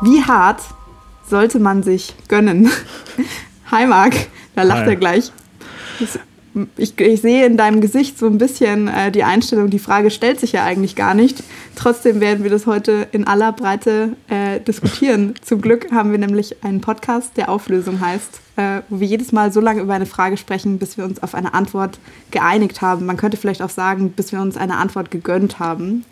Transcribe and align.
Wie 0.00 0.22
hart 0.22 0.60
sollte 1.28 1.58
man 1.58 1.82
sich 1.82 2.14
gönnen? 2.28 2.70
Hi 3.70 3.86
Marc, 3.86 4.14
da 4.54 4.62
lacht 4.62 4.82
Hi. 4.82 4.90
er 4.90 4.96
gleich. 4.96 5.32
Ich, 6.76 6.98
ich 6.98 7.20
sehe 7.20 7.46
in 7.46 7.56
deinem 7.56 7.80
Gesicht 7.80 8.16
so 8.18 8.26
ein 8.26 8.38
bisschen 8.38 8.86
äh, 8.86 9.10
die 9.10 9.24
Einstellung, 9.24 9.70
die 9.70 9.80
Frage 9.80 10.10
stellt 10.10 10.38
sich 10.38 10.52
ja 10.52 10.64
eigentlich 10.64 10.94
gar 10.94 11.14
nicht. 11.14 11.42
Trotzdem 11.74 12.20
werden 12.20 12.44
wir 12.44 12.50
das 12.50 12.66
heute 12.66 13.08
in 13.10 13.26
aller 13.26 13.52
Breite 13.52 14.16
äh, 14.28 14.60
diskutieren. 14.60 15.34
Zum 15.42 15.60
Glück 15.60 15.90
haben 15.90 16.12
wir 16.12 16.18
nämlich 16.18 16.62
einen 16.62 16.80
Podcast, 16.80 17.36
der 17.36 17.48
Auflösung 17.48 18.00
heißt, 18.00 18.40
äh, 18.58 18.82
wo 18.88 18.98
wir 18.98 19.06
jedes 19.06 19.30
Mal 19.30 19.52
so 19.52 19.60
lange 19.60 19.80
über 19.80 19.94
eine 19.94 20.04
Frage 20.04 20.36
sprechen, 20.36 20.78
bis 20.78 20.96
wir 20.98 21.04
uns 21.04 21.22
auf 21.22 21.36
eine 21.36 21.54
Antwort 21.54 22.00
geeinigt 22.32 22.82
haben. 22.82 23.06
Man 23.06 23.16
könnte 23.16 23.36
vielleicht 23.36 23.62
auch 23.62 23.70
sagen, 23.70 24.10
bis 24.10 24.32
wir 24.32 24.40
uns 24.40 24.56
eine 24.56 24.76
Antwort 24.78 25.12
gegönnt 25.12 25.60
haben. 25.60 26.04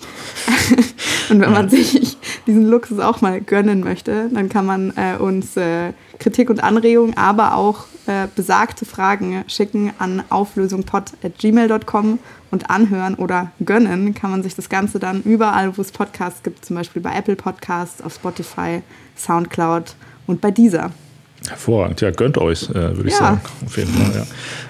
Und 1.28 1.40
wenn 1.40 1.50
man 1.50 1.68
sich 1.68 2.16
diesen 2.46 2.68
Luxus 2.68 3.00
auch 3.00 3.20
mal 3.20 3.40
gönnen 3.40 3.80
möchte, 3.80 4.30
dann 4.32 4.48
kann 4.48 4.64
man 4.64 4.92
äh, 4.96 5.16
uns 5.18 5.56
äh, 5.56 5.92
Kritik 6.20 6.48
und 6.48 6.62
Anregungen, 6.62 7.16
aber 7.16 7.56
auch 7.56 7.86
äh, 8.06 8.28
besagte 8.36 8.84
Fragen 8.84 9.42
schicken 9.48 9.92
an 9.98 10.22
auflösungpod.gmail.com 10.28 12.20
und 12.52 12.70
anhören 12.70 13.16
oder 13.16 13.50
gönnen 13.64 14.14
kann 14.14 14.30
man 14.30 14.44
sich 14.44 14.54
das 14.54 14.68
Ganze 14.68 15.00
dann 15.00 15.22
überall, 15.22 15.76
wo 15.76 15.82
es 15.82 15.90
Podcasts 15.90 16.44
gibt, 16.44 16.64
zum 16.64 16.76
Beispiel 16.76 17.02
bei 17.02 17.12
Apple 17.12 17.34
Podcasts, 17.34 18.00
auf 18.00 18.14
Spotify, 18.14 18.82
Soundcloud 19.16 19.96
und 20.28 20.40
bei 20.40 20.52
dieser. 20.52 20.92
Hervorragend, 21.48 22.00
ja, 22.00 22.10
gönnt 22.10 22.38
euch, 22.38 22.68
äh, 22.70 22.74
würde 22.74 23.06
ich 23.08 23.12
Ja. 23.14 23.18
sagen. 23.18 23.40
Auf 23.64 23.76
jeden 23.76 23.92
Fall, 23.92 24.20
ja. 24.20 24.26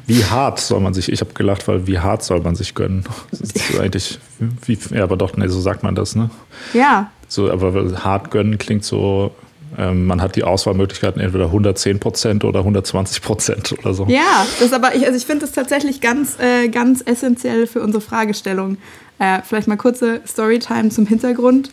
Wie 0.06 0.24
hart 0.24 0.60
soll 0.60 0.80
man 0.80 0.94
sich, 0.94 1.10
ich 1.10 1.20
habe 1.20 1.32
gelacht, 1.34 1.66
weil 1.68 1.86
wie 1.86 1.98
hart 1.98 2.22
soll 2.22 2.40
man 2.40 2.54
sich 2.54 2.74
gönnen? 2.74 3.04
Das 3.30 3.40
ist 3.40 3.60
eigentlich, 3.80 4.18
wie, 4.66 4.78
ja, 4.94 5.02
aber 5.04 5.16
doch, 5.16 5.36
nee, 5.36 5.48
so 5.48 5.60
sagt 5.60 5.82
man 5.82 5.94
das, 5.94 6.14
ne? 6.16 6.30
Ja, 6.72 7.10
So, 7.28 7.50
aber 7.50 8.04
hart 8.04 8.30
gönnen 8.30 8.58
klingt 8.58 8.84
so, 8.84 9.32
ähm, 9.78 10.06
man 10.06 10.22
hat 10.22 10.36
die 10.36 10.44
Auswahlmöglichkeiten 10.44 11.20
entweder 11.20 11.46
110 11.46 11.98
Prozent 11.98 12.44
oder 12.44 12.60
120 12.60 13.20
Prozent 13.20 13.74
oder 13.78 13.94
so. 13.94 14.06
Ja, 14.08 14.46
das 14.60 14.72
aber 14.72 14.94
ich, 14.94 15.04
also 15.04 15.16
ich 15.16 15.26
finde 15.26 15.44
das 15.46 15.52
tatsächlich 15.54 16.00
ganz, 16.00 16.38
äh, 16.38 16.68
ganz 16.68 17.02
essentiell 17.04 17.66
für 17.66 17.80
unsere 17.82 18.00
Fragestellung. 18.00 18.78
Äh, 19.18 19.40
vielleicht 19.42 19.66
mal 19.66 19.76
kurze 19.76 20.20
Storytime 20.26 20.90
zum 20.90 21.06
Hintergrund. 21.06 21.70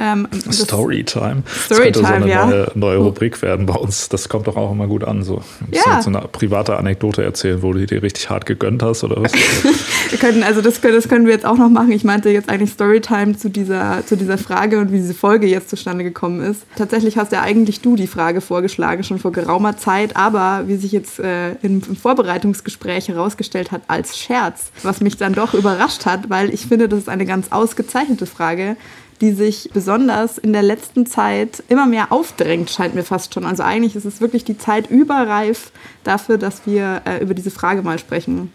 Ähm, 0.00 0.28
das- 0.44 0.58
Storytime. 0.58 1.42
Das 1.44 1.64
Storytime, 1.64 1.82
könnte 1.84 1.98
so 2.00 2.04
eine 2.06 2.28
ja. 2.28 2.46
neue, 2.46 2.70
neue 2.74 2.98
Rubrik 2.98 3.42
werden 3.42 3.66
bei 3.66 3.74
uns. 3.74 4.08
Das 4.08 4.28
kommt 4.28 4.46
doch 4.46 4.56
auch 4.56 4.70
immer 4.72 4.86
gut 4.86 5.02
an. 5.04 5.22
So. 5.22 5.42
Ja. 5.72 6.00
so 6.02 6.10
eine 6.10 6.20
private 6.30 6.76
Anekdote 6.76 7.24
erzählen, 7.24 7.62
wo 7.62 7.72
du 7.72 7.84
dir 7.86 8.02
richtig 8.02 8.30
hart 8.30 8.46
gegönnt 8.46 8.82
hast 8.82 9.02
oder 9.04 9.22
was? 9.22 9.32
Wir 10.10 10.18
können, 10.18 10.42
also 10.42 10.62
das, 10.62 10.80
können- 10.80 10.94
das 10.94 11.08
können 11.08 11.26
wir 11.26 11.32
jetzt 11.34 11.44
auch 11.44 11.58
noch 11.58 11.68
machen. 11.68 11.92
Ich 11.92 12.04
meinte 12.04 12.30
jetzt 12.30 12.48
eigentlich 12.48 12.70
Storytime 12.70 13.36
zu 13.36 13.50
dieser, 13.50 14.06
zu 14.06 14.16
dieser 14.16 14.38
Frage 14.38 14.78
und 14.78 14.90
wie 14.92 14.96
diese 14.96 15.14
Folge 15.14 15.46
jetzt 15.46 15.68
zustande 15.68 16.04
gekommen 16.04 16.40
ist. 16.40 16.62
Tatsächlich 16.76 17.18
hast 17.18 17.32
ja 17.32 17.42
eigentlich 17.42 17.80
du 17.80 17.94
die 17.96 18.06
Frage 18.06 18.40
vorgeschlagen, 18.40 19.02
schon 19.04 19.18
vor 19.18 19.32
geraumer 19.32 19.76
Zeit, 19.76 20.16
aber 20.16 20.64
wie 20.66 20.76
sich 20.76 20.92
jetzt 20.92 21.18
äh, 21.18 21.50
im, 21.62 21.82
im 21.86 21.96
Vorbereitungsgespräch 21.96 23.08
herausgestellt 23.08 23.72
hat, 23.72 23.82
als 23.88 24.16
Scherz, 24.18 24.70
was 24.82 25.00
mich 25.00 25.16
dann 25.16 25.32
doch 25.34 25.54
überrascht 25.54 26.06
hat, 26.06 26.30
weil 26.30 26.54
ich 26.54 26.66
finde, 26.66 26.88
das 26.88 27.00
ist 27.00 27.08
eine 27.08 27.26
ganz 27.26 27.48
ausgezeichnete 27.50 28.26
Frage, 28.26 28.76
die 29.20 29.32
sich 29.32 29.70
besonders 29.74 30.38
in 30.38 30.52
der 30.52 30.62
letzten 30.62 31.06
Zeit 31.06 31.62
immer 31.68 31.86
mehr 31.86 32.12
aufdrängt, 32.12 32.70
scheint 32.70 32.94
mir 32.94 33.04
fast 33.04 33.34
schon. 33.34 33.44
Also 33.44 33.62
eigentlich 33.62 33.96
ist 33.96 34.04
es 34.04 34.20
wirklich 34.20 34.44
die 34.44 34.56
Zeit 34.58 34.90
überreif 34.90 35.72
dafür, 36.04 36.38
dass 36.38 36.62
wir 36.66 37.02
äh, 37.04 37.22
über 37.22 37.34
diese 37.34 37.50
Frage 37.50 37.82
mal 37.82 37.98
sprechen. 37.98 38.52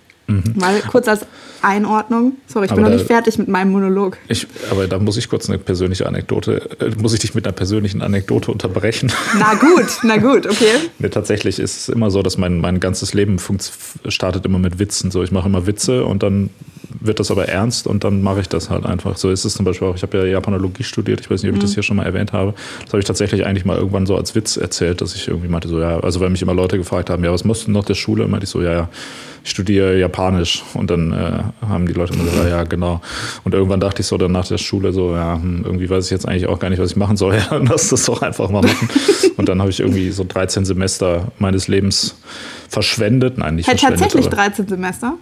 Mal 0.55 0.79
kurz 0.89 1.09
als 1.09 1.25
Einordnung. 1.61 2.37
Sorry, 2.47 2.65
ich 2.65 2.71
bin 2.71 2.79
Aber 2.79 2.89
noch 2.89 2.89
da- 2.89 2.95
nicht 2.95 3.07
fertig 3.07 3.37
mit 3.37 3.49
meinem 3.49 3.71
Monolog. 3.73 4.17
Ich, 4.29 4.47
aber 4.71 4.87
da 4.87 4.97
muss 4.97 5.17
ich 5.17 5.27
kurz 5.29 5.49
eine 5.49 5.59
persönliche 5.59 6.07
Anekdote, 6.07 6.69
äh, 6.79 6.91
muss 6.99 7.13
ich 7.13 7.19
dich 7.19 7.35
mit 7.35 7.45
einer 7.45 7.51
persönlichen 7.51 8.01
Anekdote 8.01 8.49
unterbrechen. 8.49 9.11
Na 9.37 9.53
gut, 9.55 9.85
na 10.03 10.15
gut, 10.17 10.45
okay. 10.47 10.75
Nee, 10.97 11.09
tatsächlich 11.09 11.59
ist 11.59 11.77
es 11.77 11.89
immer 11.89 12.09
so, 12.09 12.21
dass 12.23 12.37
mein, 12.37 12.59
mein 12.61 12.79
ganzes 12.79 13.13
Leben 13.13 13.37
startet 14.07 14.45
immer 14.45 14.59
mit 14.59 14.79
Witzen. 14.79 15.11
So, 15.11 15.23
ich 15.23 15.31
mache 15.31 15.49
immer 15.49 15.67
Witze 15.67 16.05
und 16.05 16.23
dann 16.23 16.49
wird 17.05 17.19
das 17.19 17.31
aber 17.31 17.47
ernst 17.47 17.85
und 17.87 18.03
dann 18.03 18.21
mache 18.21 18.39
ich 18.41 18.49
das 18.49 18.69
halt 18.69 18.85
einfach. 18.85 19.17
So 19.17 19.29
ist 19.29 19.45
es 19.45 19.53
zum 19.53 19.65
Beispiel 19.65 19.87
auch, 19.87 19.95
ich 19.95 20.03
habe 20.03 20.17
ja 20.17 20.25
Japanologie 20.25 20.83
studiert, 20.83 21.21
ich 21.21 21.29
weiß 21.29 21.43
nicht, 21.43 21.49
ob 21.51 21.57
ich 21.57 21.61
das 21.63 21.73
hier 21.73 21.83
schon 21.83 21.97
mal 21.97 22.05
erwähnt 22.05 22.33
habe. 22.33 22.53
Das 22.83 22.89
habe 22.93 22.99
ich 22.99 23.05
tatsächlich 23.05 23.45
eigentlich 23.45 23.65
mal 23.65 23.77
irgendwann 23.77 24.05
so 24.05 24.15
als 24.15 24.35
Witz 24.35 24.57
erzählt, 24.57 25.01
dass 25.01 25.15
ich 25.15 25.27
irgendwie 25.27 25.47
meinte, 25.49 25.67
so 25.67 25.79
ja, 25.79 25.99
also 25.99 26.19
weil 26.19 26.29
mich 26.29 26.41
immer 26.41 26.53
Leute 26.53 26.77
gefragt 26.77 27.09
haben, 27.09 27.23
ja, 27.23 27.31
was 27.31 27.43
musst 27.43 27.67
du 27.67 27.71
noch 27.71 27.85
der 27.85 27.95
Schule? 27.95 28.23
Und 28.25 28.31
meinte 28.31 28.45
ich 28.45 28.49
so, 28.49 28.61
ja, 28.61 28.71
ja, 28.73 28.89
ich 29.43 29.49
studiere 29.49 29.99
Japanisch. 29.99 30.63
Und 30.73 30.89
dann 30.89 31.11
äh, 31.11 31.43
haben 31.67 31.85
die 31.85 31.93
Leute 31.93 32.13
immer 32.13 32.23
gesagt, 32.23 32.43
ja, 32.43 32.49
ja, 32.49 32.63
genau. 32.63 33.01
Und 33.43 33.53
irgendwann 33.53 33.81
dachte 33.81 34.01
ich 34.01 34.07
so 34.07 34.17
dann 34.17 34.31
nach 34.31 34.47
der 34.47 34.57
Schule 34.57 34.93
so, 34.93 35.13
ja, 35.13 35.35
hm, 35.35 35.63
irgendwie 35.65 35.89
weiß 35.89 36.05
ich 36.05 36.11
jetzt 36.11 36.25
eigentlich 36.27 36.47
auch 36.47 36.59
gar 36.59 36.69
nicht, 36.69 36.79
was 36.79 36.91
ich 36.91 36.95
machen 36.97 37.17
soll. 37.17 37.33
Ja, 37.43 37.47
dann 37.49 37.65
lass 37.65 37.89
das 37.89 38.05
doch 38.05 38.21
einfach 38.21 38.49
mal 38.49 38.61
machen. 38.61 38.89
Und 39.35 39.49
dann 39.49 39.59
habe 39.59 39.69
ich 39.69 39.79
irgendwie 39.81 40.11
so 40.11 40.23
13 40.27 40.63
Semester 40.65 41.31
meines 41.39 41.67
Lebens 41.67 42.15
verschwendet. 42.69 43.37
Nein, 43.37 43.55
nicht 43.55 43.67
Hey, 43.67 43.77
verschwendet. 43.77 43.99
tatsächlich 44.01 44.27
aber 44.27 44.35
13 44.37 44.67
Semester. 44.67 45.13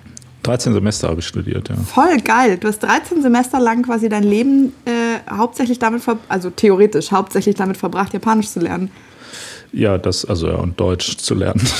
13 0.43 0.73
Semester 0.73 1.09
habe 1.09 1.19
ich 1.19 1.27
studiert, 1.27 1.69
ja. 1.69 1.75
Voll 1.75 2.17
geil. 2.21 2.57
Du 2.57 2.67
hast 2.67 2.79
13 2.79 3.21
Semester 3.21 3.59
lang 3.59 3.83
quasi 3.83 4.09
dein 4.09 4.23
Leben 4.23 4.73
äh, 4.85 5.19
hauptsächlich 5.29 5.77
damit, 5.79 6.01
ver 6.01 6.17
also 6.29 6.49
theoretisch 6.49 7.11
hauptsächlich 7.11 7.55
damit 7.55 7.77
verbracht, 7.77 8.13
Japanisch 8.13 8.49
zu 8.49 8.59
lernen. 8.59 8.91
Ja, 9.73 9.97
das, 9.97 10.25
also 10.25 10.47
ja, 10.49 10.55
und 10.55 10.79
Deutsch 10.79 11.17
zu 11.17 11.35
lernen. 11.35 11.61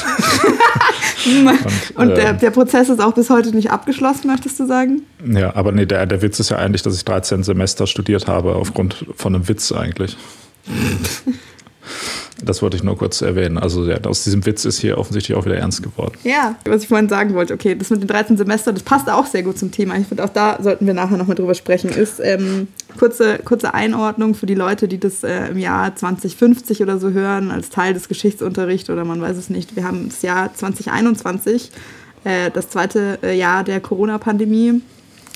Und 1.95 2.09
äh, 2.09 2.16
der, 2.16 2.33
der 2.33 2.49
Prozess 2.49 2.89
ist 2.89 2.99
auch 2.99 3.13
bis 3.13 3.29
heute 3.29 3.55
nicht 3.55 3.69
abgeschlossen, 3.69 4.27
möchtest 4.27 4.59
du 4.59 4.66
sagen? 4.66 5.03
Ja, 5.23 5.55
aber 5.55 5.72
nee, 5.72 5.85
der, 5.85 6.07
der 6.07 6.22
Witz 6.23 6.39
ist 6.39 6.49
ja 6.49 6.57
eigentlich, 6.57 6.81
dass 6.81 6.95
ich 6.95 7.05
13 7.05 7.43
Semester 7.43 7.85
studiert 7.85 8.28
habe, 8.28 8.55
aufgrund 8.55 9.05
von 9.16 9.35
einem 9.35 9.47
Witz 9.47 9.72
eigentlich. 9.72 10.17
Das 12.44 12.62
wollte 12.62 12.78
ich 12.78 12.84
nur 12.84 12.97
kurz 12.97 13.22
erwähnen. 13.22 13.57
Also 13.57 13.85
ja, 13.85 13.97
aus 14.03 14.24
diesem 14.24 14.46
Witz 14.46 14.66
ist 14.66 14.79
hier 14.79 14.97
offensichtlich 14.97 15.38
auch 15.38 15.46
wieder 15.46 15.57
ernst 15.57 15.84
geworden. 15.84 16.13
Ja, 16.24 16.56
was 16.66 16.84
ich 16.84 16.88
vorhin 16.88 17.09
sagen 17.09 17.34
wollte, 17.34 17.53
okay, 17.53 17.75
das 17.75 17.90
mit 17.90 18.02
den 18.02 18.07
13 18.07 18.38
Semestern, 18.38 18.75
das 18.75 18.84
passt 18.84 19.09
auch 19.09 19.25
sehr 19.25 19.44
gut 19.44 19.57
zum 19.57 19.72
Thema. 19.72 19.97
Ich 19.97 20.07
finde, 20.07 20.24
auch 20.24 20.29
da 20.29 20.57
sollten 20.62 20.88
wir 20.88 20.94
nachher 20.94 21.18
nochmal 21.18 21.35
drüber 21.35 21.53
sprechen. 21.53 21.90
Ist 21.90 22.19
ähm, 22.19 22.68
kurze, 22.97 23.40
kurze 23.40 23.74
Einordnung 23.74 24.35
für 24.35 24.46
die 24.46 24.56
Leute, 24.56 24.88
die 24.88 25.00
das 25.00 25.24
äh, 25.24 25.47
im 25.47 25.57
Jahr 25.57 25.96
2050 25.96 26.81
oder 26.81 26.97
so 27.00 27.12
hören, 27.12 27.52
als 27.52 27.69
Teil 27.69 27.94
des 27.94 28.07
Geschichtsunterrichts 28.07 28.90
oder 28.90 29.06
man 29.06 29.22
weiß 29.22 29.38
es 29.38 29.50
nicht. 29.50 29.75
Wir 29.75 29.84
haben 29.84 30.09
das 30.09 30.22
Jahr 30.22 30.53
2021, 30.53 31.72
äh, 32.23 32.52
das 32.52 32.69
zweite 32.69 33.19
äh, 33.23 33.38
Jahr 33.38 33.63
der 33.63 33.79
Corona-Pandemie. 33.79 34.81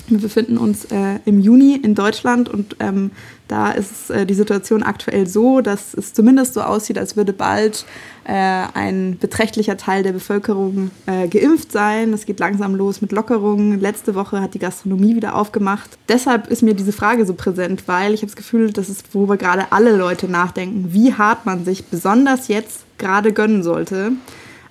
Wir 0.08 0.18
befinden 0.18 0.56
uns 0.56 0.84
äh, 0.86 1.18
im 1.24 1.40
Juni 1.40 1.74
in 1.82 1.94
Deutschland 1.96 2.48
und 2.48 2.76
ähm, 2.78 3.10
da 3.48 3.70
ist 3.70 4.10
äh, 4.10 4.26
die 4.26 4.34
Situation 4.34 4.82
aktuell 4.82 5.26
so, 5.26 5.60
dass 5.60 5.94
es 5.94 6.12
zumindest 6.12 6.54
so 6.54 6.62
aussieht, 6.62 6.98
als 6.98 7.16
würde 7.16 7.32
bald 7.32 7.86
äh, 8.24 8.32
ein 8.32 9.18
beträchtlicher 9.20 9.76
Teil 9.76 10.02
der 10.02 10.12
Bevölkerung 10.12 10.90
äh, 11.06 11.28
geimpft 11.28 11.70
sein. 11.70 12.12
Es 12.12 12.26
geht 12.26 12.40
langsam 12.40 12.74
los 12.74 13.00
mit 13.00 13.12
Lockerungen. 13.12 13.80
Letzte 13.80 14.14
Woche 14.14 14.40
hat 14.40 14.54
die 14.54 14.58
Gastronomie 14.58 15.14
wieder 15.14 15.36
aufgemacht. 15.36 15.90
Deshalb 16.08 16.48
ist 16.48 16.62
mir 16.62 16.74
diese 16.74 16.92
Frage 16.92 17.24
so 17.24 17.34
präsent, 17.34 17.84
weil 17.86 18.14
ich 18.14 18.22
habe 18.22 18.26
das 18.26 18.36
Gefühl, 18.36 18.72
das 18.72 18.88
ist, 18.88 19.14
worüber 19.14 19.36
gerade 19.36 19.66
alle 19.70 19.96
Leute 19.96 20.28
nachdenken, 20.28 20.88
wie 20.92 21.14
hart 21.14 21.46
man 21.46 21.64
sich 21.64 21.86
besonders 21.86 22.48
jetzt 22.48 22.80
gerade 22.98 23.32
gönnen 23.32 23.62
sollte. 23.62 24.12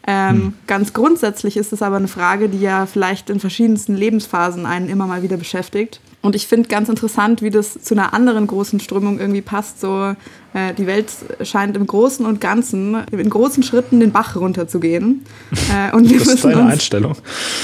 Ähm, 0.08 0.54
Ganz 0.68 0.94
grundsätzlich 0.94 1.58
ist 1.58 1.74
es 1.74 1.82
aber 1.82 1.96
eine 1.96 2.08
Frage, 2.08 2.50
die 2.50 2.60
ja 2.60 2.86
vielleicht 2.86 3.30
in 3.30 3.40
verschiedensten 3.40 3.96
Lebensphasen 3.96 4.66
einen 4.66 4.90
immer 4.90 5.08
mal 5.08 5.24
wieder 5.24 5.38
beschäftigt. 5.38 6.00
Und 6.26 6.36
ich 6.36 6.48
finde 6.48 6.68
ganz 6.68 6.90
interessant, 6.90 7.42
wie 7.42 7.52
das 7.52 7.82
zu 7.82 7.94
einer 7.94 8.14
anderen 8.14 8.48
großen 8.48 8.80
Strömung 8.80 9.20
irgendwie 9.20 9.42
passt. 9.42 9.80
So, 9.80 10.16
äh, 10.54 10.74
die 10.78 10.88
Welt 10.88 11.08
scheint 11.44 11.78
im 11.78 11.86
Großen 11.86 12.26
und 12.26 12.42
Ganzen 12.42 12.98
in 13.12 13.30
großen 13.30 13.62
Schritten 13.64 14.00
den 14.00 14.12
Bach 14.12 14.36
runterzugehen. 14.36 15.24
Äh, 15.74 15.96
und 15.96 16.10
wir 16.10 16.20
Das 16.20 16.28
ist 16.28 16.44
deine 16.46 16.62
uns, 16.64 16.74
Einstellung. 16.74 17.16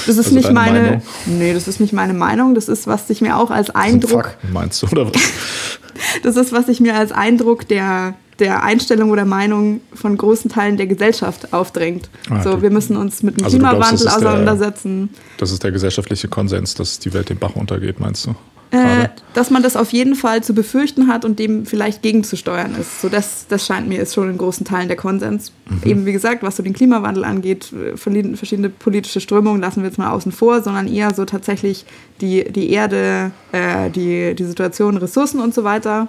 das 0.06 0.16
ist 0.16 0.26
Also 0.26 0.34
nicht 0.36 0.52
meine, 0.52 0.80
Meinung. 0.82 1.02
nee, 1.26 1.52
das 1.52 1.68
ist 1.68 1.78
nicht 1.80 1.92
meine 1.92 2.14
Meinung. 2.14 2.54
Das 2.54 2.68
ist, 2.68 2.86
was 2.86 3.06
sich 3.08 3.20
mir 3.20 3.36
auch 3.36 3.50
als 3.50 3.70
Eindruck 3.70 4.24
Fakten 4.24 4.52
meinst 4.52 4.82
du, 4.82 4.86
oder 4.88 5.06
was? 5.06 5.12
das 6.22 6.36
ist, 6.36 6.52
was 6.52 6.66
sich 6.66 6.80
mir 6.80 6.94
als 6.96 7.12
Eindruck 7.12 7.68
der, 7.68 8.14
der 8.38 8.62
Einstellung 8.64 9.10
oder 9.10 9.24
Meinung 9.24 9.80
von 9.94 10.16
großen 10.16 10.50
Teilen 10.50 10.76
der 10.76 10.86
Gesellschaft 10.86 11.52
aufdrängt. 11.52 12.08
Ah, 12.30 12.42
so, 12.42 12.60
wir 12.62 12.70
müssen 12.70 12.96
uns 12.96 13.22
mit 13.22 13.38
dem 13.38 13.44
Also 13.44 13.58
du 13.58 13.62
glaubst, 13.62 13.78
Klimawandel 13.88 14.04
das 14.06 14.14
ist 14.16 14.20
der- 14.22 14.28
auseinandersetzen. 14.30 15.10
Das 15.38 15.50
ist 15.52 15.62
der 15.62 15.70
gesellschaftliche 15.72 16.28
Konsens, 16.28 16.74
dass 16.74 16.98
die 16.98 17.12
Welt 17.12 17.28
den 17.28 17.38
Bach 17.38 17.54
untergeht, 17.56 18.00
meinst 18.00 18.26
du? 18.26 18.34
Äh, 18.72 19.10
dass 19.34 19.50
man 19.50 19.62
das 19.62 19.76
auf 19.76 19.92
jeden 19.92 20.14
Fall 20.14 20.42
zu 20.42 20.54
befürchten 20.54 21.06
hat 21.06 21.26
und 21.26 21.38
dem 21.38 21.66
vielleicht 21.66 22.00
gegenzusteuern 22.00 22.74
ist. 22.74 23.02
So 23.02 23.10
das, 23.10 23.46
das 23.46 23.66
scheint 23.66 23.86
mir 23.86 24.00
ist 24.00 24.14
schon 24.14 24.30
in 24.30 24.38
großen 24.38 24.64
Teilen 24.64 24.88
der 24.88 24.96
Konsens. 24.96 25.52
Mhm. 25.68 25.90
Eben 25.90 26.06
wie 26.06 26.12
gesagt, 26.12 26.42
was 26.42 26.56
so 26.56 26.62
den 26.62 26.72
Klimawandel 26.72 27.24
angeht, 27.24 27.70
äh, 27.72 27.98
verschiedene 27.98 28.70
politische 28.70 29.20
Strömungen 29.20 29.60
lassen 29.60 29.82
wir 29.82 29.90
jetzt 29.90 29.98
mal 29.98 30.10
außen 30.10 30.32
vor, 30.32 30.62
sondern 30.62 30.88
eher 30.88 31.12
so 31.12 31.26
tatsächlich 31.26 31.84
die, 32.22 32.50
die 32.50 32.70
Erde, 32.70 33.32
äh, 33.52 33.90
die, 33.90 34.34
die 34.34 34.44
Situation, 34.44 34.96
Ressourcen 34.96 35.40
und 35.40 35.52
so 35.52 35.64
weiter. 35.64 36.08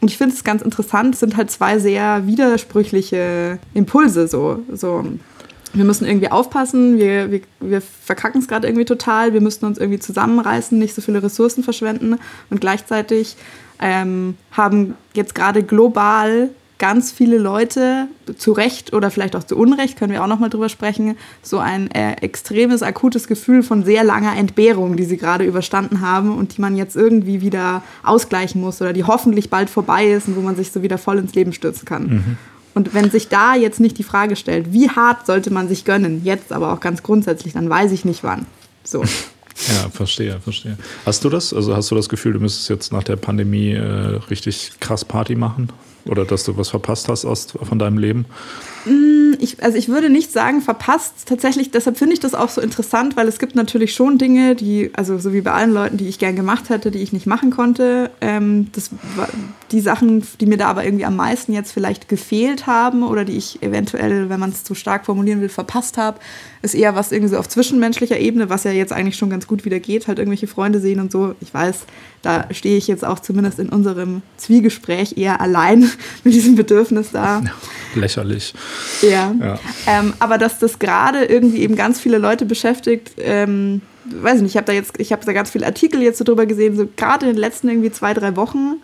Und 0.00 0.10
ich 0.10 0.18
finde 0.18 0.34
es 0.34 0.42
ganz 0.42 0.62
interessant, 0.62 1.14
es 1.14 1.20
sind 1.20 1.36
halt 1.36 1.52
zwei 1.52 1.78
sehr 1.78 2.26
widersprüchliche 2.26 3.60
Impulse 3.72 4.26
so. 4.26 4.64
so 4.72 5.04
wir 5.72 5.84
müssen 5.84 6.06
irgendwie 6.06 6.30
aufpassen, 6.30 6.98
wir, 6.98 7.30
wir, 7.30 7.40
wir 7.60 7.80
verkacken 7.80 8.40
es 8.40 8.48
gerade 8.48 8.66
irgendwie 8.66 8.84
total, 8.84 9.32
wir 9.32 9.40
müssen 9.40 9.64
uns 9.64 9.78
irgendwie 9.78 10.00
zusammenreißen, 10.00 10.78
nicht 10.78 10.94
so 10.94 11.02
viele 11.02 11.22
Ressourcen 11.22 11.62
verschwenden 11.62 12.18
und 12.50 12.60
gleichzeitig 12.60 13.36
ähm, 13.78 14.36
haben 14.52 14.94
jetzt 15.14 15.34
gerade 15.34 15.62
global 15.62 16.50
ganz 16.80 17.12
viele 17.12 17.36
Leute, 17.36 18.08
zu 18.38 18.52
Recht 18.52 18.94
oder 18.94 19.10
vielleicht 19.10 19.36
auch 19.36 19.44
zu 19.44 19.56
Unrecht, 19.56 19.98
können 19.98 20.12
wir 20.12 20.24
auch 20.24 20.26
nochmal 20.26 20.48
drüber 20.48 20.70
sprechen, 20.70 21.16
so 21.42 21.58
ein 21.58 21.90
äh, 21.90 22.14
extremes, 22.22 22.82
akutes 22.82 23.28
Gefühl 23.28 23.62
von 23.62 23.84
sehr 23.84 24.02
langer 24.02 24.34
Entbehrung, 24.36 24.96
die 24.96 25.04
sie 25.04 25.18
gerade 25.18 25.44
überstanden 25.44 26.00
haben 26.00 26.34
und 26.34 26.56
die 26.56 26.60
man 26.62 26.76
jetzt 26.76 26.96
irgendwie 26.96 27.42
wieder 27.42 27.82
ausgleichen 28.02 28.62
muss 28.62 28.80
oder 28.80 28.94
die 28.94 29.04
hoffentlich 29.04 29.50
bald 29.50 29.68
vorbei 29.68 30.10
ist 30.10 30.26
und 30.26 30.36
wo 30.36 30.40
man 30.40 30.56
sich 30.56 30.72
so 30.72 30.82
wieder 30.82 30.96
voll 30.96 31.18
ins 31.18 31.34
Leben 31.34 31.52
stürzen 31.52 31.84
kann. 31.84 32.02
Mhm. 32.02 32.38
Und 32.74 32.94
wenn 32.94 33.10
sich 33.10 33.28
da 33.28 33.54
jetzt 33.54 33.80
nicht 33.80 33.98
die 33.98 34.02
Frage 34.02 34.36
stellt, 34.36 34.72
wie 34.72 34.88
hart 34.88 35.26
sollte 35.26 35.52
man 35.52 35.68
sich 35.68 35.84
gönnen, 35.84 36.22
jetzt 36.24 36.52
aber 36.52 36.72
auch 36.72 36.80
ganz 36.80 37.02
grundsätzlich, 37.02 37.52
dann 37.52 37.68
weiß 37.68 37.92
ich 37.92 38.04
nicht 38.04 38.22
wann. 38.22 38.46
So. 38.84 39.02
Ja, 39.02 39.90
verstehe, 39.90 40.40
verstehe. 40.40 40.78
Hast 41.04 41.24
du 41.24 41.28
das? 41.28 41.52
Also 41.52 41.76
hast 41.76 41.90
du 41.90 41.94
das 41.94 42.08
Gefühl, 42.08 42.32
du 42.32 42.40
müsstest 42.40 42.70
jetzt 42.70 42.92
nach 42.92 43.02
der 43.02 43.16
Pandemie 43.16 43.72
äh, 43.72 44.20
richtig 44.30 44.72
krass 44.80 45.04
Party 45.04 45.34
machen? 45.34 45.70
Oder 46.06 46.24
dass 46.24 46.44
du 46.44 46.56
was 46.56 46.70
verpasst 46.70 47.08
hast 47.08 47.24
aus, 47.24 47.48
von 47.62 47.78
deinem 47.78 47.98
Leben? 47.98 48.24
Mm, 48.84 49.34
ich, 49.38 49.62
also 49.62 49.76
ich 49.76 49.88
würde 49.88 50.10
nicht 50.10 50.32
sagen 50.32 50.60
verpasst. 50.60 51.26
Tatsächlich, 51.26 51.70
deshalb 51.70 51.98
finde 51.98 52.14
ich 52.14 52.20
das 52.20 52.34
auch 52.34 52.48
so 52.48 52.60
interessant, 52.60 53.16
weil 53.16 53.28
es 53.28 53.38
gibt 53.38 53.54
natürlich 53.54 53.94
schon 53.94 54.18
Dinge, 54.18 54.54
die, 54.54 54.90
also 54.94 55.18
so 55.18 55.32
wie 55.32 55.40
bei 55.40 55.52
allen 55.52 55.72
Leuten, 55.72 55.96
die 55.96 56.08
ich 56.08 56.18
gern 56.18 56.36
gemacht 56.36 56.68
hätte, 56.68 56.90
die 56.90 56.98
ich 57.00 57.12
nicht 57.12 57.26
machen 57.26 57.50
konnte. 57.50 58.10
Ähm, 58.20 58.68
das 58.72 58.90
die 59.72 59.80
Sachen, 59.80 60.24
die 60.40 60.46
mir 60.46 60.56
da 60.56 60.68
aber 60.68 60.84
irgendwie 60.84 61.04
am 61.04 61.16
meisten 61.16 61.52
jetzt 61.52 61.72
vielleicht 61.72 62.08
gefehlt 62.08 62.66
haben 62.66 63.02
oder 63.02 63.24
die 63.24 63.36
ich 63.36 63.62
eventuell, 63.62 64.28
wenn 64.28 64.40
man 64.40 64.50
es 64.50 64.64
zu 64.64 64.74
stark 64.74 65.06
formulieren 65.06 65.40
will, 65.40 65.48
verpasst 65.48 65.96
habe, 65.96 66.18
ist 66.62 66.74
eher 66.74 66.94
was 66.94 67.12
irgendwie 67.12 67.30
so 67.30 67.38
auf 67.38 67.48
zwischenmenschlicher 67.48 68.18
Ebene, 68.18 68.50
was 68.50 68.64
ja 68.64 68.72
jetzt 68.72 68.92
eigentlich 68.92 69.16
schon 69.16 69.30
ganz 69.30 69.46
gut 69.46 69.64
wieder 69.64 69.78
geht, 69.78 70.08
halt 70.08 70.18
irgendwelche 70.18 70.46
Freunde 70.46 70.80
sehen 70.80 71.00
und 71.00 71.12
so. 71.12 71.34
Ich 71.40 71.54
weiß, 71.54 71.84
da 72.22 72.46
stehe 72.52 72.76
ich 72.76 72.88
jetzt 72.88 73.04
auch 73.04 73.20
zumindest 73.20 73.58
in 73.58 73.68
unserem 73.68 74.22
Zwiegespräch 74.36 75.16
eher 75.16 75.40
allein 75.40 75.90
mit 76.24 76.34
diesem 76.34 76.56
Bedürfnis 76.56 77.10
da. 77.12 77.42
Lächerlich. 77.94 78.54
Ja. 79.02 79.34
ja. 79.38 79.58
Ähm, 79.86 80.14
aber 80.18 80.38
dass 80.38 80.58
das 80.58 80.78
gerade 80.78 81.24
irgendwie 81.24 81.58
eben 81.58 81.76
ganz 81.76 82.00
viele 82.00 82.18
Leute 82.18 82.44
beschäftigt, 82.46 83.12
ähm, 83.18 83.82
weiß 84.04 84.36
ich 84.36 84.42
nicht, 84.42 84.52
ich 84.52 84.56
habe 84.56 84.66
da 84.66 84.72
jetzt, 84.72 84.98
ich 84.98 85.12
habe 85.12 85.24
da 85.24 85.32
ganz 85.32 85.50
viele 85.50 85.66
Artikel 85.66 86.02
jetzt 86.02 86.18
so 86.18 86.24
drüber 86.24 86.46
gesehen, 86.46 86.76
so 86.76 86.88
gerade 86.96 87.26
in 87.26 87.32
den 87.32 87.40
letzten 87.40 87.68
irgendwie 87.68 87.92
zwei, 87.92 88.14
drei 88.14 88.36
Wochen. 88.36 88.76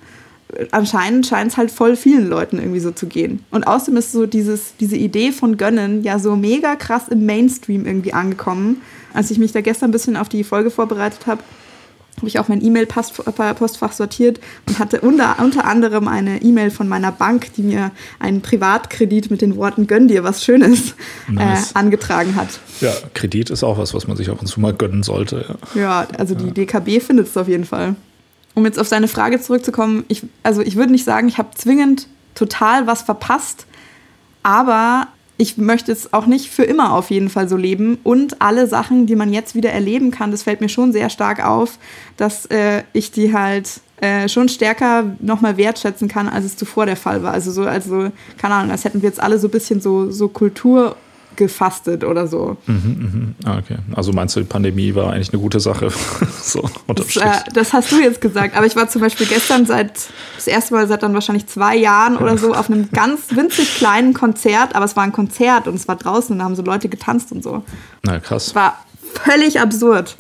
Anscheinend 0.71 1.27
scheint 1.27 1.53
es 1.53 1.57
halt 1.57 1.71
voll 1.71 1.97
vielen 1.97 2.29
Leuten 2.29 2.59
irgendwie 2.59 2.81
so 2.81 2.93
zu 2.93 3.07
gehen. 3.07 3.45
Und 3.51 3.67
außerdem 3.67 3.97
ist 3.97 4.13
so 4.13 4.27
dieses, 4.27 4.77
diese 4.79 4.97
Idee 4.97 5.33
von 5.33 5.57
Gönnen 5.57 6.05
ja 6.05 6.19
so 6.19 6.37
mega 6.37 6.77
krass 6.77 7.09
im 7.09 7.27
Mainstream 7.27 7.85
irgendwie 7.85 8.13
angekommen. 8.13 8.81
Als 9.13 9.31
ich 9.31 9.39
mich 9.39 9.53
da 9.53 9.61
gestern 9.61 9.89
ein 9.89 9.93
bisschen 9.93 10.17
auf 10.17 10.29
die 10.29 10.45
Folge 10.45 10.71
vorbereitet 10.71 11.27
habe, 11.27 11.43
habe 12.17 12.29
ich 12.29 12.39
auch 12.39 12.49
mein 12.49 12.65
E-Mail-Postfach 12.65 13.93
sortiert 13.93 14.41
und 14.67 14.79
hatte 14.79 15.01
unter, 15.03 15.37
unter 15.39 15.67
anderem 15.67 16.09
eine 16.09 16.43
E-Mail 16.43 16.71
von 16.71 16.89
meiner 16.89 17.13
Bank, 17.13 17.53
die 17.55 17.63
mir 17.63 17.91
einen 18.19 18.41
Privatkredit 18.41 19.31
mit 19.31 19.43
den 19.43 19.57
Worten 19.57 19.87
Gönn 19.87 20.09
dir 20.09 20.25
was 20.25 20.45
Schönes 20.45 20.93
äh, 21.29 21.33
nice. 21.33 21.73
äh, 21.73 21.75
angetragen 21.75 22.35
hat. 22.35 22.49
Ja, 22.81 22.93
Kredit 23.15 23.51
ist 23.51 23.63
auch 23.63 23.79
was, 23.79 23.93
was 23.93 24.07
man 24.07 24.17
sich 24.17 24.31
ab 24.31 24.41
und 24.41 24.47
zu 24.47 24.61
mal 24.61 24.73
gönnen 24.73 25.03
sollte. 25.03 25.59
Ja, 25.75 25.81
ja 25.81 26.09
also 26.19 26.35
die 26.35 26.53
DKB 26.53 27.01
findet 27.01 27.29
es 27.29 27.37
auf 27.37 27.49
jeden 27.49 27.67
Fall. 27.67 27.97
Um 28.55 28.65
jetzt 28.65 28.79
auf 28.79 28.89
seine 28.89 29.09
Frage 29.09 29.39
zurückzukommen, 29.41 30.05
ich, 30.09 30.23
also 30.43 30.63
ich 30.63 30.77
würde 30.77 30.93
nicht 30.93 31.05
sagen, 31.05 31.29
ich 31.29 31.37
habe 31.37 31.51
zwingend 31.55 32.09
total 32.35 32.87
was 32.87 33.03
verpasst, 33.03 33.67
aber 34.43 35.09
ich 35.39 35.59
möchte 35.59 35.93
es 35.93 36.13
auch 36.13 36.27
nicht 36.27 36.51
für 36.51 36.65
immer 36.65 36.93
auf 36.93 37.11
jeden 37.11 37.29
Fall 37.29 37.49
so 37.49 37.57
leben. 37.57 37.99
Und 38.03 38.41
alle 38.41 38.67
Sachen, 38.67 39.07
die 39.07 39.17
man 39.17 39.33
jetzt 39.33 39.55
wieder 39.55 39.71
erleben 39.71 40.11
kann, 40.11 40.31
das 40.31 40.43
fällt 40.43 40.61
mir 40.61 40.69
schon 40.69 40.93
sehr 40.93 41.11
stark 41.11 41.45
auf, 41.45 41.79
dass 42.17 42.47
äh, 42.47 42.85
ich 42.93 43.11
die 43.11 43.35
halt 43.35 43.81
äh, 44.01 44.29
schon 44.29 44.49
stärker 44.49 45.05
nochmal 45.21 45.57
wertschätzen 45.57 46.09
kann, 46.09 46.29
als 46.29 46.45
es 46.45 46.57
zuvor 46.57 46.87
der 46.87 46.97
Fall 46.97 47.23
war. 47.23 47.33
Also 47.33 47.51
so, 47.51 47.65
also, 47.65 48.11
keine 48.39 48.55
Ahnung, 48.55 48.71
als 48.71 48.85
hätten 48.85 49.03
wir 49.03 49.09
jetzt 49.09 49.21
alle 49.21 49.39
so 49.39 49.49
ein 49.49 49.51
bisschen 49.51 49.81
so, 49.81 50.11
so 50.11 50.29
Kultur 50.29 50.97
gefastet 51.37 52.05
oder 52.05 52.27
so. 52.27 52.57
Mhm, 52.67 53.35
mh. 53.45 53.49
ah, 53.49 53.59
okay. 53.59 53.77
Also 53.95 54.13
meinst 54.13 54.37
du, 54.37 54.41
die 54.41 54.47
Pandemie 54.47 54.95
war 54.95 55.13
eigentlich 55.13 55.33
eine 55.33 55.41
gute 55.41 55.61
Sache? 55.61 55.91
so, 56.43 56.69
das, 56.89 57.17
äh, 57.17 57.31
das, 57.53 57.73
hast 57.73 57.93
du 57.93 58.01
jetzt 58.01 58.21
gesagt. 58.21 58.57
Aber 58.57 58.67
ich 58.67 58.77
war 58.77 58.89
zum 58.89 59.03
Beispiel 59.03 59.27
gestern 59.27 59.67
seit, 59.67 59.93
das 60.35 60.47
erste 60.47 60.75
Mal 60.75 60.87
seit 60.89 61.03
dann 61.03 61.15
wahrscheinlich 61.15 61.47
zwei 61.47 61.77
Jahren 61.77 62.17
oder 62.17 62.39
so 62.39 62.55
auf 62.55 62.71
einem 62.71 62.91
ganz 62.91 63.35
winzig 63.35 63.77
kleinen 63.77 64.15
Konzert, 64.15 64.75
aber 64.75 64.85
es 64.85 64.97
war 64.97 65.05
ein 65.05 65.13
Konzert 65.13 65.69
und 65.69 65.75
es 65.75 65.89
war 65.89 65.97
draußen 65.97 66.33
und 66.33 66.39
da 66.39 66.45
haben 66.45 66.57
so 66.57 66.63
Leute 66.63 66.89
getanzt 66.89 67.33
und 67.33 67.43
so. 67.43 67.63
Na 68.03 68.19
krass. 68.19 68.55
War 68.55 68.79
völlig 69.25 69.61
absurd. 69.61 70.17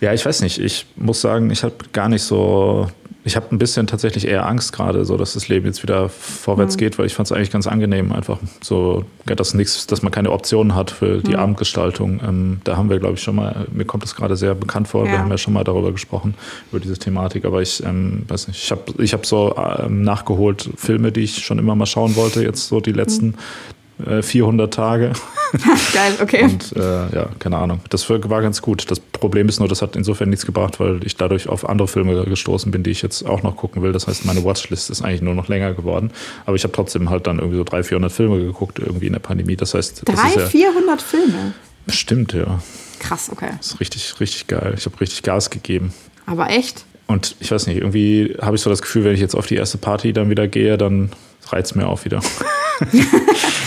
Ja, 0.00 0.12
ich 0.12 0.24
weiß 0.24 0.40
nicht. 0.42 0.58
Ich 0.58 0.86
muss 0.96 1.20
sagen, 1.20 1.50
ich 1.50 1.62
habe 1.62 1.74
gar 1.92 2.08
nicht 2.08 2.22
so 2.22 2.88
ich 3.28 3.36
habe 3.36 3.54
ein 3.54 3.58
bisschen 3.58 3.86
tatsächlich 3.86 4.26
eher 4.26 4.46
Angst 4.46 4.72
gerade, 4.72 5.04
so 5.04 5.18
dass 5.18 5.34
das 5.34 5.48
Leben 5.48 5.66
jetzt 5.66 5.82
wieder 5.82 6.08
vorwärts 6.08 6.76
mhm. 6.76 6.78
geht, 6.78 6.98
weil 6.98 7.06
ich 7.06 7.14
fand 7.14 7.26
es 7.26 7.32
eigentlich 7.32 7.50
ganz 7.50 7.66
angenehm, 7.66 8.10
einfach 8.10 8.38
so, 8.62 9.04
dass 9.26 9.52
nichts, 9.52 9.86
dass 9.86 10.02
man 10.02 10.10
keine 10.10 10.32
Optionen 10.32 10.74
hat 10.74 10.90
für 10.90 11.20
die 11.20 11.32
mhm. 11.32 11.40
Abendgestaltung. 11.40 12.20
Ähm, 12.26 12.60
da 12.64 12.78
haben 12.78 12.88
wir, 12.88 12.98
glaube 12.98 13.14
ich, 13.14 13.22
schon 13.22 13.36
mal, 13.36 13.66
mir 13.70 13.84
kommt 13.84 14.02
das 14.02 14.14
gerade 14.14 14.34
sehr 14.34 14.54
bekannt 14.54 14.88
vor, 14.88 15.04
ja. 15.04 15.12
wir 15.12 15.18
haben 15.18 15.30
ja 15.30 15.36
schon 15.36 15.52
mal 15.52 15.62
darüber 15.62 15.92
gesprochen, 15.92 16.34
über 16.72 16.80
diese 16.80 16.96
Thematik, 16.96 17.44
aber 17.44 17.60
ich 17.60 17.84
ähm, 17.84 18.24
weiß 18.26 18.48
nicht, 18.48 18.64
ich 18.64 18.70
habe 18.70 18.82
ich 19.02 19.12
hab 19.12 19.26
so 19.26 19.54
ähm, 19.56 20.02
nachgeholt 20.02 20.70
Filme, 20.76 21.12
die 21.12 21.20
ich 21.20 21.44
schon 21.44 21.58
immer 21.58 21.74
mal 21.74 21.86
schauen 21.86 22.16
wollte, 22.16 22.42
jetzt 22.42 22.68
so 22.68 22.80
die 22.80 22.92
letzten 22.92 23.26
mhm. 23.26 23.34
400 24.22 24.66
äh, 24.66 24.70
Tage. 24.70 25.12
Geil, 25.92 26.12
okay. 26.20 26.44
Und 26.44 26.76
äh, 26.76 26.80
ja, 27.14 27.28
keine 27.38 27.56
Ahnung. 27.56 27.80
Das 27.90 28.08
war 28.08 28.18
ganz 28.42 28.62
gut. 28.62 28.90
Das 28.90 29.00
Problem 29.00 29.48
ist 29.48 29.58
nur, 29.58 29.68
das 29.68 29.82
hat 29.82 29.96
insofern 29.96 30.30
nichts 30.30 30.46
gebracht, 30.46 30.78
weil 30.78 31.04
ich 31.04 31.16
dadurch 31.16 31.48
auf 31.48 31.68
andere 31.68 31.88
Filme 31.88 32.24
gestoßen 32.24 32.70
bin, 32.70 32.82
die 32.82 32.90
ich 32.90 33.02
jetzt 33.02 33.26
auch 33.26 33.42
noch 33.42 33.56
gucken 33.56 33.82
will. 33.82 33.92
Das 33.92 34.06
heißt, 34.06 34.24
meine 34.24 34.44
Watchlist 34.44 34.90
ist 34.90 35.02
eigentlich 35.02 35.22
nur 35.22 35.34
noch 35.34 35.48
länger 35.48 35.74
geworden. 35.74 36.12
Aber 36.46 36.56
ich 36.56 36.64
habe 36.64 36.72
trotzdem 36.72 37.10
halt 37.10 37.26
dann 37.26 37.38
irgendwie 37.38 37.56
so 37.56 37.64
300, 37.64 37.86
400 37.86 38.12
Filme 38.12 38.38
geguckt, 38.38 38.78
irgendwie 38.78 39.06
in 39.06 39.12
der 39.14 39.20
Pandemie. 39.20 39.56
Das 39.56 39.74
heißt, 39.74 40.02
300, 40.04 40.36
ja, 40.36 40.46
400 40.46 41.02
Filme? 41.02 41.54
Stimmt, 41.88 42.34
ja. 42.34 42.60
Krass, 42.98 43.30
okay. 43.32 43.50
Das 43.56 43.68
ist 43.68 43.80
richtig, 43.80 44.20
richtig 44.20 44.46
geil. 44.46 44.74
Ich 44.76 44.86
habe 44.86 45.00
richtig 45.00 45.22
Gas 45.22 45.50
gegeben. 45.50 45.92
Aber 46.26 46.50
echt? 46.50 46.84
Und 47.06 47.36
ich 47.40 47.50
weiß 47.50 47.66
nicht, 47.66 47.78
irgendwie 47.78 48.36
habe 48.40 48.56
ich 48.56 48.62
so 48.62 48.68
das 48.68 48.82
Gefühl, 48.82 49.04
wenn 49.04 49.14
ich 49.14 49.20
jetzt 49.20 49.34
auf 49.34 49.46
die 49.46 49.56
erste 49.56 49.78
Party 49.78 50.12
dann 50.12 50.28
wieder 50.28 50.46
gehe, 50.46 50.76
dann 50.76 51.10
reizt 51.48 51.74
mir 51.74 51.88
auch 51.88 52.04
wieder. 52.04 52.20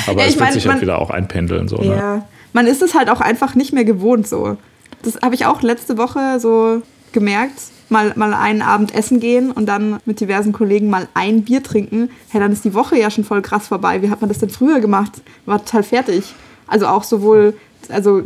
Aber 0.08 0.22
ja, 0.22 0.28
es 0.28 0.40
wird 0.40 0.54
sich 0.54 0.68
halt 0.68 0.82
wieder 0.82 1.00
auch 1.00 1.10
einpendeln. 1.10 1.68
So, 1.68 1.78
ne? 1.78 1.86
ja. 1.86 2.16
Ne? 2.16 2.24
Man 2.54 2.68
ist 2.68 2.82
es 2.82 2.96
halt 2.96 3.10
auch 3.10 3.22
einfach 3.22 3.56
nicht 3.56 3.74
mehr 3.74 3.86
gewohnt 3.86 4.28
so. 4.28 4.58
Das 5.04 5.20
habe 5.22 5.36
ich 5.36 5.46
auch 5.46 5.62
letzte 5.62 5.98
Woche 5.98 6.40
so 6.40 6.82
gemerkt. 7.12 7.60
Mal, 7.90 8.14
mal 8.16 8.34
einen 8.34 8.62
Abend 8.62 8.96
essen 8.96 9.20
gehen 9.20 9.52
und 9.52 9.66
dann 9.66 10.00
mit 10.06 10.22
diversen 10.22 10.54
Kollegen 10.54 10.90
mal 10.90 11.10
ein 11.14 11.44
Bier 11.44 11.62
trinken. 11.62 12.10
Hey, 12.30 12.40
dann 12.40 12.54
ist 12.54 12.64
die 12.64 12.74
Woche 12.74 12.98
ja 12.98 13.12
schon 13.12 13.26
voll 13.26 13.42
krass 13.42 13.68
vorbei. 13.68 14.02
Wie 14.02 14.10
hat 14.10 14.22
man 14.22 14.30
das 14.30 14.38
denn 14.38 14.50
früher 14.50 14.80
gemacht? 14.80 15.22
War 15.46 15.60
total 15.60 15.84
fertig. 15.84 16.34
Also 16.68 16.88
auch 16.88 17.04
sowohl, 17.04 17.54
also 17.90 18.24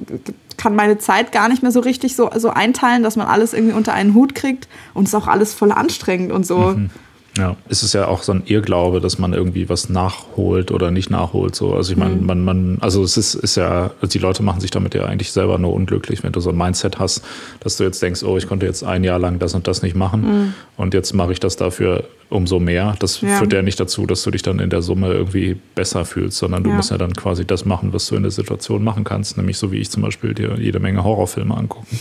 kann 0.58 0.76
meine 0.76 1.00
Zeit 1.00 1.32
gar 1.32 1.50
nicht 1.50 1.64
mehr 1.64 1.72
so 1.72 1.80
richtig 1.80 2.16
so, 2.16 2.30
so 2.36 2.50
einteilen, 2.50 3.02
dass 3.02 3.16
man 3.16 3.28
alles 3.28 3.54
irgendwie 3.54 3.74
unter 3.74 3.94
einen 3.94 4.14
Hut 4.14 4.36
kriegt 4.36 4.68
und 4.94 5.06
es 5.06 5.10
ist 5.10 5.16
auch 5.16 5.28
alles 5.28 5.54
voll 5.54 5.72
anstrengend 5.72 6.32
und 6.32 6.46
so. 6.46 6.58
Mhm. 6.58 6.90
Ja, 7.38 7.58
es 7.68 7.84
ist 7.84 7.94
ja 7.94 8.08
auch 8.08 8.24
so 8.24 8.32
ein 8.32 8.44
Irrglaube, 8.46 9.02
dass 9.02 9.20
man 9.20 9.34
irgendwie 9.34 9.68
was 9.68 9.90
nachholt 9.90 10.72
oder 10.72 10.90
nicht 10.90 11.10
nachholt. 11.10 11.54
So. 11.54 11.74
Also 11.74 11.92
ich 11.92 11.98
meine, 11.98 12.16
mhm. 12.16 12.26
man, 12.26 12.44
man, 12.44 12.78
also 12.80 13.04
es 13.04 13.18
ist, 13.18 13.36
ist 13.36 13.58
ja, 13.58 13.92
also 14.02 14.08
die 14.08 14.20
Leute 14.20 14.42
machen 14.42 14.62
sich 14.62 14.72
damit 14.72 14.96
ja 14.96 15.06
eigentlich 15.06 15.32
selber 15.32 15.58
nur 15.58 15.74
unglücklich, 15.74 16.24
wenn 16.24 16.32
du 16.32 16.40
so 16.40 16.52
ein 16.52 16.58
Mindset 16.58 16.98
hast, 16.98 17.24
dass 17.60 17.76
du 17.76 17.84
jetzt 17.84 18.02
denkst, 18.02 18.24
oh, 18.24 18.38
ich 18.38 18.48
konnte 18.48 18.66
jetzt 18.66 18.84
ein 18.84 19.04
Jahr 19.04 19.20
lang 19.20 19.40
das 19.40 19.54
und 19.54 19.68
das 19.68 19.82
nicht 19.82 19.96
machen 19.96 20.22
mhm. 20.22 20.54
und 20.78 20.94
jetzt 20.94 21.14
mache 21.14 21.34
ich 21.34 21.42
das 21.42 21.58
dafür 21.58 22.06
umso 22.30 22.60
mehr. 22.60 22.96
Das 23.00 23.20
ja. 23.20 23.38
führt 23.38 23.52
ja 23.52 23.62
nicht 23.62 23.80
dazu, 23.80 24.06
dass 24.06 24.24
du 24.24 24.32
dich 24.32 24.42
dann 24.42 24.60
in 24.60 24.70
der 24.70 24.82
Summe 24.82 25.12
irgendwie 25.12 25.58
besser 25.76 26.06
fühlst, 26.06 26.38
sondern 26.38 26.64
du 26.64 26.70
ja. 26.70 26.78
musst 26.78 26.92
ja 26.92 26.98
dann 26.98 27.14
quasi 27.14 27.46
das 27.46 27.66
machen, 27.66 27.92
was 27.92 28.08
du 28.08 28.16
in 28.16 28.24
der 28.24 28.32
Situation 28.32 28.84
machen 28.84 29.04
kannst, 29.04 29.38
nämlich 29.38 29.58
so 29.58 29.72
wie 29.74 29.78
ich 29.78 29.92
zum 29.92 30.04
Beispiel 30.04 30.34
dir 30.34 30.56
jede 30.58 30.80
Menge 30.80 31.04
Horrorfilme 31.04 31.56
angucken 31.56 31.98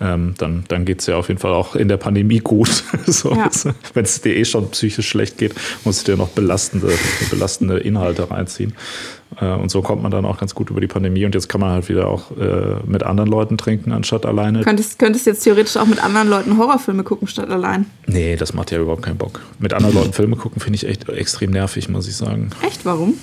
ähm, 0.00 0.34
dann, 0.38 0.64
dann 0.68 0.84
geht 0.84 1.00
es 1.00 1.06
ja 1.06 1.16
auf 1.16 1.28
jeden 1.28 1.40
Fall 1.40 1.52
auch 1.52 1.76
in 1.76 1.88
der 1.88 1.96
Pandemie 1.96 2.40
gut. 2.40 2.84
so, 3.06 3.32
ja. 3.34 3.48
Wenn 3.92 4.04
es 4.04 4.20
dir 4.20 4.36
eh 4.36 4.44
schon 4.44 4.70
psychisch 4.70 5.08
schlecht 5.08 5.38
geht, 5.38 5.54
musst 5.84 6.06
du 6.06 6.12
dir 6.12 6.18
noch 6.18 6.28
belastende, 6.28 6.92
belastende 7.30 7.78
Inhalte 7.78 8.30
reinziehen. 8.30 8.74
Äh, 9.40 9.46
und 9.54 9.70
so 9.70 9.82
kommt 9.82 10.02
man 10.02 10.10
dann 10.10 10.24
auch 10.24 10.38
ganz 10.38 10.54
gut 10.54 10.70
über 10.70 10.80
die 10.80 10.86
Pandemie. 10.86 11.24
Und 11.24 11.34
jetzt 11.34 11.48
kann 11.48 11.60
man 11.60 11.70
halt 11.70 11.88
wieder 11.88 12.08
auch 12.08 12.30
äh, 12.32 12.76
mit 12.86 13.02
anderen 13.02 13.30
Leuten 13.30 13.56
trinken, 13.56 13.92
anstatt 13.92 14.26
alleine. 14.26 14.62
Könntest, 14.62 14.98
könntest 14.98 15.26
jetzt 15.26 15.44
theoretisch 15.44 15.76
auch 15.76 15.86
mit 15.86 16.02
anderen 16.02 16.28
Leuten 16.28 16.58
Horrorfilme 16.58 17.04
gucken, 17.04 17.28
statt 17.28 17.50
allein. 17.50 17.86
Nee, 18.06 18.36
das 18.36 18.54
macht 18.54 18.70
ja 18.70 18.78
überhaupt 18.78 19.02
keinen 19.02 19.18
Bock. 19.18 19.40
Mit 19.58 19.72
anderen 19.72 19.94
Leuten 20.00 20.12
Filme 20.12 20.36
gucken 20.36 20.60
finde 20.60 20.76
ich 20.76 20.86
echt 20.86 21.08
extrem 21.08 21.50
nervig, 21.50 21.88
muss 21.88 22.08
ich 22.08 22.16
sagen. 22.16 22.50
Echt? 22.66 22.84
Warum? 22.84 23.14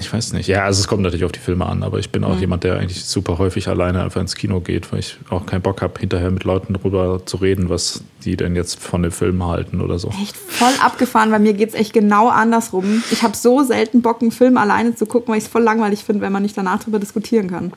Ich 0.00 0.12
weiß 0.12 0.32
nicht. 0.32 0.48
Ja, 0.48 0.64
also 0.64 0.80
es 0.80 0.88
kommt 0.88 1.02
natürlich 1.02 1.24
auf 1.24 1.32
die 1.32 1.38
Filme 1.40 1.66
an, 1.66 1.82
aber 1.82 1.98
ich 1.98 2.10
bin 2.10 2.24
auch 2.24 2.34
Mhm. 2.34 2.40
jemand, 2.40 2.64
der 2.64 2.78
eigentlich 2.78 3.04
super 3.04 3.36
häufig 3.38 3.68
alleine 3.68 4.02
einfach 4.02 4.20
ins 4.20 4.34
Kino 4.34 4.60
geht, 4.60 4.90
weil 4.92 5.00
ich 5.00 5.18
auch 5.28 5.44
keinen 5.46 5.60
Bock 5.62 5.82
habe, 5.82 6.00
hinterher 6.00 6.30
mit 6.30 6.44
Leuten 6.44 6.72
darüber 6.72 7.20
zu 7.26 7.36
reden, 7.36 7.68
was 7.68 8.02
die 8.24 8.36
denn 8.36 8.56
jetzt 8.56 8.80
von 8.80 9.02
den 9.02 9.12
Filmen 9.12 9.44
halten 9.44 9.80
oder 9.80 9.98
so. 9.98 10.08
Echt 10.22 10.36
voll 10.36 10.72
abgefahren, 10.82 11.30
weil 11.30 11.40
mir 11.40 11.52
geht's 11.52 11.74
echt 11.74 11.92
genau 11.92 12.28
andersrum. 12.28 13.02
Ich 13.10 13.22
habe 13.22 13.36
so 13.36 13.62
selten 13.62 14.00
Bock, 14.02 14.22
einen 14.22 14.30
Film 14.32 14.56
alleine 14.56 14.94
zu 14.96 15.04
gucken, 15.06 15.32
weil 15.32 15.38
ich 15.38 15.44
es 15.44 15.50
voll 15.50 15.62
langweilig 15.62 16.02
finde, 16.04 16.22
wenn 16.22 16.32
man 16.32 16.42
nicht 16.42 16.56
danach 16.56 16.82
drüber 16.82 16.98
diskutieren 16.98 17.50
kann. 17.50 17.72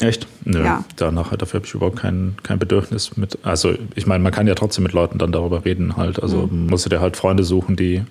Echt? 0.00 0.26
Nö, 0.44 0.62
Ja. 0.64 0.84
danach, 0.96 1.34
dafür 1.36 1.58
habe 1.60 1.66
ich 1.66 1.74
überhaupt 1.74 1.96
kein, 1.96 2.36
kein 2.42 2.58
Bedürfnis 2.58 3.16
mit. 3.16 3.38
Also, 3.44 3.74
ich 3.94 4.06
meine, 4.06 4.22
man 4.22 4.32
kann 4.32 4.46
ja 4.46 4.54
trotzdem 4.54 4.82
mit 4.82 4.92
Leuten 4.92 5.18
dann 5.18 5.32
darüber 5.32 5.64
reden 5.64 5.96
halt. 5.96 6.22
Also, 6.22 6.48
Mhm. 6.50 6.66
musst 6.66 6.84
du 6.84 6.90
dir 6.90 7.00
halt 7.00 7.16
Freunde 7.16 7.44
suchen, 7.44 7.76
die 7.76 8.02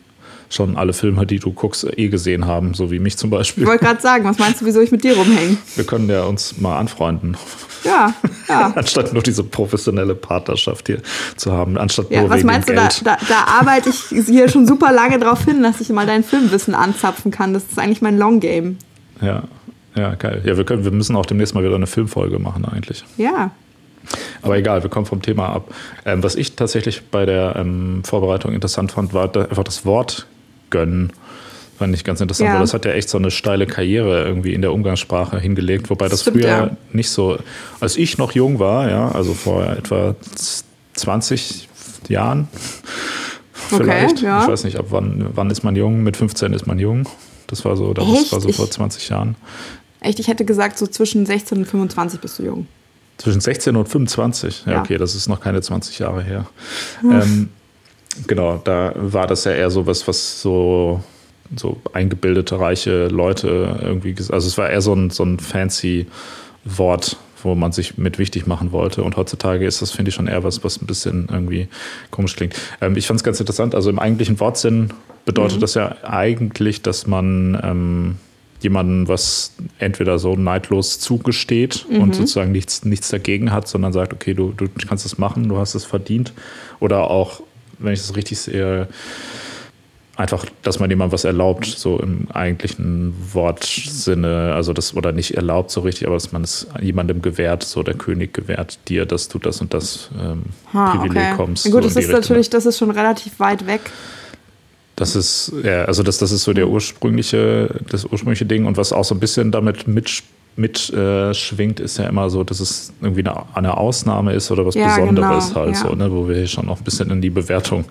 schon 0.49 0.77
alle 0.77 0.93
Filme, 0.93 1.25
die 1.25 1.39
du 1.39 1.51
guckst, 1.51 1.85
eh 1.97 2.07
gesehen 2.07 2.45
haben, 2.45 2.73
so 2.73 2.91
wie 2.91 2.99
mich 2.99 3.17
zum 3.17 3.29
Beispiel. 3.29 3.63
Ich 3.63 3.69
wollte 3.69 3.85
gerade 3.85 4.01
sagen, 4.01 4.25
was 4.25 4.37
meinst 4.37 4.61
du, 4.61 4.65
wieso 4.65 4.81
ich 4.81 4.91
mit 4.91 5.03
dir 5.03 5.15
rumhänge? 5.15 5.57
Wir 5.75 5.85
können 5.85 6.09
ja 6.09 6.23
uns 6.23 6.57
mal 6.59 6.77
anfreunden, 6.77 7.37
Ja, 7.83 8.13
ja. 8.47 8.71
anstatt 8.75 9.13
nur 9.13 9.23
diese 9.23 9.43
professionelle 9.43 10.15
Partnerschaft 10.15 10.87
hier 10.87 11.01
zu 11.35 11.51
haben, 11.51 11.77
anstatt 11.77 12.11
Ja, 12.11 12.21
nur 12.21 12.29
was 12.29 12.37
wegen 12.37 12.47
meinst 12.47 12.69
du, 12.69 12.73
da, 12.73 12.89
da, 13.03 13.17
da 13.27 13.45
arbeite 13.59 13.89
ich 13.89 14.25
hier 14.25 14.49
schon 14.49 14.67
super 14.67 14.91
lange 14.91 15.19
drauf 15.19 15.45
hin, 15.45 15.63
dass 15.63 15.81
ich 15.81 15.89
mal 15.89 16.05
dein 16.05 16.23
Filmwissen 16.23 16.75
anzapfen 16.75 17.31
kann. 17.31 17.53
Das 17.53 17.63
ist 17.63 17.79
eigentlich 17.79 18.01
mein 18.01 18.17
Long 18.17 18.39
Game. 18.39 18.77
Ja, 19.21 19.43
ja, 19.95 20.15
geil. 20.15 20.41
Ja, 20.45 20.57
wir, 20.57 20.65
können, 20.65 20.83
wir 20.83 20.91
müssen 20.91 21.15
auch 21.15 21.25
demnächst 21.25 21.55
mal 21.55 21.63
wieder 21.63 21.75
eine 21.75 21.87
Filmfolge 21.87 22.37
machen 22.39 22.65
eigentlich. 22.65 23.05
Ja. 23.17 23.51
Aber 24.41 24.57
egal, 24.57 24.83
wir 24.83 24.89
kommen 24.89 25.05
vom 25.05 25.21
Thema 25.21 25.49
ab. 25.49 25.73
Ähm, 26.05 26.21
was 26.21 26.35
ich 26.35 26.55
tatsächlich 26.55 27.09
bei 27.09 27.25
der 27.25 27.55
ähm, 27.55 28.03
Vorbereitung 28.03 28.53
interessant 28.53 28.91
fand, 28.91 29.13
war 29.13 29.27
da 29.27 29.43
einfach 29.45 29.63
das 29.63 29.85
Wort 29.85 30.27
gönnen. 30.69 31.12
Fand 31.77 31.93
ich 31.93 32.03
ganz 32.05 32.22
interessant, 32.22 32.48
Ja. 32.48 32.53
weil 32.53 32.62
das 32.62 32.74
hat 32.74 32.86
ja 32.86 32.91
echt 32.93 33.10
so 33.10 33.17
eine 33.17 33.31
steile 33.31 33.67
Karriere 33.67 34.24
irgendwie 34.25 34.53
in 34.53 34.62
der 34.62 34.72
Umgangssprache 34.72 35.38
hingelegt, 35.39 35.89
wobei 35.89 36.07
das 36.07 36.22
Stimmt, 36.22 36.38
früher 36.38 36.48
ja. 36.48 36.77
nicht 36.93 37.10
so, 37.10 37.38
als 37.81 37.98
ich 37.98 38.17
noch 38.17 38.31
jung 38.31 38.60
war, 38.60 38.89
ja, 38.89 39.10
also 39.12 39.34
vor 39.34 39.65
etwa 39.65 40.15
20 40.93 41.67
Jahren 42.07 42.48
vielleicht. 43.53 44.22
ja. 44.22 44.43
Ich 44.43 44.48
weiß 44.48 44.63
nicht, 44.63 44.77
ab 44.77 44.86
wann, 44.89 45.27
wann 45.34 45.50
ist 45.50 45.63
man 45.63 45.75
jung? 45.75 46.03
Mit 46.03 46.17
15 46.17 46.53
ist 46.53 46.65
man 46.67 46.79
jung. 46.79 47.07
Das 47.48 47.65
war 47.65 47.75
so, 47.75 47.93
das 47.93 48.05
Echt? 48.07 48.31
war 48.31 48.39
so 48.41 48.51
vor 48.51 48.65
Ich- 48.65 48.72
20 48.72 49.10
Jahren. 49.10 49.36
Echt, 50.00 50.19
ich 50.19 50.27
hätte 50.27 50.45
gesagt, 50.45 50.77
so 50.77 50.86
zwischen 50.88 51.25
16 51.25 51.57
und 51.60 51.65
25 51.65 52.19
bist 52.19 52.38
du 52.39 52.43
jung. 52.43 52.67
Zwischen 53.17 53.41
16 53.41 53.75
und 53.75 53.88
25. 53.88 54.63
Ja, 54.67 54.79
okay, 54.81 54.98
das 54.98 55.15
ist 55.15 55.27
noch 55.27 55.39
keine 55.41 55.62
20 55.62 56.00
Jahre 56.00 56.22
her. 56.22 56.45
Ähm, 57.03 57.50
genau, 58.27 58.62
da 58.63 58.93
war 58.95 59.27
das 59.27 59.43
ja 59.45 59.51
eher 59.51 59.69
so 59.69 59.86
was, 59.88 60.07
was 60.07 60.41
so, 60.41 61.03
so 61.55 61.77
eingebildete, 61.93 62.60
reiche 62.60 63.07
Leute 63.07 63.79
irgendwie, 63.81 64.15
also 64.29 64.48
es 64.48 64.57
war 64.57 64.69
eher 64.69 64.81
so 64.81 64.93
ein, 64.93 65.10
so 65.10 65.24
ein 65.24 65.39
fancy 65.39 66.07
Wort, 66.63 67.17
wo 67.43 67.55
man 67.55 67.72
sich 67.72 67.98
mit 67.98 68.17
wichtig 68.17 68.48
machen 68.48 68.72
wollte. 68.72 69.03
Und 69.03 69.17
heutzutage 69.17 69.65
ist 69.65 69.81
das, 69.81 69.91
finde 69.91 70.10
ich, 70.10 70.15
schon 70.15 70.27
eher 70.27 70.43
was, 70.43 70.63
was 70.63 70.81
ein 70.81 70.88
bisschen 70.88 71.27
irgendwie 71.31 71.67
komisch 72.10 72.36
klingt. 72.36 72.55
Ähm, 72.81 72.98
ich 72.98 73.07
fand 73.07 73.19
es 73.19 73.24
ganz 73.24 73.39
interessant. 73.39 73.75
Also 73.75 73.89
im 73.89 74.00
eigentlichen 74.00 74.39
Wortsinn 74.39 74.89
bedeutet 75.25 75.62
das 75.62 75.75
ja 75.75 75.95
eigentlich, 76.03 76.81
dass 76.81 77.07
man 77.07 77.60
ähm, 77.63 78.15
jemandem 78.62 79.07
was 79.07 79.53
entweder 79.79 80.17
so 80.17 80.36
neidlos 80.36 81.00
zugesteht 81.00 81.86
und 81.89 82.15
sozusagen 82.15 82.51
nichts, 82.51 82.84
nichts 82.84 83.10
dagegen 83.10 83.51
hat, 83.51 83.67
sondern 83.67 83.93
sagt, 83.93 84.13
okay, 84.13 84.34
du, 84.34 84.53
du 84.55 84.67
kannst 84.88 85.05
es 85.05 85.17
machen, 85.17 85.50
du 85.50 85.57
hast 85.57 85.75
es 85.75 85.86
verdient. 85.86 86.34
Oder 86.79 87.10
auch, 87.10 87.41
wenn 87.79 87.94
ich 87.94 88.00
das 88.00 88.15
richtig 88.15 88.39
sehe, 88.39 88.88
einfach, 90.17 90.46
dass 90.62 90.79
man 90.79 90.89
jemandem 90.89 91.13
was 91.13 91.24
erlaubt, 91.24 91.65
so 91.65 92.00
im 92.00 92.27
eigentlichen 92.32 93.13
Wortsinne, 93.34 94.53
also 94.53 94.74
das, 94.74 94.96
oder 94.96 95.12
nicht 95.12 95.36
erlaubt 95.36 95.72
so 95.72 95.82
richtig, 95.82 96.08
aber 96.08 96.15
dass 96.15 96.32
man 96.32 96.44
es 96.44 96.67
jemandem 96.82 97.22
gewährt, 97.22 97.63
so 97.63 97.84
der 97.84 97.96
König 97.96 98.34
gewährt 98.34 98.79
dir, 98.88 99.05
dass 99.05 99.27
du 99.27 99.39
das 99.39 99.62
und 99.62 99.74
das 99.74 100.10
ähm, 100.20 100.44
Ha, 100.74 100.96
Privileg 100.96 101.24
okay. 101.24 101.34
kommst. 101.36 101.65
Ja, 101.65 101.72
gut, 101.72 101.84
so 101.84 101.88
das 101.88 101.91
ist 101.91 102.03
Richtung. 102.03 102.15
natürlich, 102.15 102.50
das 102.50 102.65
ist 102.65 102.77
schon 102.77 102.91
relativ 102.91 103.39
weit 103.39 103.67
weg. 103.67 103.82
Das 104.96 105.15
ist, 105.15 105.51
ja, 105.63 105.84
also 105.86 106.03
das, 106.03 106.20
das 106.20 106.32
ist 106.32 106.44
so 106.44 106.53
der 106.53 106.70
ursprüngliche, 106.70 107.82
das 107.89 108.05
ursprüngliche 108.05 108.46
Ding 108.46 108.65
und 108.65 108.77
was 108.77 108.94
auch 108.94 109.03
so 109.03 109.13
ein 109.13 109.20
bisschen 109.20 109.51
damit 109.51 109.88
mit, 109.88 110.24
mit 110.57 110.89
äh, 110.95 111.31
ist 111.31 111.97
ja 111.97 112.07
immer 112.07 112.29
so, 112.29 112.43
dass 112.43 112.59
es 112.62 112.93
irgendwie 113.01 113.25
eine, 113.27 113.43
eine 113.55 113.77
Ausnahme 113.77 114.33
ist 114.33 114.51
oder 114.51 114.65
was 114.65 114.75
Ja, 114.75 114.88
Besonderes 114.88 115.50
genau, 115.50 115.59
halt 115.62 115.75
ja. 115.75 115.81
so, 115.81 115.95
ne, 115.95 116.12
wo 116.12 116.27
wir 116.29 116.35
hier 116.38 116.47
schon 116.47 116.65
noch 116.65 116.77
ein 116.77 116.83
bisschen 116.83 117.09
in 117.12 117.21
die 117.21 117.29
Bewertung 117.29 117.85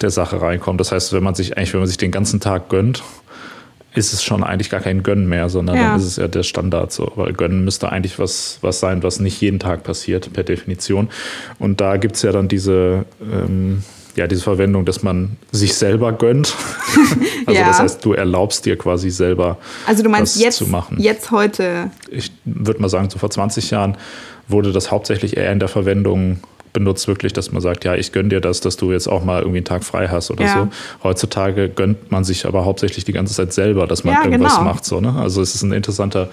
der 0.00 0.10
Sache 0.10 0.40
reinkommen. 0.42 0.76
Das 0.78 0.92
heißt, 0.92 1.12
wenn 1.14 1.22
man 1.22 1.34
sich 1.34 1.56
eigentlich, 1.56 1.72
wenn 1.72 1.80
man 1.80 1.88
sich 1.88 1.96
den 1.96 2.10
ganzen 2.10 2.40
Tag 2.40 2.68
gönnt, 2.68 3.02
ist 3.94 4.12
es 4.12 4.22
schon 4.22 4.42
eigentlich 4.42 4.70
gar 4.70 4.80
kein 4.80 5.02
Gönnen 5.02 5.28
mehr, 5.28 5.48
sondern 5.48 5.76
Ja. 5.76 5.82
dann 5.90 6.00
ist 6.00 6.06
es 6.06 6.16
ja 6.16 6.28
der 6.28 6.42
Standard 6.42 6.92
so. 6.92 7.12
Weil 7.16 7.32
Gönnen 7.32 7.64
müsste 7.64 7.90
eigentlich 7.90 8.18
was, 8.18 8.58
was 8.62 8.80
sein, 8.80 9.02
was 9.02 9.20
nicht 9.20 9.40
jeden 9.40 9.58
Tag 9.58 9.82
passiert, 9.82 10.32
per 10.32 10.44
Definition. 10.44 11.08
Und 11.58 11.80
da 11.80 11.96
gibt 11.98 12.16
es 12.16 12.22
ja 12.22 12.32
dann 12.32 12.48
diese, 12.48 13.04
ähm, 13.20 13.82
ja, 14.16 14.26
diese 14.26 14.42
Verwendung, 14.42 14.84
dass 14.84 15.02
man 15.02 15.36
sich 15.50 15.74
selber 15.74 16.12
gönnt. 16.12 16.54
also 17.46 17.60
Ja. 17.60 17.66
das 17.68 17.78
heißt, 17.80 18.04
du 18.04 18.12
erlaubst 18.12 18.64
dir 18.66 18.76
quasi 18.76 19.10
selber 19.10 19.58
Also 19.86 20.02
du 20.02 20.08
meinst 20.08 20.36
was 20.36 20.42
jetzt, 20.42 20.56
zu 20.58 20.66
machen. 20.66 20.96
jetzt 21.00 21.30
heute. 21.30 21.90
Ich 22.10 22.32
würde 22.44 22.80
mal 22.80 22.88
sagen, 22.88 23.08
so 23.10 23.18
vor 23.18 23.30
20 23.30 23.70
Jahren 23.70 23.96
wurde 24.48 24.72
das 24.72 24.90
hauptsächlich 24.90 25.36
eher 25.36 25.52
in 25.52 25.58
der 25.58 25.68
Verwendung 25.68 26.40
benutzt, 26.72 27.06
wirklich, 27.06 27.34
dass 27.34 27.52
man 27.52 27.60
sagt, 27.60 27.84
ja, 27.84 27.94
ich 27.96 28.12
gönn 28.12 28.30
dir 28.30 28.40
das, 28.40 28.60
dass 28.60 28.76
du 28.78 28.92
jetzt 28.92 29.06
auch 29.06 29.22
mal 29.24 29.40
irgendwie 29.40 29.58
einen 29.58 29.66
Tag 29.66 29.84
frei 29.84 30.08
hast 30.08 30.30
oder 30.30 30.44
Ja. 30.46 30.54
so. 30.54 30.68
Heutzutage 31.06 31.68
gönnt 31.68 32.10
man 32.10 32.24
sich 32.24 32.46
aber 32.46 32.64
hauptsächlich 32.64 33.04
die 33.04 33.12
ganze 33.12 33.34
Zeit 33.34 33.52
selber, 33.52 33.86
dass 33.86 34.04
man 34.04 34.14
Ja, 34.14 34.24
irgendwas 34.24 34.54
genau. 34.56 34.64
macht. 34.64 34.84
So, 34.86 35.00
ne? 35.00 35.14
Also 35.18 35.42
es 35.42 35.54
ist 35.54 35.62
ein 35.62 35.72
interessanter 35.72 36.28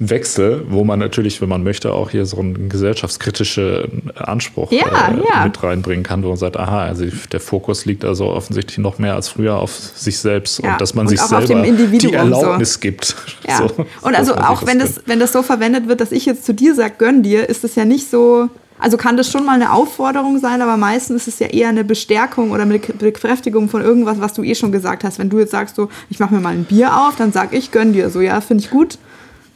Wechsel, 0.00 0.64
wo 0.68 0.84
man 0.84 0.98
natürlich, 1.00 1.40
wenn 1.40 1.48
man 1.48 1.64
möchte, 1.64 1.92
auch 1.92 2.10
hier 2.10 2.24
so 2.24 2.38
einen 2.38 2.68
gesellschaftskritischen 2.68 4.10
Anspruch 4.14 4.70
Ja, 4.70 4.86
äh, 4.86 5.18
ja. 5.28 5.44
mit 5.44 5.60
reinbringen 5.62 6.04
kann, 6.04 6.22
wo 6.22 6.28
man 6.28 6.36
sagt, 6.36 6.56
aha, 6.56 6.82
also 6.82 7.04
der 7.32 7.40
Fokus 7.40 7.84
liegt 7.84 8.04
also 8.04 8.26
offensichtlich 8.26 8.78
noch 8.78 8.98
mehr 8.98 9.14
als 9.14 9.28
früher 9.28 9.56
auf 9.56 9.72
sich 9.72 10.18
selbst 10.18 10.62
Ja, 10.62 10.72
und 10.72 10.80
dass 10.80 10.94
man 10.94 11.06
und 11.06 11.10
sich 11.10 11.20
selber 11.20 11.62
die 11.62 11.98
so. 12.00 12.10
Erlaubnis 12.10 12.80
gibt. 12.80 13.16
Ja. 13.48 13.56
So, 13.56 13.86
und 14.02 14.14
also 14.14 14.34
auch 14.34 14.66
wenn 14.66 14.78
das, 14.78 15.00
wenn 15.06 15.20
das 15.20 15.32
so 15.32 15.42
verwendet 15.42 15.88
wird, 15.88 16.02
dass 16.02 16.12
ich 16.12 16.26
jetzt 16.26 16.44
zu 16.44 16.52
dir 16.52 16.74
sage, 16.74 16.94
gönn 16.98 17.22
dir, 17.22 17.48
ist 17.48 17.64
das 17.64 17.76
ja 17.76 17.86
nicht 17.86 18.10
so. 18.10 18.50
Also 18.78 18.96
kann 18.96 19.16
das 19.16 19.30
schon 19.30 19.46
mal 19.46 19.54
eine 19.54 19.72
Aufforderung 19.72 20.38
sein, 20.38 20.60
aber 20.60 20.76
meistens 20.76 21.26
ist 21.26 21.34
es 21.34 21.38
ja 21.38 21.46
eher 21.46 21.68
eine 21.68 21.82
Bestärkung 21.82 22.50
oder 22.50 22.62
eine 22.62 22.78
Bekräftigung 22.78 23.68
von 23.70 23.80
irgendwas, 23.80 24.20
was 24.20 24.34
du 24.34 24.42
eh 24.42 24.54
schon 24.54 24.70
gesagt 24.70 25.02
hast. 25.02 25.18
Wenn 25.18 25.30
du 25.30 25.38
jetzt 25.38 25.50
sagst, 25.50 25.76
so, 25.76 25.88
ich 26.10 26.18
mache 26.18 26.34
mir 26.34 26.40
mal 26.40 26.52
ein 26.52 26.64
Bier 26.64 26.94
auf, 26.96 27.16
dann 27.16 27.32
sag 27.32 27.54
ich, 27.54 27.70
gönn 27.70 27.92
dir. 27.92 28.10
So, 28.10 28.20
ja, 28.20 28.40
finde 28.40 28.64
ich 28.64 28.70
gut. 28.70 28.98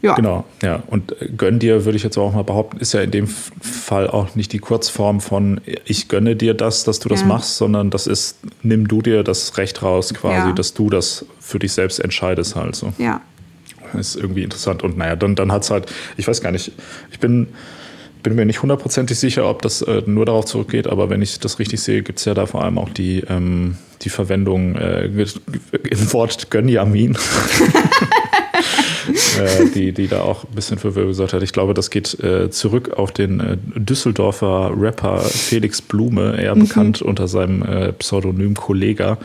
Ja. 0.03 0.15
Genau, 0.17 0.45
ja. 0.63 0.83
Und 0.89 1.21
äh, 1.23 1.29
gönn 1.37 1.59
dir, 1.61 1.85
würde 1.85 1.97
ich 1.97 2.03
jetzt 2.03 2.19
auch 2.19 2.33
mal 2.35 2.43
behaupten, 2.43 2.79
ist 2.79 2.93
ja 2.93 3.01
in 3.03 3.13
dem 3.13 3.27
Fall 3.29 4.09
auch 4.09 4.35
nicht 4.35 4.53
die 4.53 4.59
Kurzform 4.59 5.21
von 5.21 5.61
ich 5.85 6.09
gönne 6.09 6.35
dir 6.37 6.55
das, 6.55 6.83
dass 6.85 6.99
du 6.99 7.09
das 7.09 7.21
Ja. 7.21 7.27
machst, 7.29 7.57
sondern 7.57 7.91
das 7.91 8.07
ist, 8.09 8.39
nimm 8.63 8.89
du 8.89 9.01
dir 9.01 9.23
das 9.23 9.57
Recht 9.59 9.83
raus, 9.83 10.13
quasi, 10.13 10.49
Ja. 10.49 10.53
dass 10.53 10.75
du 10.75 10.91
das 10.91 11.25
für 11.41 11.59
dich 11.61 11.73
selbst 11.73 12.01
entscheidest 12.01 12.57
halt 12.57 12.75
so. 12.75 12.93
Ja. 12.99 13.21
Das 13.93 14.09
ist 14.09 14.17
irgendwie 14.17 14.43
interessant. 14.43 14.83
Und 14.83 14.97
naja, 14.99 15.15
dann, 15.17 15.35
dann 15.37 15.53
hat 15.53 15.63
es 15.63 15.71
halt, 15.71 15.93
ich 16.17 16.27
weiß 16.27 16.41
gar 16.41 16.51
nicht, 16.51 16.73
ich 17.13 17.21
bin, 17.21 17.49
bin 18.25 18.35
mir 18.35 18.45
nicht 18.47 18.63
hundertprozentig 18.63 19.19
sicher, 19.19 19.49
ob 19.49 19.63
das 19.63 19.83
äh, 19.83 20.03
nur 20.07 20.27
darauf 20.27 20.47
zurückgeht, 20.47 20.87
aber 20.89 21.11
wenn 21.11 21.23
ich 21.23 21.39
das 21.41 21.59
richtig 21.59 21.81
sehe, 21.81 22.03
gibt 22.03 22.19
es 22.19 22.25
ja 22.25 22.35
da 22.35 22.47
vor 22.47 22.65
allem 22.65 22.79
auch 22.79 22.89
die, 22.89 23.23
ähm, 23.29 23.77
die 24.03 24.09
Verwendung 24.09 24.75
äh, 24.77 25.05
im 25.05 26.13
Wort 26.13 26.51
Gönjamin. 26.51 27.17
äh, 29.39 29.69
die, 29.75 29.93
die 29.93 30.09
da 30.09 30.23
auch 30.23 30.45
ein 30.45 30.55
bisschen 30.55 30.79
für 30.79 30.95
Wirbel 30.95 31.09
gesorgt 31.09 31.33
hat. 31.33 31.43
Ich 31.43 31.53
glaube, 31.53 31.75
das 31.75 31.91
geht 31.91 32.19
äh, 32.21 32.51
zurück 32.51 32.95
auf 32.97 33.13
den 33.13 33.41
äh, 33.41 33.57
Düsseldorfer 33.77 34.73
Rapper 34.77 35.19
Felix 35.21 35.83
Blume, 35.83 36.41
eher 36.41 36.55
bekannt 36.55 37.03
unter 37.03 37.29
seinem 37.29 37.63
äh, 37.63 37.93
Pseudonym 37.93 38.55
Kollega, 38.55 39.19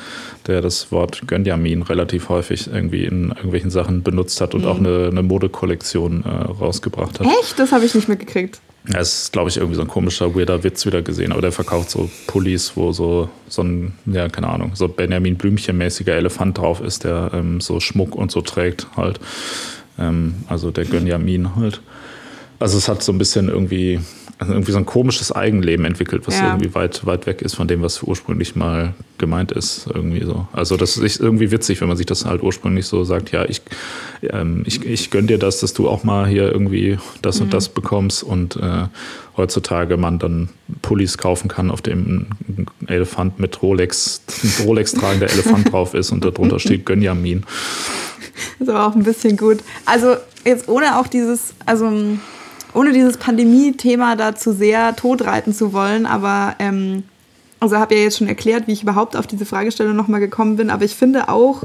der 0.47 0.61
das 0.61 0.91
Wort 0.91 1.27
Gönjamin 1.27 1.81
relativ 1.81 2.29
häufig 2.29 2.67
irgendwie 2.67 3.05
in 3.05 3.29
irgendwelchen 3.29 3.69
Sachen 3.69 4.03
benutzt 4.03 4.41
hat 4.41 4.55
und 4.55 4.65
auch 4.65 4.77
eine, 4.77 5.09
eine 5.11 5.23
Modekollektion 5.23 6.23
äh, 6.23 6.29
rausgebracht 6.29 7.19
hat. 7.19 7.27
Echt? 7.41 7.59
Das 7.59 7.71
habe 7.71 7.85
ich 7.85 7.93
nicht 7.95 8.07
mitgekriegt. 8.07 8.59
Ja, 8.91 8.99
es 8.99 9.23
ist, 9.23 9.33
glaube 9.33 9.49
ich, 9.49 9.57
irgendwie 9.57 9.75
so 9.75 9.81
ein 9.81 9.87
komischer, 9.87 10.33
weirder 10.35 10.63
Witz 10.63 10.85
wieder 10.85 11.01
gesehen, 11.01 11.31
aber 11.31 11.41
der 11.41 11.51
verkauft 11.51 11.89
so 11.89 12.09
Pullis, 12.25 12.73
wo 12.75 12.93
so, 12.93 13.29
so 13.49 13.61
ein, 13.61 13.93
ja, 14.05 14.29
keine 14.29 14.47
Ahnung, 14.47 14.71
so 14.75 14.87
Benjamin 14.87 15.37
Blümchen-mäßiger 15.37 16.13
Elefant 16.13 16.57
drauf 16.57 16.79
ist, 16.79 17.03
der 17.03 17.31
ähm, 17.33 17.59
so 17.59 17.79
Schmuck 17.79 18.15
und 18.15 18.31
so 18.31 18.41
trägt 18.41 18.87
halt. 18.95 19.19
Ähm, 19.99 20.35
also 20.47 20.71
der 20.71 20.85
Gönjamin 20.85 21.55
halt. 21.55 21.81
Also 22.59 22.77
es 22.77 22.87
hat 22.87 23.03
so 23.03 23.11
ein 23.11 23.17
bisschen 23.17 23.49
irgendwie, 23.49 23.99
also 24.39 24.53
irgendwie 24.53 24.71
so 24.71 24.77
ein 24.79 24.85
komisches 24.85 25.31
Eigenleben 25.31 25.85
entwickelt, 25.85 26.23
was 26.27 26.39
Ja. 26.39 26.47
irgendwie 26.47 26.73
weit, 26.73 27.05
weit 27.05 27.25
weg 27.27 27.41
ist 27.41 27.55
von 27.55 27.67
dem, 27.67 27.81
was 27.83 28.01
ursprünglich 28.01 28.55
mal 28.55 28.93
gemeint 29.19 29.51
ist. 29.51 29.87
Irgendwie 29.93 30.23
so. 30.25 30.47
Also 30.53 30.75
das 30.77 30.97
ist 30.97 31.19
irgendwie 31.19 31.51
witzig, 31.51 31.81
wenn 31.81 31.87
man 31.87 31.97
sich 31.97 32.05
das 32.07 32.25
halt 32.25 32.41
ursprünglich 32.41 32.85
so 32.87 33.03
sagt, 33.03 33.31
ja, 33.31 33.45
ich, 33.45 33.61
ähm, 34.23 34.63
ich, 34.65 34.83
ich 34.85 35.11
gönn 35.11 35.27
dir 35.27 35.37
das, 35.37 35.59
dass 35.59 35.73
du 35.73 35.87
auch 35.87 36.03
mal 36.03 36.27
hier 36.27 36.51
irgendwie 36.51 36.97
das 37.21 37.39
und 37.41 37.53
das 37.53 37.69
bekommst 37.69 38.23
und 38.23 38.55
äh, 38.55 38.85
heutzutage 39.35 39.97
man 39.97 40.17
dann 40.17 40.49
Pullis 40.81 41.17
kaufen 41.19 41.47
kann, 41.47 41.69
auf 41.69 41.81
dem 41.83 42.27
ein 42.47 42.65
Elefant 42.87 43.39
mit 43.39 43.61
Rolex, 43.61 44.21
ein 44.43 44.65
Rolex 44.65 44.93
tragender 44.93 45.29
Elefant 45.29 45.71
drauf 45.71 45.93
ist 45.93 46.11
und 46.11 46.25
darunter 46.25 46.59
steht 46.59 46.85
Gönjamin. 46.87 47.43
Das 48.59 48.67
ist 48.67 48.69
aber 48.73 48.87
auch 48.87 48.95
ein 48.95 49.03
bisschen 49.03 49.37
gut. 49.37 49.59
Also 49.85 50.15
jetzt 50.45 50.67
ohne 50.67 50.99
auch 50.99 51.07
dieses, 51.07 51.53
also 51.65 51.91
ohne 52.77 52.93
dieses 52.93 53.17
Pandemie-Thema 53.17 54.15
da 54.15 54.35
zu 54.35 54.53
sehr 54.53 54.95
totreiten 54.95 55.53
zu 55.53 55.73
wollen, 55.73 56.05
aber 56.05 56.55
ähm, 56.59 57.03
also 57.59 57.77
habe 57.77 57.95
ja 57.95 58.01
jetzt 58.01 58.19
schon 58.19 58.27
erklärt, 58.27 58.67
wie 58.67 58.73
ich 58.73 58.83
überhaupt 58.83 59.15
auf 59.15 59.25
diese 59.25 59.45
Fragestellung 59.45 59.95
nochmal 59.95 60.19
gekommen 60.19 60.57
bin, 60.57 60.69
aber 60.69 60.85
ich 60.85 60.95
finde 60.95 61.27
auch, 61.27 61.63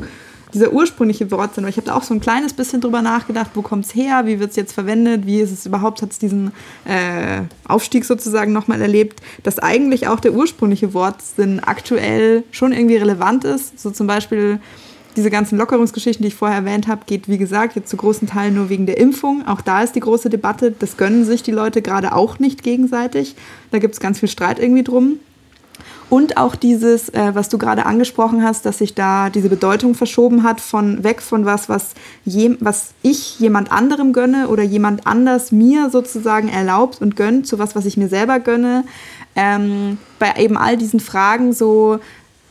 dieser 0.55 0.73
ursprüngliche 0.73 1.31
Wortsinn, 1.31 1.65
weil 1.65 1.71
ich 1.71 1.79
habe 1.79 1.87
da 1.87 1.95
auch 1.95 2.03
so 2.03 2.13
ein 2.13 2.21
kleines 2.21 2.53
bisschen 2.53 2.83
drüber 2.83 3.01
nachgedacht, 3.01 3.53
wo 3.55 3.63
kommt 3.63 3.87
es 3.87 3.95
her, 3.95 4.27
wie 4.27 4.39
wird 4.39 4.51
es 4.51 4.57
jetzt 4.57 4.73
verwendet, 4.73 5.27
wie 5.27 5.41
ist 5.41 5.51
es 5.51 5.65
überhaupt, 5.65 6.03
hat 6.03 6.13
es 6.13 6.19
diesen 6.19 6.53
äh, 6.85 7.43
Aufstieg 7.67 8.05
sozusagen 8.05 8.53
nochmal 8.53 8.83
erlebt, 8.83 9.21
dass 9.45 9.59
eigentlich 9.59 10.09
auch 10.09 10.21
der 10.21 10.35
ursprüngliche 10.35 10.93
Wortsinn 10.93 11.61
aktuell 11.61 12.45
schon 12.51 12.73
irgendwie 12.73 12.97
relevant 12.97 13.45
ist. 13.45 13.81
So 13.81 13.91
zum 13.91 14.07
Beispiel 14.07 14.61
diese 15.17 15.31
ganzen 15.31 15.59
Lockerungsgeschichten, 15.59 16.23
die 16.23 16.29
ich 16.29 16.35
vorher 16.35 16.59
erwähnt 16.59 16.89
habe, 16.89 17.03
geht 17.07 17.29
wie 17.29 17.39
gesagt 17.39 17.77
jetzt 17.77 17.89
zu 17.89 17.97
großen 17.97 18.29
Teilen 18.29 18.55
nur 18.55 18.69
wegen 18.69 18.87
der 18.87 18.99
Impfung. 18.99 19.47
Auch 19.47 19.61
da 19.61 19.83
ist 19.83 19.95
die 19.95 20.01
große 20.01 20.31
Debatte. 20.31 20.73
Das 20.73 20.97
gönnen 20.97 21.25
sich 21.25 21.43
die 21.43 21.51
Leute 21.51 21.83
gerade 21.83 22.15
auch 22.15 22.39
nicht 22.39 22.63
gegenseitig. 22.63 23.35
Da 23.71 23.79
gibt 23.79 23.95
es 23.95 24.01
ganz 24.01 24.21
viel 24.21 24.29
Streit 24.29 24.59
irgendwie 24.59 24.85
drum. 24.85 25.19
Und 26.13 26.37
auch 26.37 26.57
dieses, 26.57 27.09
äh, 27.09 27.35
was 27.35 27.49
du 27.49 27.57
gerade 27.57 27.87
angesprochen 27.87 28.43
hast, 28.43 28.67
dass 28.67 28.79
sich 28.79 28.95
da 28.95 29.31
diese 29.31 29.49
Bedeutung 29.49 29.95
verschoben 29.95 30.43
hat 30.43 30.61
von 30.61 31.03
weg 31.05 31.23
von 31.23 31.47
was, 31.47 31.71
was, 31.71 31.95
je, 32.27 32.57
was 32.61 32.91
ich 33.01 33.41
jemand 33.41 33.73
anderem 33.73 34.13
gönne 34.13 34.49
oder 34.49 34.63
jemand 34.63 35.07
anders 35.07 35.53
mir 35.53 35.89
sozusagen 35.89 36.51
erlaubt 36.51 37.01
und 37.01 37.17
gönnt, 37.17 37.47
zu 37.47 37.59
was, 37.59 37.75
was 37.75 37.87
ich 37.87 37.97
mir 37.97 38.09
selber 38.09 38.41
gönne. 38.41 38.85
Ähm, 39.35 39.97
bei 40.19 40.35
eben 40.37 40.59
all 40.59 40.77
diesen 40.77 41.01
Fragen 41.01 41.55
so, 41.55 41.99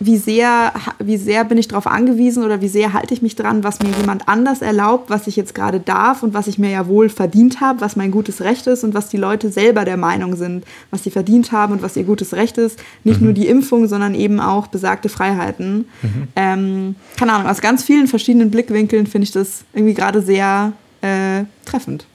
wie 0.03 0.17
sehr, 0.17 0.73
wie 0.97 1.17
sehr 1.17 1.45
bin 1.45 1.59
ich 1.59 1.67
darauf 1.67 1.85
angewiesen 1.85 2.43
oder 2.43 2.59
wie 2.59 2.67
sehr 2.67 2.93
halte 2.93 3.13
ich 3.13 3.21
mich 3.21 3.35
dran, 3.35 3.63
was 3.63 3.79
mir 3.79 3.91
jemand 3.99 4.27
anders 4.27 4.63
erlaubt, 4.63 5.11
was 5.11 5.27
ich 5.27 5.35
jetzt 5.35 5.53
gerade 5.53 5.79
darf 5.79 6.23
und 6.23 6.33
was 6.33 6.47
ich 6.47 6.57
mir 6.57 6.71
ja 6.71 6.87
wohl 6.87 7.07
verdient 7.07 7.61
habe, 7.61 7.81
was 7.81 7.95
mein 7.95 8.09
gutes 8.09 8.41
Recht 8.41 8.65
ist 8.65 8.83
und 8.83 8.95
was 8.95 9.09
die 9.09 9.17
Leute 9.17 9.51
selber 9.51 9.85
der 9.85 9.97
Meinung 9.97 10.35
sind, 10.35 10.65
was 10.89 11.03
sie 11.03 11.11
verdient 11.11 11.51
haben 11.51 11.73
und 11.73 11.83
was 11.83 11.95
ihr 11.95 12.03
gutes 12.03 12.33
Recht 12.33 12.57
ist. 12.57 12.79
Nicht 13.03 13.19
mhm. 13.19 13.27
nur 13.27 13.33
die 13.33 13.47
Impfung, 13.47 13.87
sondern 13.87 14.15
eben 14.15 14.39
auch 14.39 14.67
besagte 14.67 15.07
Freiheiten. 15.07 15.85
Mhm. 16.01 16.27
Ähm, 16.35 16.95
keine 17.17 17.33
Ahnung, 17.33 17.47
aus 17.47 17.61
ganz 17.61 17.83
vielen 17.83 18.07
verschiedenen 18.07 18.49
Blickwinkeln 18.49 19.05
finde 19.05 19.25
ich 19.25 19.31
das 19.31 19.65
irgendwie 19.73 19.93
gerade 19.93 20.23
sehr 20.23 20.73
äh, 21.01 21.43
treffend. 21.65 22.07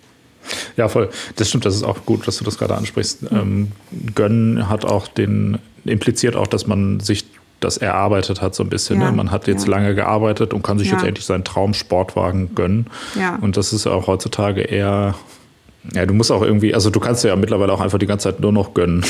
Ja, 0.76 0.88
voll. 0.88 1.10
Das 1.36 1.48
stimmt, 1.48 1.64
das 1.64 1.76
ist 1.76 1.84
auch 1.84 2.04
gut, 2.04 2.26
dass 2.26 2.38
du 2.38 2.44
das 2.44 2.58
gerade 2.58 2.74
ansprichst. 2.74 3.30
Mhm. 3.30 3.38
Ähm, 3.38 3.72
Gönnen 4.14 4.68
hat 4.68 4.84
auch 4.84 5.06
den, 5.06 5.58
impliziert 5.84 6.34
auch, 6.34 6.48
dass 6.48 6.66
man 6.66 6.98
sich 6.98 7.26
das 7.60 7.76
erarbeitet 7.78 8.42
hat, 8.42 8.54
so 8.54 8.62
ein 8.62 8.68
bisschen. 8.68 9.00
Ja, 9.00 9.10
ne? 9.10 9.16
Man 9.16 9.30
hat 9.30 9.46
jetzt 9.46 9.66
ja. 9.66 9.70
lange 9.70 9.94
gearbeitet 9.94 10.52
und 10.52 10.62
kann 10.62 10.78
sich 10.78 10.88
ja. 10.88 10.94
jetzt 10.94 11.06
endlich 11.06 11.24
seinen 11.24 11.44
Traumsportwagen 11.44 12.54
gönnen. 12.54 12.86
Und 13.40 13.56
das 13.56 13.72
ist 13.72 13.86
auch 13.86 14.06
heutzutage 14.06 14.62
eher. 14.62 15.14
Ja, 15.94 16.04
du 16.04 16.14
musst 16.14 16.32
auch 16.32 16.42
irgendwie, 16.42 16.74
also 16.74 16.90
du 16.90 16.98
kannst 16.98 17.22
ja 17.22 17.36
mittlerweile 17.36 17.72
auch 17.72 17.80
einfach 17.80 17.98
die 17.98 18.06
ganze 18.06 18.24
Zeit 18.24 18.40
nur 18.40 18.50
noch 18.50 18.74
gönnen. 18.74 19.04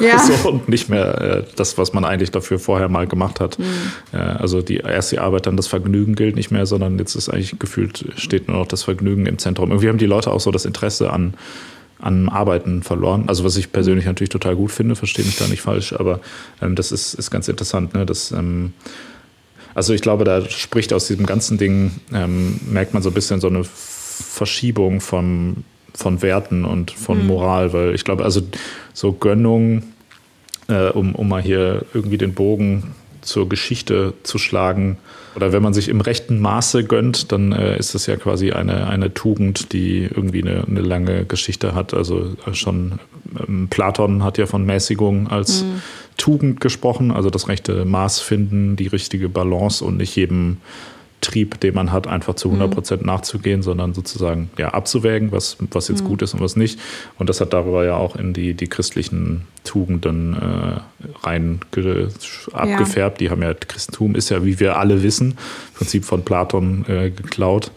Ja. 0.00 0.18
so, 0.42 0.48
und 0.48 0.66
nicht 0.66 0.88
mehr 0.88 1.20
äh, 1.20 1.44
das, 1.56 1.76
was 1.76 1.92
man 1.92 2.06
eigentlich 2.06 2.30
dafür 2.30 2.58
vorher 2.58 2.88
mal 2.88 3.06
gemacht 3.06 3.38
hat. 3.38 3.58
Mhm. 3.58 3.64
Äh, 4.12 4.16
also 4.16 4.62
die 4.62 4.78
erst 4.78 5.12
die 5.12 5.18
Arbeit, 5.18 5.46
dann 5.46 5.58
das 5.58 5.66
Vergnügen 5.66 6.14
gilt 6.14 6.34
nicht 6.34 6.50
mehr, 6.50 6.64
sondern 6.64 6.98
jetzt 6.98 7.16
ist 7.16 7.28
eigentlich 7.28 7.58
gefühlt, 7.58 8.06
steht 8.16 8.48
nur 8.48 8.56
noch 8.56 8.66
das 8.66 8.82
Vergnügen 8.82 9.26
im 9.26 9.36
Zentrum. 9.36 9.72
Irgendwie 9.72 9.90
haben 9.90 9.98
die 9.98 10.06
Leute 10.06 10.30
auch 10.30 10.40
so 10.40 10.50
das 10.50 10.64
Interesse 10.64 11.12
an 11.12 11.34
an 12.02 12.28
Arbeiten 12.28 12.82
verloren. 12.82 13.24
Also 13.28 13.44
was 13.44 13.56
ich 13.56 13.72
persönlich 13.72 14.04
natürlich 14.04 14.30
total 14.30 14.56
gut 14.56 14.72
finde, 14.72 14.96
verstehe 14.96 15.24
mich 15.24 15.36
da 15.36 15.46
nicht 15.46 15.62
falsch, 15.62 15.92
aber 15.92 16.20
ähm, 16.60 16.74
das 16.74 16.92
ist, 16.92 17.14
ist 17.14 17.30
ganz 17.30 17.48
interessant. 17.48 17.94
Ne? 17.94 18.04
Das, 18.04 18.32
ähm, 18.32 18.72
also 19.74 19.94
ich 19.94 20.02
glaube, 20.02 20.24
da 20.24 20.42
spricht 20.50 20.92
aus 20.92 21.06
diesem 21.06 21.26
ganzen 21.26 21.58
Ding, 21.58 21.92
ähm, 22.12 22.60
merkt 22.68 22.92
man 22.92 23.02
so 23.02 23.10
ein 23.10 23.14
bisschen 23.14 23.40
so 23.40 23.46
eine 23.48 23.62
Verschiebung 23.64 25.00
von, 25.00 25.64
von 25.94 26.22
Werten 26.22 26.64
und 26.64 26.90
von 26.90 27.20
mhm. 27.20 27.26
Moral, 27.28 27.72
weil 27.72 27.94
ich 27.94 28.04
glaube, 28.04 28.24
also 28.24 28.42
so 28.92 29.12
Gönnung, 29.12 29.84
äh, 30.68 30.88
um, 30.88 31.14
um 31.14 31.28
mal 31.28 31.40
hier 31.40 31.86
irgendwie 31.94 32.18
den 32.18 32.34
Bogen 32.34 32.94
zur 33.22 33.48
Geschichte 33.48 34.14
zu 34.22 34.38
schlagen, 34.38 34.98
oder 35.34 35.52
wenn 35.52 35.62
man 35.62 35.72
sich 35.72 35.88
im 35.88 36.00
rechten 36.00 36.40
Maße 36.40 36.84
gönnt, 36.84 37.32
dann 37.32 37.52
äh, 37.52 37.78
ist 37.78 37.94
es 37.94 38.06
ja 38.06 38.16
quasi 38.16 38.52
eine, 38.52 38.86
eine 38.88 39.14
Tugend, 39.14 39.72
die 39.72 40.02
irgendwie 40.02 40.42
eine, 40.42 40.64
eine 40.64 40.80
lange 40.80 41.24
Geschichte 41.24 41.74
hat. 41.74 41.94
Also 41.94 42.34
äh, 42.46 42.52
schon 42.52 42.98
ähm, 43.48 43.68
Platon 43.70 44.24
hat 44.24 44.36
ja 44.36 44.46
von 44.46 44.66
Mäßigung 44.66 45.28
als 45.28 45.62
mhm. 45.62 45.82
Tugend 46.18 46.60
gesprochen, 46.60 47.10
also 47.10 47.30
das 47.30 47.48
rechte 47.48 47.86
Maß 47.86 48.20
finden, 48.20 48.76
die 48.76 48.88
richtige 48.88 49.30
Balance 49.30 49.82
und 49.82 49.96
nicht 49.96 50.14
jedem 50.14 50.58
Trieb, 51.22 51.60
den 51.60 51.74
man 51.74 51.92
hat, 51.92 52.06
einfach 52.06 52.34
zu 52.34 52.48
100 52.48 52.68
mhm. 52.68 52.74
Prozent 52.74 53.06
nachzugehen, 53.06 53.62
sondern 53.62 53.94
sozusagen 53.94 54.50
ja, 54.58 54.68
abzuwägen, 54.68 55.32
was, 55.32 55.56
was 55.70 55.88
jetzt 55.88 56.02
mhm. 56.02 56.08
gut 56.08 56.22
ist 56.22 56.34
und 56.34 56.40
was 56.40 56.56
nicht. 56.56 56.78
Und 57.18 57.30
das 57.30 57.40
hat 57.40 57.52
darüber 57.52 57.84
ja 57.84 57.96
auch 57.96 58.16
in 58.16 58.34
die, 58.34 58.54
die 58.54 58.66
christlichen 58.66 59.46
Tugenden 59.64 60.34
äh, 60.34 60.80
rein 61.22 61.60
abgefärbt. 62.52 63.20
Ja. 63.20 63.26
Die 63.26 63.30
haben 63.30 63.42
ja, 63.42 63.54
Christentum 63.54 64.16
ist 64.16 64.30
ja, 64.30 64.44
wie 64.44 64.58
wir 64.58 64.76
alle 64.76 65.04
wissen, 65.04 65.30
im 65.30 65.74
Prinzip 65.76 66.04
von 66.04 66.24
Platon 66.24 66.84
äh, 66.88 67.10
geklaut 67.10 67.70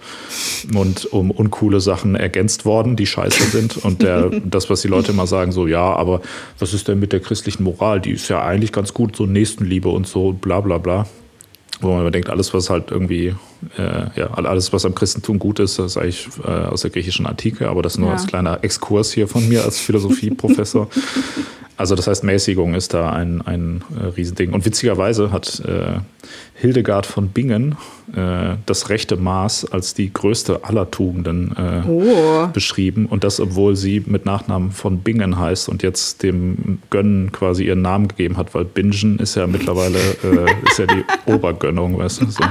und 0.74 1.06
um 1.14 1.30
uncoole 1.30 1.80
Sachen 1.82 2.16
ergänzt 2.16 2.66
worden, 2.66 2.96
die 2.96 3.06
scheiße 3.06 3.44
sind. 3.44 3.78
Und 3.78 4.02
der, 4.02 4.32
das, 4.44 4.72
was 4.72 4.82
die 4.82 4.88
Leute 4.88 5.12
immer 5.12 5.28
sagen, 5.28 5.52
so, 5.52 5.68
ja, 5.68 5.94
aber 5.96 6.22
was 6.58 6.74
ist 6.74 6.88
denn 6.88 7.00
mit 7.00 7.14
der 7.14 7.20
christlichen 7.20 7.64
Moral? 7.64 8.02
Die 8.02 8.12
ist 8.12 8.28
ja 8.28 8.44
eigentlich 8.44 8.72
ganz 8.72 8.94
gut, 8.96 9.16
so 9.16 9.28
Nächstenliebe 9.28 9.90
und 9.90 10.08
so, 10.08 10.34
bla 10.34 10.62
bla 10.62 10.80
bla 10.80 11.06
wo 11.82 11.94
man 11.94 12.12
denkt, 12.12 12.30
alles, 12.30 12.54
was 12.54 12.70
halt 12.70 12.92
irgendwie, 12.92 13.36
äh, 13.78 14.20
ja, 14.20 14.32
alles, 14.34 14.74
was 14.74 14.86
am 14.86 14.96
Christentum 14.96 15.40
gut 15.40 15.60
ist, 15.60 15.80
das 15.80 15.94
ist 15.94 15.98
eigentlich 15.98 16.28
äh, 16.44 16.50
aus 16.50 16.82
der 16.82 16.92
griechischen 16.92 17.26
Antike, 17.26 17.70
aber 17.70 17.82
das 17.82 17.98
nur 17.98 18.10
ja. 18.10 18.14
als 18.14 18.28
kleiner 18.28 18.64
Exkurs 18.64 19.12
hier 19.12 19.28
von 19.28 19.48
mir 19.48 19.64
als 19.64 19.80
Philosophieprofessor. 19.80 20.88
Also 21.78 21.96
das 21.96 22.08
heißt, 22.08 22.24
Mäßigung 22.24 22.74
ist 22.74 22.94
da 22.94 23.10
ein, 23.10 23.42
ein 23.42 23.84
äh, 24.00 24.06
Riesending. 24.06 24.54
Und 24.54 24.66
witzigerweise 24.66 25.32
hat 25.32 25.60
äh, 25.60 26.00
Hildegard 26.54 27.06
von 27.06 27.30
Bingen 27.30 27.76
äh, 28.16 28.56
das 28.66 28.90
rechte 28.90 29.18
Maß 29.18 29.74
als 29.74 29.94
die 29.94 30.14
größte 30.14 30.64
aller 30.64 30.90
Tugenden 30.90 31.54
äh, 31.58 31.82
oh. 31.86 32.48
beschrieben. 32.48 33.08
Und 33.08 33.26
das, 33.26 33.42
obwohl 33.42 33.76
sie 33.76 34.02
mit 34.06 34.26
Nachnamen 34.26 34.72
von 34.72 35.00
Bingen 35.00 35.38
heißt 35.38 35.68
und 35.68 35.84
jetzt 35.84 36.24
dem 36.24 36.80
Gönnen 36.92 37.34
quasi 37.34 37.66
ihren 37.66 37.82
Namen 37.82 38.08
gegeben 38.08 38.38
hat, 38.38 38.54
weil 38.54 38.64
Bingen 38.64 39.20
ist 39.20 39.36
ja 39.36 39.46
mittlerweile 39.46 40.00
ist 40.00 40.80
ja 40.80 40.86
die 40.86 41.04
Obergönnung, 41.26 41.98
weißt 41.98 42.22
du? 42.22 42.28
So. 42.28 42.44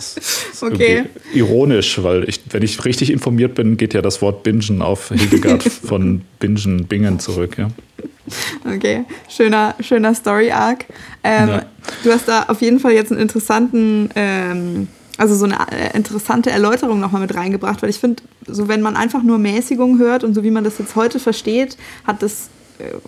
okay. 0.60 1.04
Ironisch, 1.34 2.02
weil 2.02 2.28
ich, 2.28 2.40
wenn 2.50 2.62
ich 2.62 2.84
richtig 2.84 3.10
informiert 3.10 3.54
bin, 3.54 3.76
geht 3.76 3.94
ja 3.94 4.02
das 4.02 4.22
Wort 4.22 4.42
Bingen 4.42 4.82
auf 4.82 5.08
Hildegard 5.08 5.62
von 5.88 6.22
Bingen, 6.38 6.86
Bingen 6.86 7.18
zurück, 7.18 7.56
ja. 7.58 7.70
Okay, 8.64 9.04
schöner, 9.28 9.74
schöner 9.80 10.14
Story-Arc. 10.14 10.86
Ähm, 11.24 11.48
ja. 11.48 11.66
Du 12.04 12.12
hast 12.12 12.28
da 12.28 12.44
auf 12.44 12.60
jeden 12.62 12.78
Fall 12.78 12.92
jetzt 12.92 13.10
einen 13.10 13.20
interessanten, 13.20 14.10
ähm, 14.14 14.88
also 15.16 15.34
so 15.34 15.44
eine 15.44 15.56
äh, 15.70 15.96
interessante 15.96 16.50
Erläuterung 16.50 17.00
nochmal 17.00 17.22
mit 17.22 17.34
reingebracht, 17.34 17.82
weil 17.82 17.90
ich 17.90 17.98
finde, 17.98 18.22
so 18.46 18.68
wenn 18.68 18.82
man 18.82 18.96
einfach 18.96 19.22
nur 19.22 19.38
Mäßigung 19.38 19.98
hört 19.98 20.24
und 20.24 20.34
so 20.34 20.44
wie 20.44 20.50
man 20.50 20.64
das 20.64 20.78
jetzt 20.78 20.94
heute 20.96 21.18
versteht, 21.18 21.76
hat 22.06 22.22
das 22.22 22.50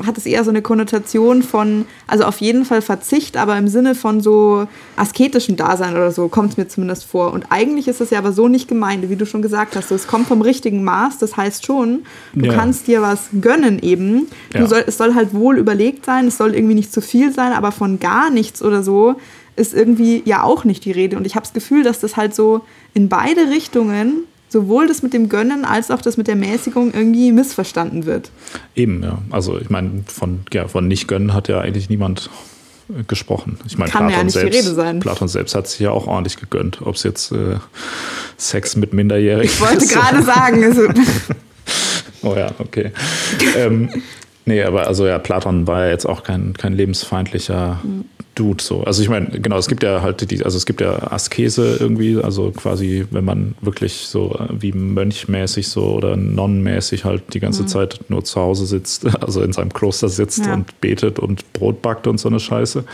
hat 0.04 0.18
es 0.18 0.26
eher 0.26 0.44
so 0.44 0.50
eine 0.50 0.62
Konnotation 0.62 1.42
von, 1.42 1.86
also 2.06 2.24
auf 2.24 2.40
jeden 2.40 2.64
Fall 2.64 2.82
Verzicht, 2.82 3.36
aber 3.36 3.56
im 3.56 3.68
Sinne 3.68 3.94
von 3.94 4.20
so 4.20 4.66
asketischen 4.96 5.56
Dasein 5.56 5.94
oder 5.94 6.10
so, 6.12 6.28
kommt 6.28 6.52
es 6.52 6.56
mir 6.56 6.68
zumindest 6.68 7.04
vor. 7.04 7.32
Und 7.32 7.46
eigentlich 7.50 7.88
ist 7.88 8.00
es 8.00 8.10
ja 8.10 8.18
aber 8.18 8.32
so 8.32 8.48
nicht 8.48 8.68
gemeint, 8.68 9.08
wie 9.08 9.16
du 9.16 9.26
schon 9.26 9.42
gesagt 9.42 9.76
hast. 9.76 9.88
So, 9.88 9.94
es 9.94 10.06
kommt 10.06 10.28
vom 10.28 10.42
richtigen 10.42 10.84
Maß, 10.84 11.18
das 11.18 11.36
heißt 11.36 11.66
schon, 11.66 12.04
du 12.34 12.46
ja. 12.46 12.54
kannst 12.54 12.86
dir 12.86 13.02
was 13.02 13.28
gönnen 13.40 13.78
eben. 13.80 14.28
Ja. 14.54 14.66
Soll, 14.66 14.84
es 14.86 14.98
soll 14.98 15.14
halt 15.14 15.34
wohl 15.34 15.58
überlegt 15.58 16.04
sein, 16.04 16.26
es 16.26 16.36
soll 16.36 16.54
irgendwie 16.54 16.74
nicht 16.74 16.92
zu 16.92 17.00
viel 17.00 17.32
sein, 17.32 17.52
aber 17.52 17.72
von 17.72 18.00
gar 18.00 18.30
nichts 18.30 18.62
oder 18.62 18.82
so 18.82 19.16
ist 19.54 19.74
irgendwie 19.74 20.22
ja 20.24 20.42
auch 20.42 20.64
nicht 20.64 20.84
die 20.84 20.92
Rede. 20.92 21.16
Und 21.16 21.26
ich 21.26 21.34
habe 21.34 21.44
das 21.44 21.52
Gefühl, 21.52 21.82
dass 21.82 22.00
das 22.00 22.16
halt 22.16 22.34
so 22.34 22.62
in 22.94 23.08
beide 23.08 23.50
Richtungen 23.50 24.24
sowohl 24.52 24.86
das 24.86 25.02
mit 25.02 25.14
dem 25.14 25.28
Gönnen 25.28 25.64
als 25.64 25.90
auch 25.90 26.02
das 26.02 26.16
mit 26.16 26.28
der 26.28 26.36
Mäßigung 26.36 26.92
irgendwie 26.92 27.32
missverstanden 27.32 28.04
wird. 28.04 28.30
Eben, 28.76 29.02
ja. 29.02 29.18
Also 29.30 29.58
ich 29.58 29.70
meine, 29.70 30.04
von, 30.06 30.40
ja, 30.52 30.68
von 30.68 30.86
Nicht-Gönnen 30.86 31.32
hat 31.32 31.48
ja 31.48 31.60
eigentlich 31.60 31.88
niemand 31.88 32.28
äh, 32.90 33.02
gesprochen. 33.04 33.58
Ich 33.66 33.78
meine, 33.78 33.90
Platon, 33.90 34.10
ja 34.10 34.28
selbst, 34.28 35.00
Platon 35.00 35.28
selbst 35.28 35.54
hat 35.54 35.68
sich 35.68 35.80
ja 35.80 35.90
auch 35.90 36.06
ordentlich 36.06 36.36
gegönnt. 36.36 36.82
Ob 36.82 36.96
es 36.96 37.02
jetzt 37.02 37.32
äh, 37.32 37.56
Sex 38.36 38.76
mit 38.76 38.92
Minderjährigen 38.92 39.50
Ich 39.50 39.60
wollte 39.60 39.86
gerade 39.86 40.22
sagen. 40.22 40.62
Also 40.62 40.82
oh 42.22 42.34
ja, 42.36 42.50
okay. 42.58 42.92
ähm, 43.56 43.88
nee, 44.44 44.62
aber 44.62 44.86
also 44.86 45.06
ja, 45.06 45.18
Platon 45.18 45.66
war 45.66 45.84
ja 45.84 45.90
jetzt 45.90 46.06
auch 46.06 46.22
kein, 46.22 46.54
kein 46.54 46.72
lebensfeindlicher 46.72 47.80
mhm. 47.82 48.04
Dude 48.34 48.62
so. 48.62 48.82
Also 48.84 49.02
ich 49.02 49.10
meine, 49.10 49.26
genau, 49.40 49.58
es 49.58 49.68
gibt 49.68 49.82
ja 49.82 50.00
halt 50.00 50.30
die, 50.30 50.42
also 50.42 50.56
es 50.56 50.64
gibt 50.64 50.80
ja 50.80 51.12
Askese 51.12 51.76
irgendwie, 51.78 52.16
also 52.16 52.50
quasi, 52.50 53.06
wenn 53.10 53.24
man 53.24 53.54
wirklich 53.60 54.06
so 54.06 54.34
äh, 54.38 54.48
wie 54.58 54.72
mönchmäßig 54.72 55.68
so 55.68 55.94
oder 55.94 56.16
nonnenmäßig 56.16 57.04
halt 57.04 57.34
die 57.34 57.40
ganze 57.40 57.62
mhm. 57.62 57.68
Zeit 57.68 58.00
nur 58.08 58.24
zu 58.24 58.40
Hause 58.40 58.64
sitzt, 58.66 59.06
also 59.22 59.42
in 59.42 59.52
seinem 59.52 59.72
Kloster 59.72 60.08
sitzt 60.08 60.46
ja. 60.46 60.54
und 60.54 60.80
betet 60.80 61.18
und 61.18 61.52
Brot 61.52 61.82
backt 61.82 62.06
und 62.06 62.18
so 62.18 62.28
eine 62.28 62.40
Scheiße. 62.40 62.84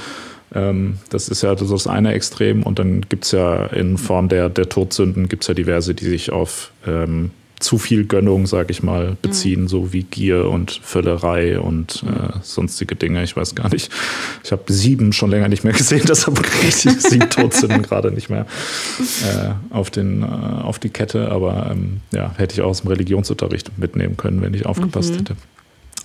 Ähm, 0.55 0.99
das 1.11 1.29
ist 1.29 1.43
ja 1.43 1.57
so 1.57 1.73
das 1.73 1.87
eine 1.87 2.15
Extrem 2.15 2.63
und 2.63 2.79
dann 2.79 3.03
gibt 3.03 3.25
es 3.25 3.33
ja 3.33 3.67
in 3.67 3.97
Form 3.97 4.29
der, 4.29 4.49
der 4.49 4.69
Todsünden 4.69 5.29
gibt 5.29 5.45
es 5.45 5.49
ja 5.49 5.55
diverse, 5.55 5.95
die 5.95 6.07
sich 6.07 6.33
auf 6.33 6.73
ähm, 6.87 7.31
zu 7.61 7.79
viel 7.79 8.05
Gönnung, 8.05 8.47
sag 8.47 8.71
ich 8.71 8.83
mal, 8.83 9.17
beziehen, 9.21 9.63
mhm. 9.63 9.69
so 9.69 9.93
wie 9.93 10.05
Gier 10.05 10.49
und 10.49 10.81
Völlerei 10.83 11.59
und 11.59 12.05
äh, 12.07 12.39
sonstige 12.43 12.95
Dinge. 12.95 13.23
Ich 13.25 13.37
weiß 13.37 13.55
gar 13.55 13.69
nicht. 13.71 13.91
Ich 14.45 14.53
habe 14.53 14.73
sieben 14.73 15.13
schon 15.13 15.31
länger 15.31 15.49
nicht 15.49 15.65
mehr 15.65 15.73
gesehen, 15.73 16.03
deshalb 16.09 16.43
kriege 16.43 16.69
ich 16.69 16.77
sieben 16.77 17.31
Todsünden 17.31 17.83
gerade 17.83 18.13
nicht 18.13 18.31
mehr 18.31 18.47
äh, 19.25 19.75
auf, 19.75 19.91
den, 19.91 20.23
äh, 20.23 20.27
auf 20.27 20.79
die 20.79 20.91
Kette. 20.91 21.31
Aber 21.31 21.71
ähm, 21.71 22.01
ja, 22.13 22.33
hätte 22.37 22.55
ich 22.55 22.61
auch 22.61 22.69
aus 22.69 22.83
dem 22.83 22.89
Religionsunterricht 22.89 23.77
mitnehmen 23.79 24.17
können, 24.17 24.43
wenn 24.43 24.55
ich 24.55 24.67
aufgepasst 24.67 25.13
mhm. 25.13 25.17
hätte. 25.19 25.37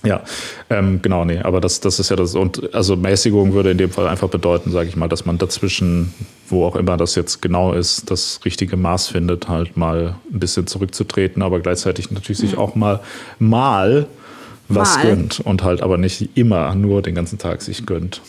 Ja, 0.04 0.22
ähm, 0.70 1.00
genau, 1.02 1.24
nee, 1.24 1.38
aber 1.38 1.60
das, 1.60 1.80
das 1.80 1.98
ist 1.98 2.10
ja 2.10 2.16
das. 2.16 2.34
Und 2.34 2.74
also 2.74 2.96
Mäßigung 2.96 3.52
würde 3.52 3.70
in 3.70 3.78
dem 3.78 3.90
Fall 3.90 4.06
einfach 4.06 4.28
bedeuten, 4.28 4.70
sage 4.70 4.88
ich 4.88 4.96
mal, 4.96 5.08
dass 5.08 5.24
man 5.24 5.38
dazwischen, 5.38 6.12
wo 6.48 6.64
auch 6.64 6.76
immer 6.76 6.96
das 6.96 7.14
jetzt 7.14 7.40
genau 7.40 7.72
ist, 7.72 8.10
das 8.10 8.40
richtige 8.44 8.76
Maß 8.76 9.08
findet, 9.08 9.48
halt 9.48 9.76
mal 9.76 10.16
ein 10.32 10.38
bisschen 10.38 10.66
zurückzutreten, 10.66 11.42
aber 11.42 11.60
gleichzeitig 11.60 12.10
natürlich 12.10 12.40
mhm. 12.40 12.46
sich 12.46 12.58
auch 12.58 12.74
mal 12.74 13.00
mal 13.38 14.06
was 14.68 14.96
mal. 14.96 15.02
gönnt 15.02 15.40
und 15.40 15.62
halt 15.62 15.82
aber 15.82 15.98
nicht 15.98 16.36
immer 16.36 16.74
nur 16.74 17.02
den 17.02 17.14
ganzen 17.14 17.38
Tag 17.38 17.62
sich 17.62 17.86
gönnt. 17.86 18.20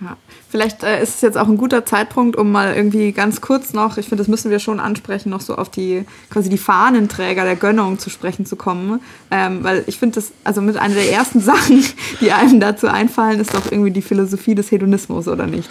Ja. 0.00 0.16
Vielleicht 0.50 0.82
äh, 0.82 1.02
ist 1.02 1.16
es 1.16 1.20
jetzt 1.20 1.36
auch 1.36 1.46
ein 1.46 1.58
guter 1.58 1.84
Zeitpunkt, 1.84 2.36
um 2.36 2.50
mal 2.50 2.74
irgendwie 2.74 3.12
ganz 3.12 3.42
kurz 3.42 3.74
noch, 3.74 3.98
ich 3.98 4.08
finde, 4.08 4.22
das 4.22 4.28
müssen 4.28 4.50
wir 4.50 4.60
schon 4.60 4.80
ansprechen, 4.80 5.28
noch 5.28 5.42
so 5.42 5.56
auf 5.56 5.68
die 5.68 6.06
quasi 6.30 6.48
die 6.48 6.56
Fahnenträger 6.56 7.44
der 7.44 7.56
Gönnung 7.56 7.98
zu 7.98 8.08
sprechen 8.08 8.46
zu 8.46 8.56
kommen. 8.56 9.00
Ähm, 9.30 9.62
weil 9.62 9.84
ich 9.86 9.98
finde 9.98 10.14
das, 10.14 10.32
also 10.44 10.62
mit 10.62 10.78
einer 10.78 10.94
der 10.94 11.12
ersten 11.12 11.40
Sachen, 11.42 11.84
die 12.20 12.32
einem 12.32 12.60
dazu 12.60 12.88
einfallen, 12.88 13.40
ist 13.40 13.52
doch 13.52 13.70
irgendwie 13.70 13.90
die 13.90 14.02
Philosophie 14.02 14.54
des 14.54 14.70
Hedonismus, 14.70 15.28
oder 15.28 15.46
nicht? 15.46 15.68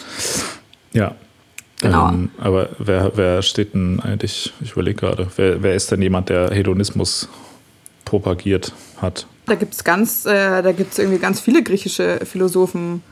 Ja. 0.94 1.16
Genau. 1.80 2.10
Ähm, 2.10 2.30
aber 2.40 2.70
wer, 2.80 3.12
wer 3.16 3.42
steht 3.42 3.74
denn 3.74 4.00
eigentlich, 4.00 4.54
ich 4.62 4.72
überlege 4.72 5.00
gerade, 5.00 5.28
wer, 5.36 5.62
wer 5.62 5.76
ist 5.76 5.92
denn 5.92 6.02
jemand, 6.02 6.30
der 6.30 6.52
Hedonismus 6.52 7.30
propagiert 8.06 8.74
hat? 9.00 9.28
Da 9.46 9.56
gibt 9.56 9.74
es 9.74 9.84
ganz, 9.84 10.26
äh, 10.26 10.62
da 10.62 10.72
gibt 10.72 10.94
es 10.94 11.00
irgendwie 11.00 11.20
ganz 11.20 11.40
viele 11.40 11.64
griechische 11.64 12.20
Philosophen. 12.26 13.04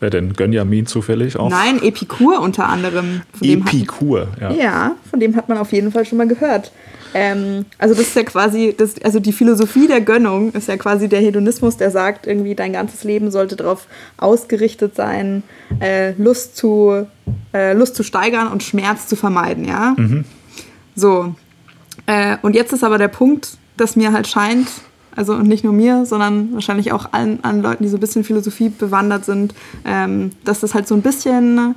Wer 0.00 0.08
denn? 0.08 0.32
Gönjamin 0.32 0.86
zufällig 0.86 1.38
auch? 1.38 1.50
Nein, 1.50 1.82
Epikur 1.82 2.40
unter 2.40 2.66
anderem. 2.68 3.20
Von 3.34 3.46
Epikur, 3.46 4.28
ja. 4.40 4.50
Ja, 4.50 4.96
von 5.10 5.20
dem 5.20 5.36
hat 5.36 5.48
man 5.50 5.58
auf 5.58 5.72
jeden 5.72 5.92
Fall 5.92 6.06
schon 6.06 6.16
mal 6.16 6.26
gehört. 6.26 6.72
Ähm, 7.12 7.66
also 7.76 7.94
das 7.94 8.08
ist 8.08 8.16
ja 8.16 8.22
quasi, 8.22 8.74
das, 8.76 8.94
also 9.02 9.20
die 9.20 9.32
Philosophie 9.32 9.86
der 9.88 10.00
Gönnung 10.00 10.52
ist 10.52 10.68
ja 10.68 10.76
quasi 10.76 11.08
der 11.08 11.20
Hedonismus, 11.20 11.76
der 11.76 11.90
sagt, 11.90 12.26
irgendwie 12.26 12.54
dein 12.54 12.72
ganzes 12.72 13.04
Leben 13.04 13.30
sollte 13.30 13.56
darauf 13.56 13.88
ausgerichtet 14.16 14.94
sein, 14.94 15.42
äh, 15.80 16.12
Lust, 16.12 16.56
zu, 16.56 17.06
äh, 17.52 17.74
Lust 17.74 17.96
zu 17.96 18.02
steigern 18.02 18.48
und 18.48 18.62
Schmerz 18.62 19.06
zu 19.06 19.16
vermeiden, 19.16 19.66
ja. 19.66 19.94
Mhm. 19.98 20.24
So. 20.94 21.34
Äh, 22.06 22.36
und 22.42 22.54
jetzt 22.54 22.72
ist 22.72 22.84
aber 22.84 22.96
der 22.96 23.08
Punkt, 23.08 23.58
dass 23.76 23.96
mir 23.96 24.12
halt 24.12 24.28
scheint, 24.28 24.68
also 25.16 25.34
und 25.34 25.48
nicht 25.48 25.64
nur 25.64 25.72
mir, 25.72 26.06
sondern 26.06 26.52
wahrscheinlich 26.52 26.92
auch 26.92 27.12
allen, 27.12 27.42
allen 27.44 27.62
Leuten, 27.62 27.82
die 27.82 27.88
so 27.88 27.96
ein 27.96 28.00
bisschen 28.00 28.24
Philosophie 28.24 28.68
bewandert 28.68 29.24
sind, 29.24 29.54
ähm, 29.84 30.30
dass 30.44 30.60
das 30.60 30.74
halt 30.74 30.86
so 30.86 30.94
ein 30.94 31.02
bisschen 31.02 31.74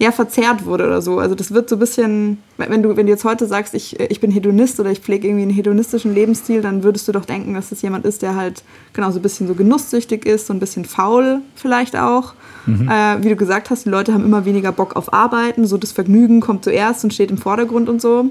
ja, 0.00 0.12
verzerrt 0.12 0.64
wurde 0.64 0.86
oder 0.86 1.02
so. 1.02 1.18
Also 1.18 1.34
das 1.34 1.52
wird 1.52 1.68
so 1.68 1.74
ein 1.74 1.80
bisschen, 1.80 2.38
wenn 2.56 2.82
du, 2.82 2.96
wenn 2.96 3.06
du 3.06 3.12
jetzt 3.12 3.24
heute 3.24 3.46
sagst, 3.46 3.74
ich, 3.74 3.98
ich 3.98 4.20
bin 4.20 4.30
Hedonist 4.30 4.78
oder 4.78 4.92
ich 4.92 5.00
pflege 5.00 5.26
irgendwie 5.26 5.42
einen 5.42 5.50
hedonistischen 5.50 6.14
Lebensstil, 6.14 6.62
dann 6.62 6.84
würdest 6.84 7.08
du 7.08 7.12
doch 7.12 7.24
denken, 7.24 7.54
dass 7.54 7.70
das 7.70 7.82
jemand 7.82 8.04
ist, 8.04 8.22
der 8.22 8.36
halt 8.36 8.62
genau 8.92 9.10
so 9.10 9.18
ein 9.18 9.22
bisschen 9.22 9.48
so 9.48 9.54
genusssüchtig 9.54 10.24
ist, 10.24 10.46
so 10.46 10.52
ein 10.52 10.60
bisschen 10.60 10.84
faul 10.84 11.40
vielleicht 11.56 11.96
auch. 11.96 12.34
Mhm. 12.66 12.88
Äh, 12.88 13.24
wie 13.24 13.30
du 13.30 13.36
gesagt 13.36 13.70
hast, 13.70 13.86
die 13.86 13.90
Leute 13.90 14.14
haben 14.14 14.24
immer 14.24 14.44
weniger 14.44 14.70
Bock 14.70 14.94
auf 14.94 15.12
Arbeiten, 15.12 15.66
so 15.66 15.76
das 15.76 15.90
Vergnügen 15.90 16.40
kommt 16.40 16.62
zuerst 16.62 17.02
und 17.02 17.12
steht 17.12 17.32
im 17.32 17.38
Vordergrund 17.38 17.88
und 17.88 18.00
so. 18.00 18.30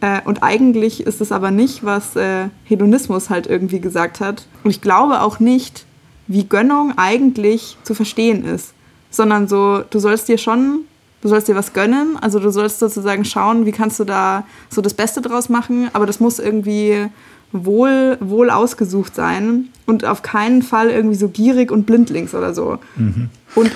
Äh, 0.00 0.20
und 0.24 0.42
eigentlich 0.42 1.06
ist 1.06 1.20
es 1.20 1.32
aber 1.32 1.50
nicht, 1.50 1.84
was 1.84 2.16
äh, 2.16 2.48
Hedonismus 2.64 3.30
halt 3.30 3.46
irgendwie 3.46 3.80
gesagt 3.80 4.20
hat. 4.20 4.46
Und 4.64 4.70
ich 4.70 4.80
glaube 4.80 5.20
auch 5.20 5.40
nicht, 5.40 5.84
wie 6.26 6.44
Gönnung 6.44 6.94
eigentlich 6.96 7.76
zu 7.82 7.94
verstehen 7.94 8.44
ist. 8.44 8.72
Sondern 9.10 9.48
so, 9.48 9.82
du 9.88 9.98
sollst 9.98 10.28
dir 10.28 10.38
schon, 10.38 10.80
du 11.22 11.28
sollst 11.28 11.48
dir 11.48 11.54
was 11.54 11.72
gönnen. 11.72 12.18
Also 12.20 12.38
du 12.40 12.50
sollst 12.50 12.80
sozusagen 12.80 13.24
schauen, 13.24 13.64
wie 13.64 13.72
kannst 13.72 13.98
du 14.00 14.04
da 14.04 14.44
so 14.68 14.80
das 14.80 14.94
Beste 14.94 15.20
draus 15.22 15.48
machen. 15.48 15.88
Aber 15.92 16.06
das 16.06 16.20
muss 16.20 16.38
irgendwie 16.38 17.08
wohl, 17.52 18.18
wohl 18.20 18.50
ausgesucht 18.50 19.14
sein 19.14 19.68
und 19.86 20.04
auf 20.04 20.22
keinen 20.22 20.62
Fall 20.62 20.90
irgendwie 20.90 21.16
so 21.16 21.28
gierig 21.28 21.70
und 21.70 21.86
blindlings 21.86 22.34
oder 22.34 22.52
so. 22.54 22.78
Mhm. 22.96 23.30
Und 23.54 23.70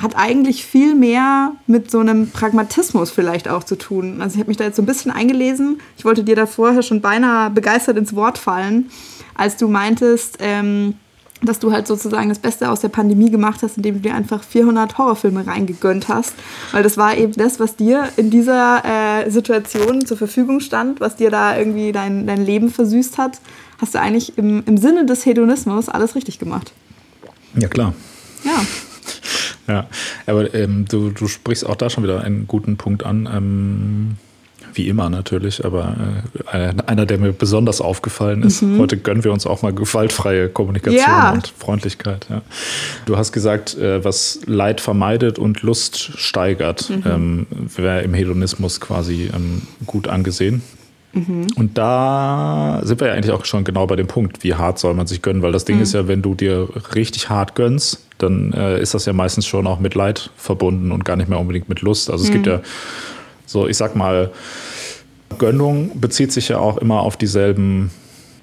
hat 0.00 0.14
eigentlich 0.14 0.64
viel 0.64 0.94
mehr 0.94 1.52
mit 1.66 1.90
so 1.90 1.98
einem 1.98 2.30
Pragmatismus 2.30 3.10
vielleicht 3.10 3.48
auch 3.48 3.64
zu 3.64 3.76
tun. 3.76 4.20
Also 4.20 4.34
ich 4.34 4.40
habe 4.40 4.48
mich 4.48 4.58
da 4.58 4.64
jetzt 4.64 4.76
so 4.76 4.82
ein 4.82 4.86
bisschen 4.86 5.10
eingelesen. 5.10 5.80
Ich 5.96 6.04
wollte 6.04 6.22
dir 6.22 6.36
da 6.36 6.46
vorher 6.46 6.82
schon 6.82 7.00
beinahe 7.00 7.50
begeistert 7.50 7.96
ins 7.96 8.14
Wort 8.14 8.36
fallen, 8.36 8.90
als 9.34 9.56
du 9.56 9.68
meintest, 9.68 10.36
ähm, 10.40 10.94
dass 11.42 11.60
du 11.60 11.72
halt 11.72 11.86
sozusagen 11.86 12.28
das 12.28 12.38
Beste 12.38 12.70
aus 12.70 12.80
der 12.80 12.88
Pandemie 12.88 13.30
gemacht 13.30 13.62
hast, 13.62 13.78
indem 13.78 13.96
du 13.96 14.00
dir 14.00 14.14
einfach 14.14 14.42
400 14.42 14.98
Horrorfilme 14.98 15.46
reingegönnt 15.46 16.08
hast. 16.08 16.34
Weil 16.72 16.82
das 16.82 16.98
war 16.98 17.16
eben 17.16 17.32
das, 17.32 17.58
was 17.58 17.76
dir 17.76 18.10
in 18.16 18.30
dieser 18.30 18.82
äh, 18.84 19.30
Situation 19.30 20.04
zur 20.04 20.18
Verfügung 20.18 20.60
stand, 20.60 21.00
was 21.00 21.16
dir 21.16 21.30
da 21.30 21.56
irgendwie 21.56 21.92
dein, 21.92 22.26
dein 22.26 22.44
Leben 22.44 22.70
versüßt 22.70 23.16
hat. 23.16 23.40
Hast 23.78 23.94
du 23.94 24.00
eigentlich 24.00 24.36
im, 24.36 24.62
im 24.66 24.76
Sinne 24.76 25.06
des 25.06 25.24
Hedonismus 25.24 25.88
alles 25.88 26.14
richtig 26.14 26.38
gemacht. 26.38 26.72
Ja, 27.54 27.68
klar. 27.68 27.94
Ja. 28.44 28.60
Ja, 29.68 29.86
aber 30.26 30.54
ähm, 30.54 30.86
du, 30.88 31.10
du 31.10 31.28
sprichst 31.28 31.66
auch 31.66 31.76
da 31.76 31.90
schon 31.90 32.04
wieder 32.04 32.22
einen 32.22 32.46
guten 32.46 32.76
Punkt 32.76 33.04
an. 33.04 33.28
Ähm, 33.32 34.16
wie 34.76 34.88
immer 34.88 35.08
natürlich, 35.08 35.64
aber 35.64 35.96
äh, 36.52 36.72
einer, 36.86 37.06
der 37.06 37.18
mir 37.18 37.32
besonders 37.32 37.80
aufgefallen 37.80 38.42
ist. 38.42 38.62
Mhm. 38.62 38.78
Heute 38.78 38.96
gönnen 38.96 39.24
wir 39.24 39.32
uns 39.32 39.46
auch 39.46 39.62
mal 39.62 39.72
gewaltfreie 39.72 40.48
Kommunikation 40.48 41.02
ja. 41.02 41.32
und 41.32 41.52
Freundlichkeit. 41.58 42.26
Ja. 42.28 42.42
Du 43.06 43.16
hast 43.16 43.32
gesagt, 43.32 43.76
äh, 43.78 44.04
was 44.04 44.40
Leid 44.46 44.80
vermeidet 44.80 45.38
und 45.38 45.62
Lust 45.62 46.18
steigert, 46.18 46.90
mhm. 46.90 47.02
ähm, 47.06 47.46
wäre 47.74 48.02
im 48.02 48.14
Hedonismus 48.14 48.80
quasi 48.80 49.30
ähm, 49.34 49.62
gut 49.86 50.08
angesehen. 50.08 50.62
Mhm. 51.12 51.46
Und 51.56 51.78
da 51.78 52.80
sind 52.84 53.00
wir 53.00 53.08
ja 53.08 53.14
eigentlich 53.14 53.32
auch 53.32 53.44
schon 53.44 53.64
genau 53.64 53.86
bei 53.86 53.96
dem 53.96 54.06
Punkt, 54.06 54.44
wie 54.44 54.54
hart 54.54 54.78
soll 54.78 54.94
man 54.94 55.06
sich 55.06 55.22
gönnen, 55.22 55.42
weil 55.42 55.52
das 55.52 55.64
Ding 55.64 55.76
mhm. 55.76 55.82
ist 55.82 55.94
ja, 55.94 56.08
wenn 56.08 56.22
du 56.22 56.34
dir 56.34 56.68
richtig 56.94 57.30
hart 57.30 57.54
gönnst, 57.54 58.05
dann 58.18 58.52
äh, 58.52 58.80
ist 58.80 58.94
das 58.94 59.06
ja 59.06 59.12
meistens 59.12 59.46
schon 59.46 59.66
auch 59.66 59.80
mit 59.80 59.94
Leid 59.94 60.30
verbunden 60.36 60.92
und 60.92 61.04
gar 61.04 61.16
nicht 61.16 61.28
mehr 61.28 61.38
unbedingt 61.38 61.68
mit 61.68 61.82
Lust. 61.82 62.10
Also 62.10 62.24
es 62.24 62.30
mhm. 62.30 62.34
gibt 62.34 62.46
ja 62.46 62.60
so, 63.44 63.68
ich 63.68 63.76
sag 63.76 63.94
mal, 63.94 64.30
Gönnung 65.38 66.00
bezieht 66.00 66.32
sich 66.32 66.48
ja 66.48 66.58
auch 66.58 66.78
immer 66.78 67.00
auf 67.00 67.16
dieselben 67.16 67.90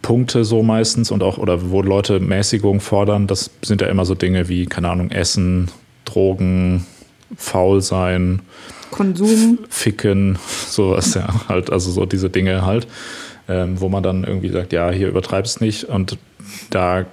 Punkte 0.01 0.43
so 0.43 0.63
meistens 0.63 1.12
und 1.12 1.23
auch, 1.23 1.38
oder 1.38 1.71
wo 1.71 1.81
Leute 1.81 2.19
Mäßigung 2.19 2.81
fordern, 2.81 3.25
das 3.25 3.49
sind 3.63 3.81
ja 3.81 3.88
immer 3.88 4.05
so 4.05 4.15
Dinge 4.15 4.49
wie, 4.49 4.65
keine 4.65 4.89
Ahnung, 4.89 5.12
Essen, 5.12 5.69
Drogen, 6.05 6.86
faul 7.36 7.81
sein, 7.81 8.41
Konsum, 8.91 9.59
Ficken, 9.69 10.38
sowas, 10.67 11.15
ja, 11.15 11.27
halt, 11.47 11.71
also 11.71 11.89
so 11.89 12.05
diese 12.05 12.29
Dinge 12.29 12.65
halt, 12.65 12.86
ähm, 13.47 13.79
wo 13.79 13.89
man 13.89 14.03
dann 14.03 14.23
irgendwie 14.23 14.49
sagt, 14.49 14.73
ja, 14.73 14.91
hier 14.91 15.07
übertreibst 15.07 15.62
nicht 15.62 15.86
und 15.86 16.17
da 16.69 17.05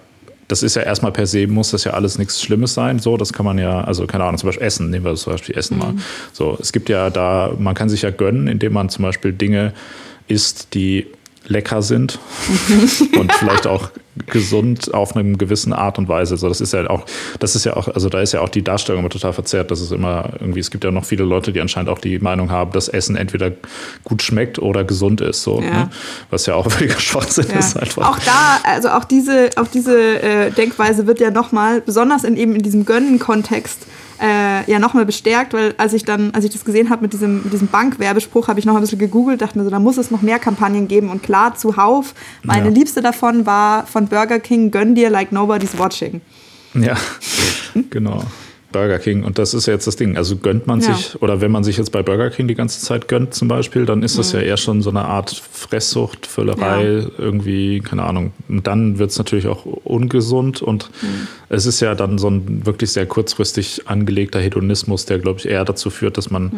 das 0.50 0.64
ist 0.64 0.74
ja 0.74 0.82
erstmal 0.82 1.12
per 1.12 1.26
se, 1.26 1.46
muss 1.46 1.70
das 1.70 1.84
ja 1.84 1.92
alles 1.92 2.18
nichts 2.18 2.42
Schlimmes 2.42 2.74
sein. 2.74 2.98
So, 2.98 3.16
das 3.16 3.32
kann 3.32 3.46
man 3.46 3.58
ja, 3.58 3.82
also 3.82 4.06
keine 4.06 4.24
Ahnung, 4.24 4.38
zum 4.38 4.48
Beispiel 4.48 4.66
Essen, 4.66 4.90
nehmen 4.90 5.04
wir 5.04 5.14
zum 5.14 5.32
Beispiel 5.32 5.56
Essen 5.56 5.76
mhm. 5.76 5.82
mal. 5.82 5.94
So, 6.32 6.58
es 6.60 6.72
gibt 6.72 6.88
ja 6.88 7.08
da, 7.10 7.52
man 7.58 7.74
kann 7.74 7.88
sich 7.88 8.02
ja 8.02 8.10
gönnen, 8.10 8.48
indem 8.48 8.72
man 8.72 8.88
zum 8.88 9.04
Beispiel 9.04 9.32
Dinge 9.32 9.72
isst, 10.26 10.74
die 10.74 11.06
lecker 11.46 11.82
sind 11.82 12.18
und 13.18 13.32
vielleicht 13.32 13.66
auch 13.66 13.90
gesund 14.26 14.92
auf 14.92 15.16
eine 15.16 15.36
gewisse 15.36 15.76
Art 15.76 15.98
und 15.98 16.08
Weise. 16.08 16.34
Also 16.34 16.48
das 16.48 16.60
ist 16.60 16.72
ja 16.72 16.88
auch, 16.90 17.04
das 17.38 17.54
ist 17.54 17.64
ja 17.64 17.76
auch, 17.76 17.88
also 17.88 18.08
da 18.08 18.20
ist 18.20 18.32
ja 18.32 18.40
auch 18.40 18.48
die 18.48 18.62
Darstellung 18.62 19.00
immer 19.00 19.08
total 19.08 19.32
verzerrt. 19.32 19.70
Das 19.70 19.80
ist 19.80 19.92
immer 19.92 20.30
irgendwie, 20.40 20.60
es 20.60 20.70
gibt 20.70 20.84
ja 20.84 20.90
noch 20.90 21.04
viele 21.04 21.24
Leute, 21.24 21.52
die 21.52 21.60
anscheinend 21.60 21.88
auch 21.90 21.98
die 21.98 22.18
Meinung 22.18 22.50
haben, 22.50 22.72
dass 22.72 22.88
Essen 22.88 23.16
entweder 23.16 23.52
gut 24.04 24.22
schmeckt 24.22 24.58
oder 24.58 24.84
gesund 24.84 25.20
ist. 25.20 25.42
So, 25.42 25.60
ja. 25.60 25.70
Ne? 25.70 25.90
Was 26.30 26.46
ja 26.46 26.54
auch 26.54 26.70
völliger 26.70 27.00
Schwachsinn 27.00 27.46
ja. 27.50 27.58
ist 27.58 27.76
einfach. 27.76 28.10
Auch 28.10 28.18
da, 28.24 28.60
also 28.64 28.90
auch 28.90 29.04
diese, 29.04 29.50
auch 29.56 29.68
diese 29.68 30.22
äh, 30.22 30.50
Denkweise 30.50 31.06
wird 31.06 31.20
ja 31.20 31.30
nochmal, 31.30 31.80
besonders 31.80 32.24
in 32.24 32.36
eben 32.36 32.54
in 32.54 32.62
diesem 32.62 32.84
Gönnen-Kontext, 32.84 33.86
äh, 34.20 34.70
ja 34.70 34.78
nochmal 34.78 35.06
bestärkt, 35.06 35.52
weil 35.54 35.74
als 35.78 35.92
ich 35.92 36.04
dann, 36.04 36.32
als 36.32 36.44
ich 36.44 36.50
das 36.50 36.64
gesehen 36.64 36.90
habe 36.90 37.02
mit 37.02 37.12
diesem, 37.12 37.42
mit 37.42 37.52
diesem 37.52 37.68
Bankwerbespruch, 37.68 38.48
habe 38.48 38.60
ich 38.60 38.66
noch 38.66 38.74
ein 38.74 38.80
bisschen 38.80 38.98
gegoogelt, 38.98 39.40
dachte 39.40 39.58
mir 39.58 39.64
so, 39.64 39.70
da 39.70 39.78
muss 39.78 39.96
es 39.96 40.10
noch 40.10 40.22
mehr 40.22 40.38
Kampagnen 40.38 40.88
geben. 40.88 41.08
Und 41.08 41.22
klar, 41.22 41.54
zuhauf, 41.54 42.14
meine 42.42 42.66
ja. 42.66 42.74
liebste 42.74 43.00
davon 43.00 43.46
war 43.46 43.86
von 43.86 44.08
Burger 44.08 44.38
King, 44.38 44.70
gönn 44.70 44.94
dir 44.94 45.10
like 45.10 45.32
nobody's 45.32 45.78
watching. 45.78 46.20
Ja, 46.74 46.96
genau. 47.90 48.22
Burger 48.72 48.98
King. 48.98 49.24
Und 49.24 49.38
das 49.38 49.54
ist 49.54 49.66
ja 49.66 49.72
jetzt 49.74 49.86
das 49.86 49.96
Ding. 49.96 50.16
Also 50.16 50.36
gönnt 50.36 50.66
man 50.66 50.80
Ja. 50.80 50.94
sich, 50.94 51.20
oder 51.22 51.40
wenn 51.40 51.50
man 51.50 51.64
sich 51.64 51.76
jetzt 51.76 51.90
bei 51.92 52.02
Burger 52.02 52.30
King 52.30 52.48
die 52.48 52.54
ganze 52.54 52.80
Zeit 52.80 53.08
gönnt 53.08 53.34
zum 53.34 53.48
Beispiel, 53.48 53.84
dann 53.86 54.02
ist 54.02 54.18
das 54.18 54.32
ja 54.32 54.40
eher 54.40 54.56
schon 54.56 54.82
so 54.82 54.90
eine 54.90 55.04
Art 55.04 55.30
Fresssucht, 55.30 56.26
Völlerei, 56.26 56.84
Mhm. 56.84 56.98
Ja. 57.00 57.08
irgendwie, 57.18 57.80
keine 57.80 58.04
Ahnung. 58.04 58.32
Und 58.48 58.66
dann 58.66 58.98
wird 58.98 59.10
es 59.10 59.18
natürlich 59.18 59.46
auch 59.46 59.64
ungesund 59.64 60.62
und 60.62 60.90
Mhm. 61.02 61.26
es 61.48 61.66
ist 61.66 61.80
ja 61.80 61.94
dann 61.94 62.18
so 62.18 62.28
ein 62.28 62.64
wirklich 62.66 62.92
sehr 62.92 63.06
kurzfristig 63.06 63.88
angelegter 63.88 64.40
Hedonismus, 64.40 65.04
der, 65.06 65.18
glaube 65.18 65.38
ich, 65.40 65.48
eher 65.48 65.64
dazu 65.64 65.90
führt, 65.90 66.16
dass 66.16 66.30
man 66.30 66.50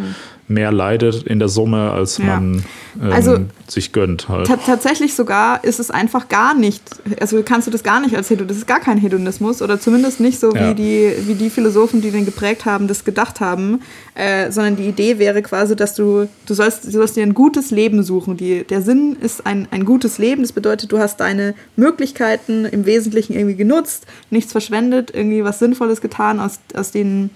mehr 0.48 0.70
leidet 0.72 1.22
in 1.24 1.38
der 1.38 1.48
Summe, 1.48 1.90
als 1.92 2.18
Mhm. 2.18 2.26
Ja. 2.26 2.34
man 2.40 2.64
ähm, 3.02 3.12
Also- 3.12 3.38
sich 3.72 3.92
gönnt 3.92 4.28
halt. 4.28 4.46
Ta 4.46 4.56
tatsächlich 4.56 5.14
sogar 5.14 5.64
ist 5.64 5.80
es 5.80 5.90
einfach 5.90 6.28
gar 6.28 6.54
nicht, 6.54 6.82
also 7.20 7.42
kannst 7.42 7.66
du 7.66 7.70
das 7.70 7.82
gar 7.82 8.00
nicht 8.00 8.14
als 8.16 8.30
Hedonismus, 8.30 8.48
das 8.48 8.56
ist 8.58 8.66
gar 8.66 8.80
kein 8.80 8.98
Hedonismus 8.98 9.62
oder 9.62 9.80
zumindest 9.80 10.20
nicht 10.20 10.38
so, 10.38 10.54
Ja. 10.54 10.70
wie, 10.70 10.74
die, 10.74 11.12
wie 11.26 11.34
die 11.34 11.50
Philosophen, 11.50 12.00
die 12.00 12.10
den 12.10 12.24
geprägt 12.24 12.64
haben, 12.64 12.88
das 12.88 13.04
gedacht 13.04 13.40
haben, 13.40 13.80
äh, 14.14 14.50
sondern 14.50 14.76
die 14.76 14.84
Idee 14.88 15.18
wäre 15.18 15.42
quasi, 15.42 15.74
dass 15.76 15.94
du, 15.94 16.28
du 16.46 16.54
sollst, 16.54 16.86
du 16.86 16.90
sollst 16.90 17.16
dir 17.16 17.22
ein 17.22 17.34
gutes 17.34 17.70
Leben 17.70 18.02
suchen. 18.02 18.36
Die, 18.36 18.64
der 18.64 18.82
Sinn 18.82 19.16
ist 19.20 19.46
ein, 19.46 19.66
ein 19.70 19.84
gutes 19.84 20.18
Leben, 20.18 20.42
das 20.42 20.52
bedeutet, 20.52 20.92
du 20.92 20.98
hast 20.98 21.18
deine 21.20 21.54
Möglichkeiten 21.76 22.64
im 22.64 22.86
Wesentlichen 22.86 23.34
irgendwie 23.34 23.56
genutzt, 23.56 24.06
nichts 24.30 24.52
verschwendet, 24.52 25.10
irgendwie 25.14 25.44
was 25.44 25.58
Sinnvolles 25.58 26.00
getan, 26.00 26.40
aus, 26.40 26.58
aus 26.74 26.90
den, 26.90 27.30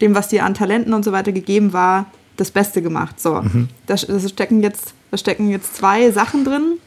dem, 0.00 0.14
was 0.14 0.28
dir 0.28 0.44
an 0.44 0.54
Talenten 0.54 0.94
und 0.94 1.04
so 1.04 1.12
weiter 1.12 1.32
gegeben 1.32 1.72
war, 1.72 2.06
das 2.36 2.50
Beste 2.50 2.80
gemacht. 2.82 3.20
So, 3.20 3.42
da, 3.86 3.94
da 3.96 4.18
stecken 4.28 4.62
jetzt, 4.62 4.94
da 5.10 5.16
stecken 5.16 5.50
jetzt 5.50 5.76
zwei 5.76 6.10
Sachen 6.10 6.44
drin. 6.44 6.78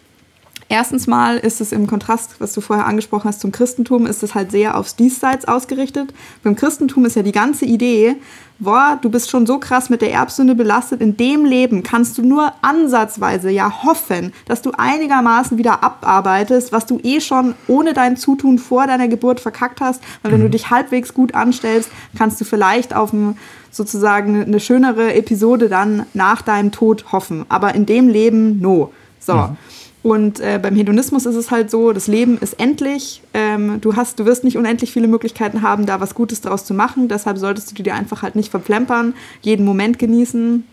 Erstens 0.73 1.05
mal 1.05 1.37
ist 1.37 1.61
es 1.61 1.71
im 1.71 1.85
Kontrast, 1.85 2.37
was 2.39 2.53
du 2.53 2.59
vorher 2.59 2.87
angesprochen 2.87 3.27
hast, 3.27 3.41
zum 3.41 3.51
Christentum, 3.51 4.07
ist 4.07 4.23
es 4.23 4.33
halt 4.33 4.49
sehr 4.49 4.75
aufs 4.75 4.95
Diesseits 4.95 5.47
ausgerichtet. 5.47 6.15
Beim 6.41 6.55
Christentum 6.55 7.05
ist 7.05 7.15
ja 7.15 7.21
die 7.21 7.31
ganze 7.31 7.65
Idee, 7.65 8.15
boah, 8.57 8.97
du 8.99 9.11
bist 9.11 9.29
schon 9.29 9.45
so 9.45 9.59
krass 9.59 9.91
mit 9.91 10.01
der 10.01 10.11
Erbsünde 10.11 10.55
belastet, 10.55 10.99
in 10.99 11.15
dem 11.15 11.45
Leben 11.45 11.83
kannst 11.83 12.17
du 12.17 12.23
nur 12.23 12.53
ansatzweise 12.63 13.51
ja 13.51 13.83
hoffen, 13.83 14.33
dass 14.47 14.63
du 14.63 14.71
einigermaßen 14.75 15.59
wieder 15.59 15.83
abarbeitest, 15.83 16.71
was 16.71 16.87
du 16.87 16.99
eh 17.03 17.21
schon 17.21 17.53
ohne 17.67 17.93
dein 17.93 18.17
Zutun 18.17 18.57
vor 18.57 18.87
deiner 18.87 19.07
Geburt 19.07 19.39
verkackt 19.39 19.79
hast. 19.79 20.01
Weil 20.23 20.31
wenn 20.31 20.41
du 20.41 20.49
dich 20.49 20.71
halbwegs 20.71 21.13
gut 21.13 21.35
anstellst, 21.35 21.91
kannst 22.17 22.41
du 22.41 22.45
vielleicht 22.45 22.95
auf 22.95 23.13
ein, 23.13 23.37
sozusagen 23.69 24.43
eine 24.43 24.59
schönere 24.59 25.13
Episode 25.13 25.69
dann 25.69 26.07
nach 26.15 26.41
deinem 26.41 26.71
Tod 26.71 27.11
hoffen. 27.11 27.45
Aber 27.47 27.75
in 27.75 27.85
dem 27.85 28.09
Leben, 28.09 28.59
no. 28.59 28.91
So. 29.19 29.55
Und 30.03 30.41
äh, 30.41 30.59
beim 30.61 30.75
Hedonismus 30.75 31.25
ist 31.25 31.35
es 31.35 31.49
halt 31.49 31.71
so, 31.71 31.93
das 31.93 32.07
Leben 32.07 32.37
ist 32.37 32.59
endlich. 32.59 33.21
Ähm, 33.33 33.79
du, 33.79 33.95
hast, 33.95 34.19
du 34.19 34.25
wirst 34.25 34.43
nicht 34.43 34.57
unendlich 34.57 34.91
viele 34.91 35.07
Möglichkeiten 35.07 35.61
haben, 35.61 35.85
da 35.85 36.01
was 36.01 36.13
Gutes 36.13 36.41
daraus 36.41 36.65
zu 36.65 36.73
machen. 36.73 37.07
Deshalb 37.07 37.37
solltest 37.37 37.77
du 37.77 37.83
dir 37.83 37.95
einfach 37.95 38.21
halt 38.21 38.35
nicht 38.35 38.51
verplempern, 38.51 39.13
jeden 39.41 39.65
Moment 39.65 39.99
genießen. 39.99 40.65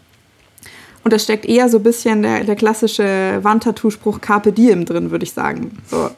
Und 1.05 1.13
da 1.13 1.19
steckt 1.19 1.47
eher 1.47 1.69
so 1.69 1.79
ein 1.79 1.85
bisschen 1.85 2.23
der, 2.23 2.43
der 2.43 2.57
klassische 2.57 3.39
Wandtattoo-Spruch 3.43 4.21
Carpe 4.21 4.53
Diem 4.53 4.85
drin, 4.85 5.13
würde 5.13 5.25
ich 5.25 5.33
sagen. 5.33 5.79
So, 5.87 6.11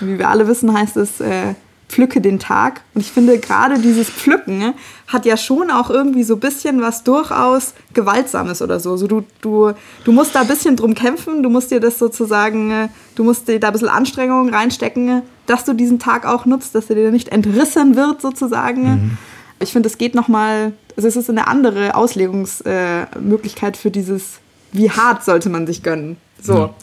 wie 0.00 0.18
wir 0.18 0.30
alle 0.30 0.48
wissen, 0.48 0.72
heißt 0.72 0.96
es 0.96 1.20
äh, 1.20 1.54
Pflücke 1.88 2.20
den 2.20 2.38
Tag. 2.38 2.80
Und 2.94 3.02
ich 3.02 3.12
finde, 3.12 3.38
gerade 3.38 3.78
dieses 3.78 4.08
Pflücken 4.08 4.74
hat 5.06 5.26
ja 5.26 5.36
schon 5.36 5.70
auch 5.70 5.90
irgendwie 5.90 6.24
so 6.24 6.34
ein 6.34 6.40
bisschen 6.40 6.80
was 6.80 7.04
durchaus 7.04 7.74
Gewaltsames 7.92 8.62
oder 8.62 8.80
so. 8.80 8.96
so 8.96 9.06
du, 9.06 9.24
du, 9.40 9.72
du 10.04 10.12
musst 10.12 10.34
da 10.34 10.40
ein 10.40 10.48
bisschen 10.48 10.76
drum 10.76 10.94
kämpfen, 10.94 11.42
du 11.42 11.50
musst 11.50 11.70
dir 11.70 11.80
das 11.80 11.98
sozusagen, 11.98 12.70
äh, 12.70 12.88
du 13.14 13.24
musst 13.24 13.48
dir 13.48 13.60
da 13.60 13.68
ein 13.68 13.72
bisschen 13.72 13.88
Anstrengung 13.88 14.48
reinstecken, 14.48 15.22
dass 15.46 15.64
du 15.64 15.74
diesen 15.74 15.98
Tag 15.98 16.26
auch 16.26 16.46
nutzt, 16.46 16.74
dass 16.74 16.88
er 16.90 16.96
dir 16.96 17.10
nicht 17.10 17.28
entrissen 17.28 17.96
wird 17.96 18.22
sozusagen. 18.22 19.18
Ich 19.60 19.72
finde, 19.72 19.88
es 19.88 19.98
geht 19.98 20.14
nochmal, 20.14 20.72
also 20.96 21.08
es 21.08 21.16
ist 21.16 21.30
eine 21.30 21.46
andere 21.46 21.94
Auslegungsmöglichkeit 21.94 23.16
äh, 23.16 23.18
Möglichkeit 23.20 23.76
für 23.76 23.90
dieses, 23.90 24.40
wie 24.72 24.90
hart 24.90 25.24
sollte 25.24 25.48
man 25.48 25.66
sich 25.66 25.82
gönnen. 25.82 26.16
So. 26.40 26.54
Ja. 26.54 26.74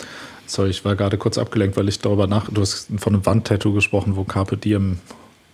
Sorry, 0.51 0.69
ich 0.69 0.83
war 0.83 0.97
gerade 0.97 1.17
kurz 1.17 1.37
abgelenkt, 1.37 1.77
weil 1.77 1.87
ich 1.87 1.99
darüber 1.99 2.27
nach. 2.27 2.49
Du 2.51 2.59
hast 2.59 2.87
von 2.97 3.13
einem 3.13 3.25
Wandtattoo 3.25 3.71
gesprochen, 3.71 4.17
wo 4.17 4.25
Carpe 4.25 4.57
Diem 4.57 4.99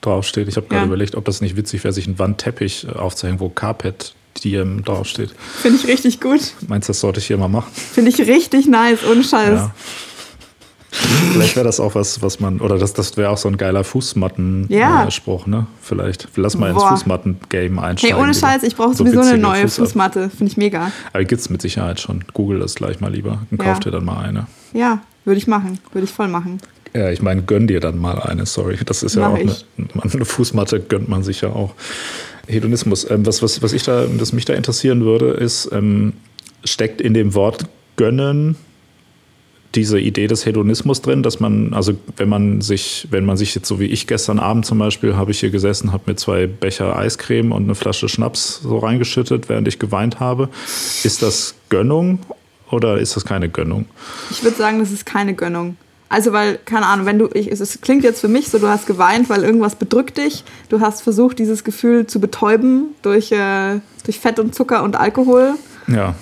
draufsteht. 0.01 0.47
Ich 0.47 0.55
habe 0.55 0.65
gerade 0.67 0.81
Ja. 0.81 0.87
überlegt, 0.87 1.13
ob 1.13 1.23
das 1.25 1.39
nicht 1.39 1.55
witzig 1.55 1.83
wäre, 1.83 1.93
sich 1.93 2.07
einen 2.07 2.17
Wandteppich 2.17 2.87
äh, 2.87 2.93
aufzuhängen, 2.97 3.39
wo 3.39 3.49
Carpet 3.49 4.15
Diem 4.43 4.83
draufsteht. 4.83 5.35
Finde 5.61 5.77
ich 5.79 5.87
richtig 5.87 6.19
gut. 6.19 6.39
Meinst 6.67 6.89
du, 6.89 6.93
das 6.93 6.99
sollte 7.01 7.19
ich 7.19 7.27
hier 7.27 7.37
mal 7.37 7.47
machen? 7.47 7.71
Finde 7.73 8.09
ich 8.09 8.19
richtig 8.21 8.65
nice, 8.65 8.99
ohne 9.07 9.23
Scheiß. 9.23 9.59
Ja. 9.59 9.75
Vielleicht 11.33 11.55
wäre 11.55 11.65
das 11.65 11.79
auch 11.79 11.95
was, 11.95 12.21
was 12.21 12.39
man, 12.39 12.59
oder 12.59 12.77
das, 12.77 12.93
das 12.93 13.15
wäre 13.17 13.29
auch 13.29 13.37
so 13.37 13.47
ein 13.47 13.57
geiler 13.57 13.83
Fußmatten-Spruch, 13.83 15.45
Ja. 15.47 15.51
ne? 15.51 15.67
Vielleicht. 15.81 16.27
Lass 16.35 16.57
mal 16.57 16.69
ins 16.71 16.79
Boah. 16.79 16.89
Fußmatten-Game 16.89 17.79
Hey, 17.79 17.89
einsteigen. 17.89 18.17
ohne 18.17 18.31
lieber. 18.31 18.47
Scheiß, 18.47 18.63
ich 18.63 18.75
brauche 18.75 18.93
So 18.95 19.03
sowieso 19.05 19.21
eine 19.21 19.37
neue 19.37 19.63
Fußab- 19.65 19.85
Fußmatte. 19.85 20.29
Finde 20.29 20.51
ich 20.51 20.57
mega. 20.57 20.91
Aber 21.13 21.23
gibt 21.23 21.41
es 21.41 21.49
mit 21.49 21.61
Sicherheit 21.61 21.99
schon. 21.99 22.23
Google 22.33 22.59
das 22.59 22.75
gleich 22.75 22.99
mal 22.99 23.11
lieber 23.13 23.39
und 23.51 23.61
Ja. 23.61 23.69
kauf 23.73 23.79
dir 23.79 23.91
dann 23.91 24.05
mal 24.05 24.23
eine. 24.23 24.47
Ja, 24.73 24.99
würde 25.25 25.37
ich 25.37 25.47
machen. 25.47 25.79
Würde 25.93 26.05
ich 26.05 26.11
voll 26.11 26.27
machen. 26.27 26.59
Ja, 26.93 27.09
ich 27.11 27.21
meine, 27.21 27.43
gönn 27.43 27.67
dir 27.67 27.79
dann 27.79 27.97
mal 27.99 28.19
eine, 28.21 28.45
sorry. 28.45 28.77
Das 28.85 29.03
ist 29.03 29.15
ja 29.15 29.21
Mach 29.29 29.35
auch 29.35 29.39
eine, 29.39 29.55
eine 30.13 30.25
Fußmatte, 30.25 30.79
gönnt 30.79 31.09
man 31.09 31.21
sich 31.23 31.41
ja 31.41 31.49
auch. 31.49 31.73
Hedonismus. 32.47 33.09
Ähm, 33.09 33.25
was, 33.25 33.43
was, 33.43 33.61
was 33.61 33.73
ich 33.73 33.83
da, 33.83 34.05
das 34.17 34.31
mich 34.33 34.45
da 34.45 34.53
interessieren 34.53 35.01
würde, 35.03 35.31
ist, 35.31 35.69
ähm, 35.73 36.13
steckt 36.63 37.01
in 37.01 37.13
dem 37.13 37.33
Wort 37.35 37.65
gönnen 37.97 38.55
diese 39.77 39.99
Idee 39.99 40.27
des 40.27 40.45
Hedonismus 40.45 41.01
drin, 41.03 41.21
dass 41.21 41.39
man, 41.39 41.73
also 41.73 41.93
wenn 42.17 42.27
man 42.27 42.61
sich, 42.61 43.07
wenn 43.11 43.25
man 43.25 43.37
sich 43.37 43.53
jetzt 43.53 43.67
so 43.67 43.79
wie 43.79 43.85
ich 43.85 44.07
gestern 44.07 44.39
Abend 44.39 44.65
zum 44.65 44.79
Beispiel, 44.79 45.15
habe 45.15 45.31
ich 45.31 45.39
hier 45.39 45.51
gesessen, 45.51 45.93
habe 45.93 46.03
mir 46.07 46.15
zwei 46.15 46.47
Becher 46.47 46.97
Eiscreme 46.97 47.51
und 47.51 47.63
eine 47.63 47.75
Flasche 47.75 48.09
Schnaps 48.09 48.59
so 48.63 48.79
reingeschüttet, 48.79 49.49
während 49.49 49.67
ich 49.67 49.77
geweint 49.77 50.19
habe. 50.19 50.49
Ist 51.03 51.21
das 51.21 51.53
Gönnung 51.69 52.19
oder 52.71 52.97
ist 52.97 53.15
das 53.15 53.23
keine 53.23 53.49
Gönnung? 53.49 53.85
Ich 54.31 54.43
würde 54.43 54.57
sagen, 54.57 54.79
das 54.79 54.91
ist 54.91 55.05
keine 55.05 55.35
Gönnung. 55.35 55.77
Also, 56.09 56.33
weil, 56.33 56.57
keine 56.63 56.85
Ahnung, 56.87 57.05
wenn 57.05 57.19
du, 57.19 57.29
ich, 57.33 57.51
es, 57.51 57.81
klingt 57.81 58.03
jetzt 58.03 58.21
für 58.21 58.29
mich 58.29 58.49
so, 58.49 58.59
du 58.59 58.67
hast 58.67 58.87
geweint, 58.87 59.29
weil 59.29 59.43
irgendwas 59.43 59.75
bedrückt 59.75 60.17
dich. 60.17 60.43
Du 60.69 60.79
hast 60.79 61.01
versucht, 61.01 61.37
dieses 61.37 61.63
Gefühl 61.63 62.07
zu 62.07 62.19
betäuben 62.19 62.95
durch, 63.03 63.31
äh, 63.31 63.79
durch 64.05 64.19
Fett 64.19 64.39
und 64.39 64.55
Zucker 64.55 64.83
und 64.83 64.95
Alkohol, 64.95 65.53
Ja, 65.87 66.15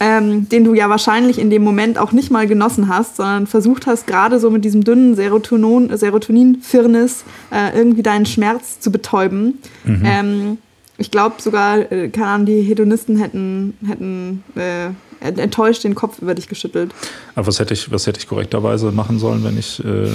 ähm, 0.00 0.48
den 0.48 0.64
du 0.64 0.74
ja 0.74 0.88
wahrscheinlich 0.88 1.38
in 1.38 1.50
dem 1.50 1.62
Moment 1.62 1.98
auch 1.98 2.12
nicht 2.12 2.30
mal 2.30 2.46
genossen 2.46 2.88
hast, 2.88 3.16
sondern 3.16 3.46
versucht 3.46 3.86
hast, 3.86 4.06
gerade 4.06 4.38
so 4.38 4.50
mit 4.50 4.64
diesem 4.64 4.84
dünnen 4.84 5.14
Serotonin, 5.14 5.96
Serotonin-Firnis 5.96 7.24
äh, 7.50 7.76
irgendwie 7.76 8.02
deinen 8.02 8.26
Schmerz 8.26 8.80
zu 8.80 8.92
betäuben. 8.92 9.58
Ähm, 10.04 10.58
ich 10.98 11.10
glaube 11.10 11.36
sogar, 11.40 11.90
äh, 11.92 12.08
keine 12.08 12.26
Ahnung, 12.26 12.46
die 12.46 12.60
Hedonisten 12.62 13.16
hätten, 13.18 13.74
hätten 13.86 14.42
äh, 14.56 14.90
enttäuscht 15.20 15.84
den 15.84 15.94
Kopf 15.94 16.20
über 16.20 16.34
dich 16.34 16.48
geschüttelt. 16.48 16.92
Aber 17.34 17.46
was 17.46 17.60
hätte 17.60 17.74
ich, 17.74 17.90
was 17.90 18.06
hätte 18.06 18.20
ich 18.20 18.28
korrekterweise 18.28 18.92
machen 18.92 19.18
sollen, 19.18 19.44
wenn 19.44 19.58
ich 19.58 19.82
äh, 19.84 20.08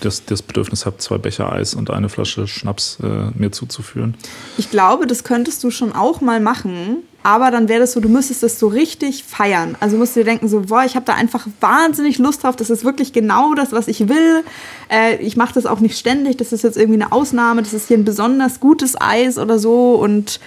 das, 0.00 0.24
das 0.24 0.42
Bedürfnis 0.42 0.86
habe, 0.86 0.98
zwei 0.98 1.18
Becher 1.18 1.52
Eis 1.52 1.74
und 1.74 1.90
eine 1.90 2.08
Flasche 2.08 2.46
Schnaps 2.46 2.98
äh, 3.02 3.30
mir 3.34 3.52
zuzuführen? 3.52 4.14
Ich 4.56 4.70
glaube, 4.70 5.06
das 5.06 5.24
könntest 5.24 5.62
du 5.64 5.70
schon 5.70 5.92
auch 5.92 6.20
mal 6.20 6.40
machen, 6.40 6.98
aber 7.22 7.50
dann 7.50 7.68
wäre 7.68 7.80
das 7.80 7.92
so, 7.92 8.00
du 8.00 8.08
müsstest 8.08 8.42
das 8.42 8.58
so 8.58 8.68
richtig 8.68 9.24
feiern. 9.24 9.76
Also 9.80 9.96
musst 9.96 10.16
du 10.16 10.20
dir 10.20 10.24
denken, 10.24 10.48
so, 10.48 10.62
boah, 10.62 10.84
ich 10.84 10.94
habe 10.94 11.04
da 11.04 11.14
einfach 11.14 11.46
wahnsinnig 11.60 12.18
Lust 12.18 12.44
drauf, 12.44 12.56
das 12.56 12.70
ist 12.70 12.84
wirklich 12.84 13.12
genau 13.12 13.54
das, 13.54 13.72
was 13.72 13.88
ich 13.88 14.08
will. 14.08 14.44
Äh, 14.90 15.16
ich 15.16 15.36
mache 15.36 15.54
das 15.54 15.66
auch 15.66 15.80
nicht 15.80 15.98
ständig, 15.98 16.36
das 16.36 16.52
ist 16.52 16.62
jetzt 16.62 16.76
irgendwie 16.76 17.02
eine 17.02 17.12
Ausnahme, 17.12 17.62
das 17.62 17.74
ist 17.74 17.88
hier 17.88 17.98
ein 17.98 18.04
besonders 18.04 18.60
gutes 18.60 19.00
Eis 19.00 19.38
oder 19.38 19.58
so 19.58 19.94
und 19.94 20.40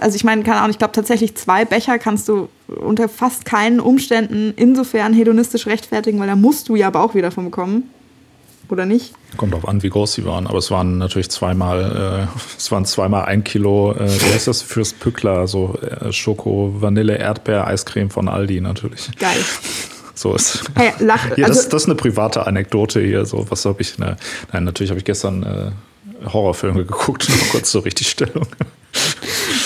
also 0.00 0.16
ich 0.16 0.24
meine, 0.24 0.42
keine 0.42 0.58
Ahnung, 0.58 0.70
ich 0.70 0.78
glaube 0.78 0.92
tatsächlich 0.92 1.36
zwei 1.36 1.64
Becher 1.64 1.98
kannst 1.98 2.28
du 2.28 2.48
unter 2.68 3.08
fast 3.08 3.44
keinen 3.44 3.80
Umständen 3.80 4.52
insofern 4.56 5.12
hedonistisch 5.12 5.66
rechtfertigen, 5.66 6.18
weil 6.18 6.26
da 6.26 6.36
musst 6.36 6.68
du 6.68 6.76
ja 6.76 6.90
Bauch 6.90 7.14
wieder 7.14 7.28
davon 7.28 7.44
bekommen. 7.44 7.90
Oder 8.68 8.86
nicht? 8.86 9.12
Kommt 9.36 9.52
drauf 9.54 9.68
an, 9.68 9.82
wie 9.82 9.90
groß 9.90 10.14
sie 10.14 10.24
waren, 10.24 10.46
aber 10.46 10.58
es 10.58 10.70
waren 10.70 10.98
natürlich 10.98 11.28
zweimal, 11.30 12.28
äh, 12.30 12.38
es 12.58 12.70
waren 12.72 12.84
zweimal 12.84 13.26
ein 13.26 13.44
Kilo, 13.44 13.92
äh, 13.92 14.08
wie 14.08 14.32
heißt 14.32 14.48
das, 14.48 14.62
fürs 14.62 14.92
Pückler, 14.92 15.46
so 15.46 15.78
äh, 15.82 16.12
Schoko, 16.12 16.74
Vanille, 16.80 17.16
Erdbeer, 17.18 17.66
Eiscreme 17.66 18.10
von 18.10 18.28
Aldi 18.28 18.60
natürlich. 18.60 19.10
Geil. 19.18 19.36
So 20.14 20.34
ist. 20.34 20.62
Hey, 20.74 20.92
lach, 21.00 21.26
Ja, 21.36 21.48
das, 21.48 21.58
also, 21.58 21.70
das 21.70 21.82
ist 21.82 21.88
eine 21.88 21.96
private 21.96 22.46
Anekdote 22.46 23.00
hier. 23.00 23.26
So, 23.26 23.46
was 23.50 23.64
habe 23.64 23.82
ich? 23.82 23.98
Ne, 23.98 24.16
nein, 24.52 24.64
natürlich 24.64 24.90
habe 24.90 24.98
ich 24.98 25.04
gestern 25.04 25.42
äh, 25.42 26.30
Horrorfilme 26.32 26.84
geguckt, 26.84 27.28
noch 27.40 27.48
kurz 27.50 27.70
zur 27.70 27.84
Richtigstellung. 27.84 28.46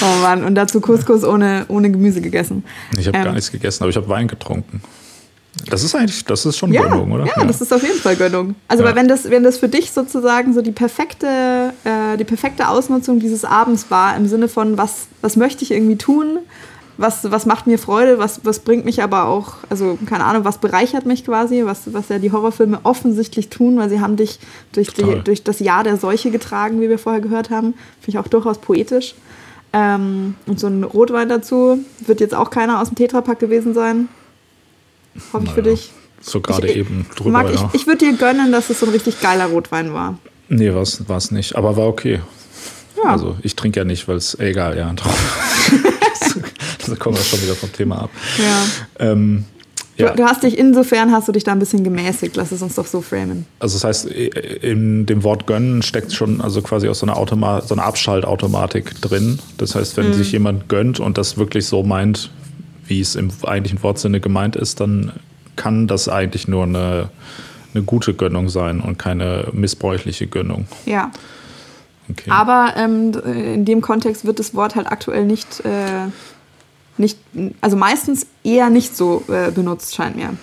oh 0.01 0.23
Mann, 0.23 0.45
und 0.45 0.55
dazu 0.55 0.81
Couscous 0.81 1.23
ohne, 1.25 1.67
ohne 1.69 1.91
Gemüse 1.91 2.21
gegessen. 2.21 2.65
Ich 2.99 3.07
habe 3.07 3.19
Ähm, 3.19 3.25
gar 3.25 3.33
nichts 3.35 3.53
gegessen, 3.53 3.83
aber 3.85 3.91
ich 3.91 3.97
habe 3.97 4.09
Wein 4.09 4.27
getrunken. 4.27 4.83
Das 5.66 5.83
ist 5.85 5.94
eigentlich, 5.94 6.25
das 6.25 6.47
ist 6.47 6.57
schon 6.57 6.73
Ja, 6.73 6.83
Gönnung, 6.83 7.12
oder? 7.12 7.27
ja, 7.27 7.44
das 7.44 7.61
ist 7.61 7.73
auf 7.73 7.83
jeden 7.83 7.99
Fall 7.99 8.16
Gönnung. 8.16 8.55
Also, 8.68 8.83
Ja. 8.83 8.88
weil 8.90 8.97
wenn 8.97 9.09
das, 9.09 9.29
wenn 9.31 9.42
das 9.42 9.59
für 9.59 9.68
dich 9.68 9.92
sozusagen 9.92 10.55
so 10.55 10.62
die 10.62 10.73
perfekte, 10.73 11.27
äh, 11.85 12.16
die 12.16 12.25
perfekte 12.25 12.68
Ausnutzung 12.68 13.18
dieses 13.21 13.44
Abends 13.44 13.90
war, 13.90 14.16
im 14.16 14.27
Sinne 14.29 14.49
von, 14.49 14.79
was, 14.79 15.09
was 15.21 15.37
möchte 15.37 15.64
ich 15.64 15.71
irgendwie 15.71 15.97
tun, 15.97 16.38
was, 16.97 17.31
was 17.31 17.47
macht 17.47 17.66
mir 17.66 17.79
Freude, 17.79 18.18
was, 18.18 18.40
was 18.44 18.59
bringt 18.61 18.85
mich 18.85 19.03
aber 19.03 19.27
auch, 19.27 19.55
also 19.71 19.97
keine 20.07 20.25
Ahnung, 20.25 20.44
was 20.44 20.59
bereichert 20.59 21.07
mich 21.07 21.25
quasi, 21.25 21.62
was, 21.64 21.92
was 21.92 22.09
ja 22.09 22.18
die 22.18 22.33
Horrorfilme 22.33 22.81
offensichtlich 22.83 23.51
tun, 23.51 23.79
weil 23.79 23.88
sie 23.88 24.01
haben 24.01 24.16
dich 24.16 24.40
durch, 24.73 24.88
die, 24.94 25.21
durch 25.23 25.44
das 25.44 25.61
Jahr 25.61 25.85
der 25.85 25.97
Seuche 25.97 26.31
getragen, 26.33 26.81
wie 26.81 26.88
wir 26.88 26.99
vorher 26.99 27.21
gehört 27.21 27.51
haben. 27.51 27.75
Finde 28.01 28.09
ich 28.09 28.18
auch 28.18 28.27
durchaus 28.29 28.59
poetisch. 28.59 29.14
Ähm, 29.73 30.35
und 30.47 30.59
so 30.59 30.66
ein 30.66 30.83
Rotwein 30.83 31.29
dazu 31.29 31.79
wird 32.07 32.21
jetzt 32.21 32.35
auch 32.35 32.51
keiner 32.51 32.81
aus 32.81 32.88
dem 32.88 32.94
Tetrapack 32.97 33.38
gewesen 33.38 33.75
sein. 33.75 34.09
Hoffe 35.33 35.47
ich 35.47 35.53
für 35.53 35.63
dich. 35.63 35.93
So 36.21 36.41
gerade 36.41 36.73
eben 36.73 37.07
drüber. 37.17 37.31
Mag, 37.31 37.55
ja. 37.55 37.71
Ich, 37.73 37.83
ich 37.83 37.87
würde 37.87 37.99
dir 37.99 38.13
gönnen, 38.15 38.53
dass 38.53 38.71
es 38.71 38.81
so 38.81 38.87
ein 38.87 38.93
richtig 38.93 39.21
geiler 39.21 39.47
Rotwein 39.47 39.95
war. 39.95 40.19
Nee, 40.49 40.73
war 40.73 40.83
es 40.83 41.31
nicht, 41.31 41.57
aber 41.57 41.77
war 41.77 41.87
okay. 41.87 42.21
Ja. 42.97 43.11
Also 43.11 43.37
ich 43.43 43.55
trinke 43.55 43.81
ja 43.81 43.85
nicht, 43.85 44.09
weil 44.09 44.17
es 44.17 44.39
egal, 44.39 44.77
ja. 44.77 44.93
da 44.93 45.05
kommen 46.97 47.17
wir 47.17 47.23
schon 47.23 47.43
wieder 47.43 47.55
vom 47.55 47.73
Thema 47.73 48.03
ab. 48.03 48.11
Ja. 48.39 48.65
Ähm, 48.99 49.45
ja. 49.99 50.15
Du, 50.15 50.25
hast 50.25 50.45
dich 50.45 50.57
insofern 50.57 51.11
hast 51.11 51.27
du 51.27 51.33
dich 51.33 51.43
da 51.43 51.53
ein 51.53 51.59
bisschen 51.59 51.83
gemäßigt, 51.83 52.37
lass 52.37 52.53
es 52.53 52.63
uns 52.63 52.77
doch 52.77 52.87
so 52.87 53.01
framen. 53.01 53.47
Also 53.59 53.75
das 53.75 53.85
heißt, 53.85 54.07
in 54.07 55.07
dem 55.07 55.25
Wort 55.25 55.49
gönnen 55.49 55.83
steckt 55.83 56.13
schon 56.13 56.41
also 56.41 56.63
quasi 56.63 56.89
auch 56.89 56.95
so 56.95 57.05
eine, 57.05 57.17
Automa 57.17 57.63
so 57.63 57.75
eine 57.75 57.83
Abschaltautomatik 57.83 59.01
drin. 59.01 59.41
Das 59.59 59.75
heißt, 59.75 59.97
wenn 59.97 60.11
mhm. 60.11 60.15
sich 60.15 60.31
jemand 60.31 60.69
gönnt 60.69 61.01
und 61.01 61.19
das 61.19 61.37
wirklich 61.37 61.67
so 61.67 61.83
meint, 61.83 62.31
wie 62.88 63.01
es 63.01 63.14
im 63.14 63.31
eigentlichen 63.46 63.83
Wortsinne 63.83 64.20
gemeint 64.20 64.57
ist, 64.57 64.81
dann 64.81 65.12
kann 65.57 65.87
das 65.87 66.09
eigentlich 66.09 66.48
nur 66.48 66.64
eine, 66.64 67.11
eine 67.74 67.83
gute 67.85 68.14
Gönnung 68.14 68.48
sein 68.48 68.81
und 68.81 68.98
keine 68.98 69.48
missbräuchliche 69.53 70.27
Gönnung. 70.27 70.66
Ja. 70.87 71.11
Okay. 72.11 72.31
Aber 72.31 72.74
ähm, 72.77 73.12
in 73.24 73.64
dem 73.64 73.83
Kontext 73.83 74.24
wird 74.24 74.38
das 74.38 74.55
Wort 74.55 74.77
halt 74.77 74.87
aktuell 74.87 75.27
nicht 75.27 75.61
äh, 75.61 76.09
nicht, 76.98 77.18
also 77.61 77.77
meistens 77.77 78.27
eher 78.42 78.70
nicht 78.70 78.96
so 78.96 79.24
äh, 79.29 79.51
benutzt, 79.51 79.94
scheint 79.94 80.16
mir. 80.16 80.37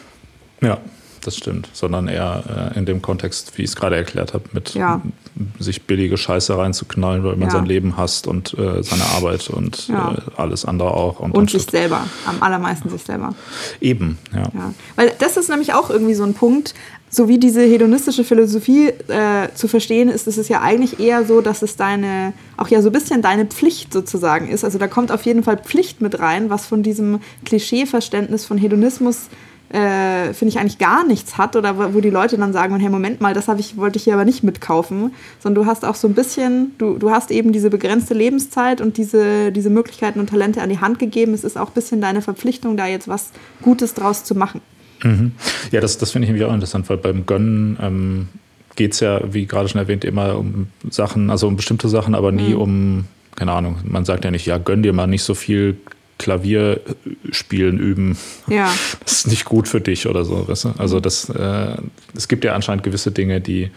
Ja, 0.62 0.78
das 1.26 1.36
stimmt, 1.36 1.70
sondern 1.74 2.08
eher 2.08 2.72
äh, 2.74 2.78
in 2.78 2.86
dem 2.86 3.02
Kontext, 3.02 3.58
wie 3.58 3.64
ich 3.64 3.70
es 3.70 3.76
gerade 3.76 3.96
erklärt 3.96 4.34
habe, 4.34 4.46
mit 4.52 4.74
ja. 4.74 5.02
sich 5.60 5.84
billige 5.84 6.18
Scheiße 6.18 6.58
reinzuknallen, 6.58 7.24
weil 7.24 7.36
man 7.36 7.50
ja. 7.50 7.52
sein 7.52 7.66
Leben 7.66 7.98
hasst 7.98 8.28
und 8.28 8.54
äh, 8.58 8.84
seine 8.84 9.04
Arbeit 9.16 9.50
und 9.50 9.88
ja. 9.88 10.14
äh, 10.14 10.18
alles 10.38 10.66
andere 10.66 10.92
auch. 10.92 11.20
Und, 11.20 11.32
und 11.36 11.50
sich 11.50 11.64
selber, 11.64 12.06
am 12.26 12.42
allermeisten 12.42 12.90
sich 12.90 13.04
selber. 13.04 13.34
Eben, 13.82 14.18
ja. 14.34 14.74
Weil 14.96 15.14
das 15.20 15.38
ist 15.38 15.50
nämlich 15.50 15.74
auch 15.74 15.90
irgendwie 15.90 16.14
so 16.14 16.24
ein 16.24 16.34
Punkt, 16.34 16.74
so 17.10 17.28
wie 17.30 17.38
diese 17.38 17.62
hedonistische 17.62 18.24
Philosophie 18.24 18.88
äh, 19.08 19.50
zu 19.54 19.68
verstehen 19.68 20.10
ist, 20.10 20.28
ist 20.28 20.38
es 20.38 20.50
ja 20.50 20.62
eigentlich 20.62 21.00
eher 21.00 21.26
so, 21.26 21.40
dass 21.40 21.62
es 21.62 21.78
deine, 21.78 22.34
auch 22.58 22.68
ja 22.68 22.82
so 22.82 22.90
ein 22.90 22.94
bisschen 22.94 23.22
deine 23.22 23.46
Pflicht 23.46 23.94
sozusagen 23.94 24.50
ist. 24.50 24.64
Also 24.66 24.78
da 24.78 24.88
kommt 24.88 25.12
auf 25.12 25.24
jeden 25.24 25.44
Fall 25.44 25.58
Pflicht 25.58 26.02
mit 26.02 26.20
rein, 26.20 26.50
was 26.50 26.66
von 26.66 26.84
diesem 26.84 27.20
Klischeeverständnis 27.46 28.46
von 28.46 28.58
Hedonismus 28.58 29.28
äh, 29.28 29.55
finde 30.34 30.48
ich 30.48 30.60
eigentlich 30.60 30.78
gar 30.78 31.06
nichts 31.06 31.38
hat 31.38 31.56
oder 31.56 31.94
wo 31.94 32.00
die 32.00 32.10
Leute 32.10 32.38
dann 32.38 32.54
sagen, 32.54 32.80
hey, 32.80 32.90
Moment 32.90 33.20
mal, 33.22 33.34
das 33.34 33.48
ich, 33.58 33.78
wollte 33.78 33.98
ich 33.98 34.06
hier 34.06 34.14
aber 34.14 34.26
nicht 34.26 34.44
mitkaufen, 34.44 35.14
sondern 35.40 35.64
du 35.64 35.70
hast 35.70 35.84
auch 35.84 35.96
so 35.96 36.08
ein 36.08 36.14
bisschen, 36.14 36.72
du, 36.78 36.98
du 36.98 37.12
hast 37.12 37.32
eben 37.32 37.52
diese 37.52 37.70
begrenzte 37.70 38.14
Lebenszeit 38.14 38.80
und 38.80 38.98
diese, 38.98 39.52
diese 39.52 39.70
Möglichkeiten 39.70 40.20
und 40.20 40.30
Talente 40.30 40.62
an 40.62 40.70
die 40.70 40.80
Hand 40.80 41.00
gegeben. 41.00 41.34
Es 41.34 41.44
ist 41.44 41.58
auch 41.58 41.70
ein 41.70 41.74
bisschen 41.74 42.02
deine 42.02 42.22
Verpflichtung, 42.22 42.78
da 42.78 42.88
jetzt 42.88 43.08
was 43.08 43.32
Gutes 43.62 43.94
draus 43.94 44.24
zu 44.24 44.36
machen. 44.36 44.62
Mhm. 45.04 45.34
Ja, 45.72 45.82
das, 45.82 45.98
das 45.98 46.12
finde 46.12 46.26
ich 46.26 46.30
nämlich 46.30 46.48
auch 46.48 46.54
interessant, 46.54 46.90
weil 46.90 46.98
beim 46.98 47.26
Gönnen 47.26 47.78
ähm, 47.82 48.28
geht 48.76 48.94
es 48.94 49.00
ja, 49.00 49.22
wie 49.34 49.46
gerade 49.46 49.68
schon 49.68 49.80
erwähnt, 49.80 50.06
immer 50.06 50.38
um 50.38 50.68
Sachen, 50.90 51.30
also 51.30 51.48
um 51.48 51.56
bestimmte 51.56 51.90
Sachen, 51.90 52.16
aber 52.16 52.32
nie 52.32 52.54
mhm. 52.54 52.62
um, 52.62 53.06
keine 53.36 53.52
Ahnung, 53.52 53.78
man 53.84 54.06
sagt 54.06 54.26
ja 54.26 54.32
nicht, 54.32 54.46
ja, 54.46 54.58
gönn 54.58 54.84
dir 54.84 54.94
mal 54.94 55.08
nicht 55.08 55.24
so 55.24 55.34
viel 55.34 55.78
Klavierspielen 56.18 57.78
üben. 57.80 58.18
Ja. 58.48 58.74
Das 59.04 59.14
ist 59.14 59.28
nicht 59.28 59.46
gut 59.46 59.68
für 59.68 59.82
dich 59.82 60.08
oder 60.08 60.24
so, 60.26 60.48
weißt 60.48 60.66
du? 60.66 60.74
Also 60.78 61.00
das, 61.00 61.30
äh, 61.30 61.78
es 62.16 62.28
gibt 62.28 62.46
ja 62.46 62.54
anscheinend 62.54 62.84
gewisse 62.84 63.12
Dinge, 63.12 63.42
die 63.42 63.70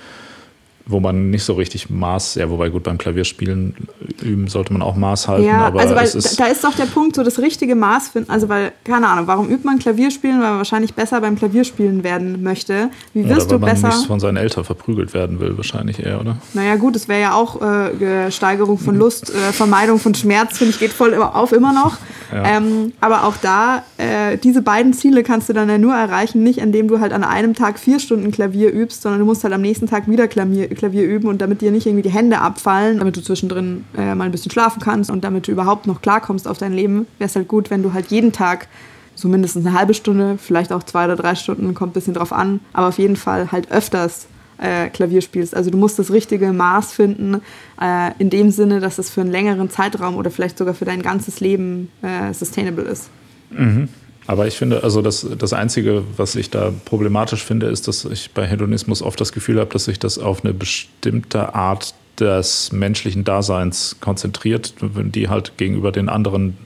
wo 0.88 1.01
man 1.01 1.31
nicht 1.31 1.44
so 1.44 1.53
richtig 1.53 1.90
Maß, 1.90 2.37
ja, 2.37 2.48
wobei 2.48 2.70
gut 2.70 2.83
beim 2.83 2.96
Klavierspielen 2.96 3.74
üben 4.22 4.48
sollte 4.48 4.72
man 4.72 4.81
auch 4.81 4.96
Maß 4.96 5.29
halten. 5.29 5.46
Ja, 5.46 5.66
aber 5.66 5.81
also 5.81 5.94
weil 5.94 6.05
ist 6.05 6.40
da 6.40 6.46
ist 6.46 6.64
doch 6.64 6.74
der 6.74 6.87
Punkt, 6.87 7.14
so 7.14 7.22
das 7.22 7.38
richtige 7.38 7.74
Maß 7.74 8.09
finden. 8.09 8.31
Also 8.31 8.48
weil, 8.48 8.72
keine 8.85 9.07
Ahnung, 9.07 9.27
warum 9.27 9.51
übt 9.51 9.64
man 9.64 9.79
Klavierspielen? 9.79 10.40
Weil 10.40 10.48
man 10.48 10.59
wahrscheinlich 10.59 10.94
besser 10.94 11.20
beim 11.20 11.37
Klavierspielen 11.37 12.05
werden 12.05 12.42
möchte. 12.42 12.90
Wie 13.12 13.29
wirst 13.29 13.48
oder 13.48 13.59
du 13.59 13.66
besser? 13.66 13.83
Weil 13.83 13.90
man 13.90 13.98
nicht 13.98 14.07
von 14.09 14.20
seinen 14.20 14.37
Eltern 14.38 14.64
verprügelt 14.64 15.12
werden 15.12 15.40
will, 15.40 15.57
wahrscheinlich 15.57 16.05
eher, 16.05 16.20
oder? 16.20 16.38
Naja, 16.55 16.77
gut, 16.77 16.96
es 16.96 17.07
wäre 17.07 17.20
ja 17.20 17.35
auch 17.35 17.61
äh, 17.61 18.31
Steigerung 18.31 18.79
von 18.79 18.96
Lust, 18.96 19.31
äh, 19.31 19.53
Vermeidung 19.53 19.98
von 19.98 20.14
Schmerz, 20.14 20.57
finde 20.57 20.72
ich, 20.72 20.81
geht 20.81 20.92
voll 20.92 21.14
auf 21.14 21.53
immer 21.53 21.72
noch. 21.72 21.98
Ja. 22.31 22.57
Ähm, 22.57 22.92
aber 23.01 23.24
auch 23.24 23.37
da, 23.38 23.85
äh, 23.96 24.37
diese 24.37 24.61
beiden 24.61 24.92
Ziele 24.92 25.22
kannst 25.22 25.48
du 25.48 25.55
dann 25.55 25.68
ja 25.68 25.79
nur 25.79 25.94
erreichen, 25.94 26.42
nicht 26.42 26.59
indem 26.59 26.88
du 26.88 27.01
halt 27.01 27.12
an 27.12 27.24
einem 27.24 27.55
Tag 27.55 27.79
vier 27.79 28.01
Stunden 28.01 28.31
Klavier 28.31 28.70
übst, 28.70 29.03
sondern 29.03 29.20
du 29.20 29.24
musst 29.24 29.44
halt 29.44 29.55
am 29.55 29.62
nächsten 29.62 29.87
Tag 29.87 30.09
wieder 30.09 30.29
Klavier, 30.29 30.70
Klavier 30.79 31.05
üben 31.05 31.29
und 31.29 31.43
damit 31.43 31.61
dir 31.61 31.71
nicht 31.71 31.87
irgendwie 31.87 32.03
die 32.03 32.14
Hände 32.14 32.41
abfallen, 32.41 32.99
damit 32.99 33.17
du 33.17 33.23
zwischendrin 33.23 33.85
äh, 33.97 34.14
mal 34.14 34.25
ein 34.25 34.31
bisschen 34.31 34.51
schlafen 34.51 34.81
kannst 34.81 35.11
und 35.11 35.25
damit 35.25 35.47
du 35.47 35.53
überhaupt 35.53 35.87
noch 35.87 36.01
klarkommst 36.01 36.49
auf 36.49 36.57
dein 36.57 36.73
Leben, 36.73 37.07
wäre 37.19 37.29
es 37.29 37.37
halt 37.37 37.49
gut, 37.49 37.71
wenn 37.71 37.83
du 37.83 37.93
halt 37.93 38.07
jeden 38.07 38.33
Tag 38.33 38.69
so 39.14 39.29
mindestens 39.29 39.67
eine 39.67 39.77
halbe 39.77 39.95
Stunde, 39.95 40.38
vielleicht 40.38 40.73
auch 40.73 40.83
zwei 40.85 41.05
oder 41.05 41.17
drei 41.17 41.35
Stunden, 41.35 41.75
kommt 41.75 41.91
ein 41.91 41.95
bisschen 41.95 42.14
drauf 42.14 42.33
an, 42.33 42.61
aber 42.73 42.88
auf 42.88 42.99
jeden 42.99 43.17
Fall 43.17 43.51
halt 43.53 43.71
öfters 43.71 44.29
äh, 44.59 44.88
Klavier 44.88 45.21
spielst. 45.21 45.55
Also 45.55 45.71
du 45.71 45.79
musst 45.79 45.99
das 45.99 46.12
richtige 46.12 46.53
Maß 46.53 46.93
finden, 46.93 47.41
äh, 47.81 48.12
in 48.19 48.31
dem 48.31 48.51
Sinne, 48.51 48.81
dass 48.81 48.99
es 48.99 49.11
für 49.11 49.21
einen 49.21 49.31
längeren 49.31 49.71
Zeitraum 49.71 50.17
oder 50.17 50.31
vielleicht 50.31 50.59
sogar 50.59 50.75
für 50.75 50.85
dein 50.85 51.03
ganzes 51.03 51.41
Leben 51.41 51.91
äh, 52.03 52.33
sustainable 52.33 52.85
ist. 52.85 53.11
Mhm. 53.51 53.88
Aber 54.29 54.47
ich 54.47 54.59
finde, 54.59 54.85
also 54.85 55.01
das, 55.01 55.27
das 55.38 55.55
Einzige, 55.55 56.05
was 56.19 56.37
ich 56.37 56.51
da 56.51 56.71
problematisch 56.85 57.43
finde, 57.43 57.67
ist, 57.69 57.88
dass 57.88 58.05
ich 58.05 58.31
bei 58.33 58.47
Hedonismus 58.47 59.01
oft 59.01 59.19
das 59.19 59.33
Gefühl 59.33 59.59
habe, 59.59 59.73
dass 59.73 59.87
sich 59.87 59.99
das 59.99 60.19
auf 60.19 60.45
eine 60.45 60.53
bestimmte 60.53 61.55
Art 61.55 61.95
des 62.21 62.71
menschlichen 62.71 63.25
Daseins 63.25 63.97
konzentriert, 64.03 64.75
die 64.83 65.31
halt 65.31 65.57
gegenüber 65.57 65.93
den 65.93 66.11
anderen 66.11 66.59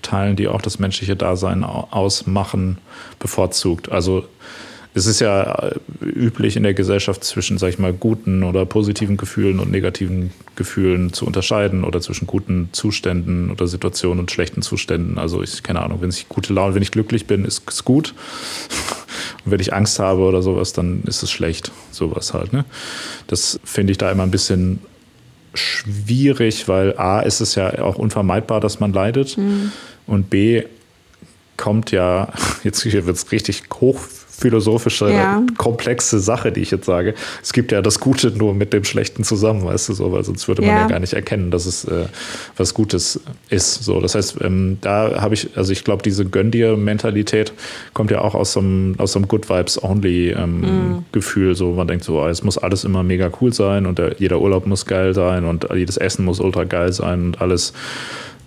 Teilen, 0.00 0.36
die 0.36 0.48
auch 0.48 0.62
das 0.62 0.78
menschliche 0.78 1.14
Dasein 1.14 1.64
ausmachen, 1.64 2.78
bevorzugt. 3.18 3.92
Also 3.92 4.24
es 4.94 5.06
ist 5.06 5.20
ja 5.20 5.70
äh, 5.70 5.74
üblich 6.04 6.56
in 6.56 6.64
der 6.64 6.74
Gesellschaft 6.74 7.24
zwischen, 7.24 7.58
sag 7.58 7.70
ich 7.70 7.78
mal, 7.78 7.92
guten 7.92 8.42
oder 8.42 8.66
positiven 8.66 9.16
Gefühlen 9.16 9.58
und 9.58 9.70
negativen 9.70 10.32
Gefühlen 10.54 11.12
zu 11.12 11.26
unterscheiden 11.26 11.84
oder 11.84 12.00
zwischen 12.00 12.26
guten 12.26 12.68
Zuständen 12.72 13.50
oder 13.50 13.66
Situationen 13.66 14.20
und 14.20 14.30
schlechten 14.30 14.60
Zuständen. 14.62 15.18
Also 15.18 15.42
ich, 15.42 15.62
keine 15.62 15.82
Ahnung, 15.82 16.02
wenn 16.02 16.10
ich 16.10 16.28
gute 16.28 16.52
Laune, 16.52 16.74
wenn 16.74 16.82
ich 16.82 16.90
glücklich 16.90 17.26
bin, 17.26 17.44
ist 17.44 17.62
es 17.68 17.84
gut. 17.84 18.14
Und 19.44 19.50
wenn 19.50 19.60
ich 19.60 19.74
Angst 19.74 19.98
habe 19.98 20.22
oder 20.22 20.40
sowas, 20.40 20.72
dann 20.72 21.02
ist 21.04 21.22
es 21.22 21.30
schlecht. 21.30 21.72
Sowas 21.90 22.32
halt, 22.32 22.52
ne? 22.52 22.64
Das 23.26 23.58
finde 23.64 23.90
ich 23.90 23.98
da 23.98 24.10
immer 24.10 24.22
ein 24.22 24.30
bisschen 24.30 24.78
schwierig, 25.54 26.68
weil 26.68 26.96
A 26.96 27.20
ist 27.20 27.40
es 27.40 27.56
ja 27.56 27.82
auch 27.82 27.96
unvermeidbar, 27.96 28.60
dass 28.60 28.78
man 28.78 28.92
leidet. 28.92 29.36
Mhm. 29.36 29.72
Und 30.06 30.30
B 30.30 30.62
kommt 31.56 31.90
ja, 31.90 32.32
jetzt 32.64 32.84
wird 32.84 33.08
es 33.08 33.32
richtig 33.32 33.64
hoch 33.80 34.00
philosophische, 34.32 35.10
ja. 35.10 35.42
komplexe 35.58 36.18
Sache, 36.18 36.52
die 36.52 36.60
ich 36.60 36.70
jetzt 36.70 36.86
sage. 36.86 37.14
Es 37.42 37.52
gibt 37.52 37.70
ja 37.70 37.82
das 37.82 38.00
Gute 38.00 38.30
nur 38.30 38.54
mit 38.54 38.72
dem 38.72 38.82
Schlechten 38.82 39.24
zusammen, 39.24 39.64
weißt 39.64 39.90
du 39.90 39.92
so, 39.92 40.12
weil 40.12 40.24
sonst 40.24 40.48
würde 40.48 40.62
man 40.62 40.70
ja, 40.70 40.80
ja 40.80 40.86
gar 40.88 40.98
nicht 40.98 41.12
erkennen, 41.12 41.50
dass 41.50 41.66
es 41.66 41.84
äh, 41.84 42.06
was 42.56 42.74
Gutes 42.74 43.20
ist. 43.50 43.84
So, 43.84 44.00
das 44.00 44.14
heißt, 44.14 44.38
ähm, 44.40 44.78
da 44.80 45.20
habe 45.20 45.34
ich, 45.34 45.50
also 45.56 45.72
ich 45.72 45.84
glaube, 45.84 46.02
diese 46.02 46.24
Gönn 46.24 46.50
dir 46.50 46.76
Mentalität 46.76 47.52
kommt 47.92 48.10
ja 48.10 48.20
auch 48.22 48.34
aus 48.34 48.54
so 48.54 48.60
einem, 48.60 48.94
aus 48.98 49.12
so 49.12 49.18
einem 49.18 49.28
Good 49.28 49.48
Vibes 49.48 49.82
Only 49.82 50.30
ähm, 50.30 50.60
mhm. 50.60 51.04
Gefühl. 51.12 51.54
So, 51.54 51.72
man 51.72 51.86
denkt 51.86 52.04
so, 52.04 52.20
oh, 52.20 52.26
es 52.26 52.42
muss 52.42 52.58
alles 52.58 52.84
immer 52.84 53.02
mega 53.02 53.30
cool 53.40 53.52
sein 53.52 53.86
und 53.86 53.98
der, 53.98 54.16
jeder 54.18 54.40
Urlaub 54.40 54.66
muss 54.66 54.86
geil 54.86 55.14
sein 55.14 55.44
und 55.44 55.68
jedes 55.74 55.98
Essen 55.98 56.24
muss 56.24 56.40
ultra 56.40 56.64
geil 56.64 56.92
sein 56.92 57.26
und 57.26 57.40
alles 57.40 57.74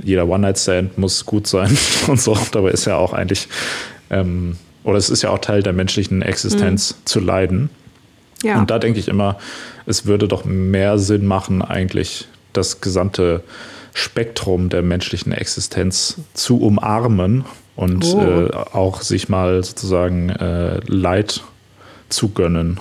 jeder 0.04 0.28
One-Night-Stand 0.28 0.98
muss 0.98 1.26
gut 1.26 1.48
sein 1.48 1.78
und 2.08 2.20
so. 2.20 2.38
Dabei 2.52 2.72
ist 2.72 2.86
ja 2.86 2.98
auch 2.98 3.14
eigentlich 3.14 3.48
ähm, 4.10 4.58
oder 4.86 4.98
es 4.98 5.10
ist 5.10 5.24
ja 5.24 5.32
auch 5.32 5.40
Teil 5.40 5.64
der 5.64 5.74
menschlichen 5.74 6.22
Existenz 6.22 6.92
mhm. 6.92 7.06
zu 7.06 7.20
leiden. 7.20 7.70
Ja. 8.44 8.60
Und 8.60 8.70
da 8.70 8.80
denke 8.80 9.00
ich 9.00 9.08
immer, 9.08 9.38
es 9.86 10.06
würde 10.06 10.28
doch 10.28 10.46
mehr 10.46 10.98
Sinn 11.00 11.26
machen, 11.26 11.62
eigentlich 11.62 12.28
das 12.54 12.80
gesamte 12.80 13.44
Spektrum 13.94 14.70
der 14.70 14.84
menschlichen 14.84 15.34
Existenz 15.34 16.22
zu 16.34 16.62
umarmen 16.62 17.46
und 17.76 18.06
oh. 18.06 18.22
äh, 18.22 18.52
auch 18.54 19.02
sich 19.02 19.28
mal 19.28 19.64
sozusagen 19.64 20.30
äh, 20.30 20.80
Leid 20.86 21.42
zu 22.10 22.30
gönnen 22.30 22.80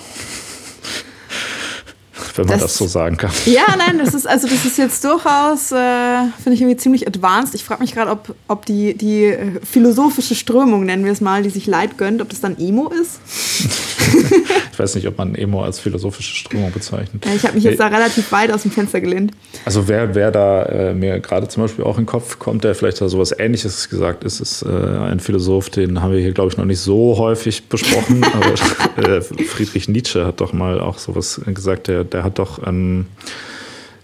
wenn 2.37 2.47
man 2.47 2.59
das, 2.59 2.63
das, 2.63 2.79
so 2.79 2.87
sagen 2.87 3.17
kann. 3.17 3.31
Ja, 3.47 3.77
nein, 3.77 3.99
das 3.99 4.15
ist 4.15 4.27
also 4.27 4.49
das 4.49 4.65
ist 4.65 4.79
jetzt 4.79 5.05
durchaus, 5.05 5.73
äh, 5.73 6.25
finde 6.43 6.55
ich 6.55 6.61
irgendwie 6.61 6.77
ziemlich 6.77 7.07
advanced. 7.07 7.55
Ich 7.55 7.65
frage 7.65 7.83
mich 7.83 7.93
gerade, 7.93 8.11
ob, 8.11 8.35
ob 8.49 8.67
die, 8.67 8.95
die 8.95 9.25
äh, 9.25 9.61
philosophische 9.65 10.35
Strömung, 10.35 10.85
nennen 10.85 11.05
wir 11.05 11.13
es 11.13 11.21
mal, 11.21 11.43
die 11.43 11.51
sich 11.51 11.67
Leid 11.67 11.97
gönnt, 11.99 12.21
ob 12.21 12.29
das 12.29 12.41
dann 12.41 12.59
Emo 12.59 12.89
ist. 12.89 13.21
ich 14.73 14.79
weiß 14.79 14.95
nicht, 14.95 15.07
ob 15.07 15.19
man 15.19 15.35
Emo 15.35 15.63
als 15.63 15.79
philosophische 15.79 16.35
Strömung 16.35 16.73
bezeichnet. 16.73 17.25
Ja, 17.25 17.35
ich 17.35 17.45
habe 17.45 17.55
mich 17.55 17.65
jetzt 17.65 17.81
da 17.81 17.89
relativ 17.89 18.31
weit 18.33 18.53
aus 18.53 18.63
dem 18.63 18.71
Fenster 18.71 19.01
gelehnt. 19.01 19.33
Also 19.65 19.89
wer, 19.89 20.15
wer 20.15 20.31
da 20.31 20.65
äh, 20.65 20.95
mir 20.95 21.21
gerade 21.21 21.49
zum 21.49 21.63
Beispiel 21.63 21.85
auch 21.85 21.99
in 21.99 22.05
den 22.05 22.07
Kopf 22.07 22.39
kommt, 22.39 22.65
der 22.65 22.75
vielleicht 22.75 23.01
da 23.01 23.09
sowas 23.09 23.35
ähnliches 23.39 23.89
gesagt 23.89 24.25
ist, 24.25 24.41
ist 24.41 24.63
äh, 24.63 24.69
ein 24.69 25.21
Philosoph, 25.21 25.71
den 25.71 26.03
haben 26.03 26.13
wir 26.13 26.21
hier, 26.21 26.33
glaube 26.33 26.51
ich, 26.51 26.57
noch 26.57 26.65
nicht 26.65 26.81
so 26.81 27.19
häufig 27.19 27.69
besprochen. 27.69 28.25
aber 28.35 29.17
äh, 29.17 29.21
Friedrich 29.21 29.89
Nietzsche 29.89 30.27
hat 30.27 30.41
doch 30.41 30.53
mal 30.53 30.81
auch 30.81 30.99
sowas 30.99 31.41
gesagt, 31.47 31.89
der, 31.89 32.05
der 32.05 32.25
hat 32.25 32.39
doch 32.39 32.67
ähm, 32.67 33.07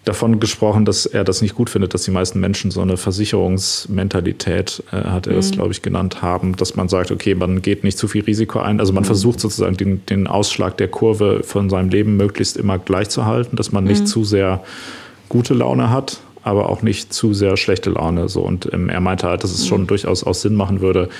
davon 0.04 0.40
gesprochen, 0.40 0.84
dass 0.84 1.04
er 1.04 1.24
das 1.24 1.42
nicht 1.42 1.54
gut 1.54 1.68
findet, 1.68 1.92
dass 1.92 2.04
die 2.04 2.10
meisten 2.10 2.40
Menschen 2.40 2.70
so 2.70 2.80
eine 2.80 2.96
Versicherungsmentalität, 2.96 4.82
äh, 4.92 4.96
hat 4.96 5.26
er 5.26 5.36
mhm. 5.36 5.50
glaube 5.50 5.72
ich, 5.72 5.82
genannt 5.82 6.22
haben, 6.22 6.56
dass 6.56 6.74
man 6.74 6.88
sagt, 6.88 7.10
okay, 7.10 7.34
man 7.34 7.60
geht 7.60 7.84
nicht 7.84 7.98
zu 7.98 8.08
viel 8.08 8.24
Risiko 8.24 8.60
ein. 8.60 8.80
Also 8.80 8.92
man 8.92 9.02
mhm. 9.02 9.08
versucht 9.08 9.40
sozusagen 9.40 9.76
den, 9.76 10.04
den 10.06 10.26
Ausschlag 10.26 10.76
der 10.78 10.88
Kurve 10.88 11.42
von 11.42 11.68
seinem 11.68 11.90
Leben 11.90 12.16
möglichst 12.16 12.56
immer 12.56 12.78
gleich 12.78 13.10
zu 13.10 13.26
halten, 13.26 13.56
dass 13.56 13.72
man 13.72 13.84
nicht 13.84 14.02
mhm. 14.02 14.06
zu 14.06 14.24
sehr 14.24 14.62
gute 15.28 15.52
Laune 15.52 15.90
hat, 15.90 16.20
aber 16.42 16.70
auch 16.70 16.80
nicht 16.80 17.12
zu 17.12 17.34
sehr 17.34 17.58
schlechte 17.58 17.90
Laune. 17.90 18.28
So. 18.30 18.40
Und 18.40 18.72
ähm, 18.72 18.88
er 18.88 19.00
meinte 19.00 19.28
halt, 19.28 19.44
dass 19.44 19.52
es 19.52 19.66
schon 19.66 19.82
mhm. 19.82 19.86
durchaus 19.88 20.24
auch 20.24 20.34
Sinn 20.34 20.54
machen 20.54 20.80
würde, 20.80 21.10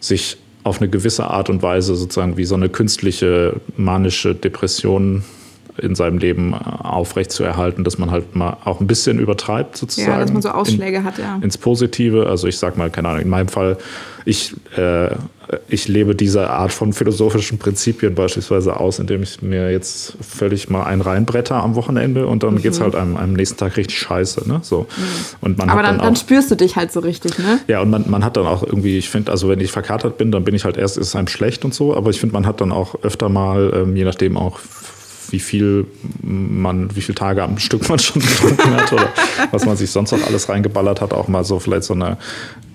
sich 0.00 0.36
auf 0.64 0.80
eine 0.80 0.90
gewisse 0.90 1.30
Art 1.30 1.48
und 1.48 1.62
Weise 1.62 1.94
sozusagen 1.94 2.36
wie 2.36 2.44
so 2.44 2.56
eine 2.56 2.68
künstliche 2.68 3.60
manische 3.76 4.34
Depression 4.34 5.24
in 5.80 5.94
seinem 5.94 6.18
Leben 6.18 6.52
äh, 6.52 6.56
aufrecht 6.56 7.32
zu 7.32 7.44
erhalten, 7.44 7.84
dass 7.84 7.98
man 7.98 8.10
halt 8.10 8.34
mal 8.36 8.56
auch 8.64 8.80
ein 8.80 8.86
bisschen 8.86 9.18
übertreibt 9.18 9.76
sozusagen. 9.76 10.12
Ja, 10.12 10.18
dass 10.20 10.32
man 10.32 10.42
so 10.42 10.50
Ausschläge 10.50 10.98
in, 10.98 11.04
hat, 11.04 11.18
ja. 11.18 11.38
Ins 11.42 11.58
Positive. 11.58 12.26
Also 12.26 12.46
ich 12.46 12.58
sag 12.58 12.76
mal, 12.76 12.90
keine 12.90 13.08
Ahnung, 13.08 13.22
in 13.22 13.28
meinem 13.28 13.48
Fall, 13.48 13.76
ich, 14.24 14.54
äh, 14.76 15.10
ich 15.68 15.88
lebe 15.88 16.14
diese 16.14 16.50
Art 16.50 16.72
von 16.72 16.92
philosophischen 16.92 17.58
Prinzipien 17.58 18.14
beispielsweise 18.14 18.78
aus, 18.78 18.98
indem 18.98 19.22
ich 19.22 19.42
mir 19.42 19.70
jetzt 19.70 20.16
völlig 20.20 20.68
mal 20.68 20.84
einen 20.84 21.00
reinbretter 21.00 21.56
am 21.56 21.74
Wochenende 21.74 22.26
und 22.26 22.42
dann 22.42 22.54
mhm. 22.54 22.62
geht 22.62 22.72
es 22.72 22.80
halt 22.80 22.94
am, 22.94 23.16
am, 23.16 23.32
nächsten 23.32 23.56
Tag 23.56 23.76
richtig 23.76 23.98
scheiße. 23.98 24.48
Ne? 24.48 24.60
So. 24.62 24.80
Mhm. 24.82 25.04
Und 25.40 25.58
man 25.58 25.70
Aber 25.70 25.82
dann, 25.82 25.92
dann, 25.92 26.00
auch, 26.00 26.04
dann, 26.04 26.16
spürst 26.16 26.50
du 26.50 26.54
dich 26.54 26.76
halt 26.76 26.92
so 26.92 27.00
richtig, 27.00 27.38
ne? 27.38 27.60
Ja, 27.66 27.80
und 27.80 27.90
man, 27.90 28.04
man 28.08 28.24
hat 28.24 28.36
dann 28.36 28.46
auch 28.46 28.62
irgendwie, 28.62 28.98
ich 28.98 29.08
finde, 29.08 29.32
also 29.32 29.48
wenn 29.48 29.60
ich 29.60 29.72
verkatert 29.72 30.18
bin, 30.18 30.30
dann 30.30 30.44
bin 30.44 30.54
ich 30.54 30.64
halt 30.64 30.76
erst, 30.76 30.96
ist 30.96 31.08
es 31.08 31.16
einem 31.16 31.28
schlecht 31.28 31.64
und 31.64 31.74
so, 31.74 31.96
aber 31.96 32.10
ich 32.10 32.20
finde, 32.20 32.34
man 32.34 32.46
hat 32.46 32.60
dann 32.60 32.72
auch 32.72 33.02
öfter 33.02 33.28
mal, 33.28 33.72
ähm, 33.74 33.96
je 33.96 34.04
nachdem 34.04 34.36
auch 34.36 34.60
wie 35.30 35.40
viel 35.40 35.86
man, 36.22 36.94
wie 36.94 37.00
viele 37.00 37.16
Tage 37.16 37.42
am 37.42 37.58
Stück 37.58 37.88
man 37.88 37.98
schon 37.98 38.22
getrunken 38.26 38.74
hat 38.76 38.92
oder 38.92 39.08
was 39.50 39.66
man 39.66 39.76
sich 39.76 39.90
sonst 39.90 40.12
noch 40.12 40.26
alles 40.26 40.48
reingeballert 40.48 41.00
hat, 41.00 41.12
auch 41.12 41.28
mal 41.28 41.44
so 41.44 41.58
vielleicht 41.58 41.84
so 41.84 41.94
eine 41.94 42.18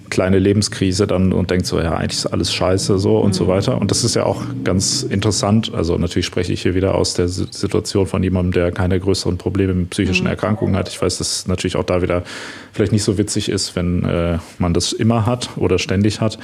kleine 0.10 0.39
Lebenskrise 0.39 1.08
dann 1.08 1.34
und 1.34 1.51
denkt 1.51 1.66
so, 1.66 1.80
ja, 1.80 1.95
eigentlich 1.95 2.20
ist 2.20 2.28
alles 2.28 2.53
scheiße 2.53 2.99
so 2.99 3.18
und 3.18 3.30
mhm. 3.30 3.34
so 3.34 3.47
weiter. 3.47 3.80
Und 3.80 3.91
das 3.91 4.03
ist 4.03 4.16
ja 4.16 4.26
auch 4.26 4.43
ganz 4.64 5.03
interessant. 5.03 5.74
Also 5.74 5.97
natürlich 5.97 6.26
spreche 6.26 6.53
ich 6.53 6.62
hier 6.62 6.76
wieder 6.76 6.95
aus 6.95 7.16
der 7.16 7.28
Situation 7.28 8.08
von 8.08 8.24
jemandem, 8.24 8.53
der 8.53 8.72
keine 8.72 8.99
größeren 8.99 9.38
Probleme 9.38 9.74
mit 9.74 9.89
psychischen 9.89 10.24
mhm. 10.24 10.32
Erkrankungen 10.32 10.76
hat. 10.76 10.89
Ich 10.89 11.01
weiß, 11.01 11.18
dass 11.18 11.39
es 11.39 11.47
natürlich 11.47 11.76
auch 11.76 11.84
da 11.84 12.01
wieder 12.01 12.24
vielleicht 12.72 12.91
nicht 12.91 13.03
so 13.03 13.18
witzig 13.18 13.49
ist, 13.49 13.76
wenn 13.76 14.06
äh, 14.06 14.38
man 14.60 14.74
das 14.74 14.93
immer 14.93 15.26
hat 15.26 15.49
oder 15.58 15.80
ständig 15.80 16.22
hat. 16.22 16.38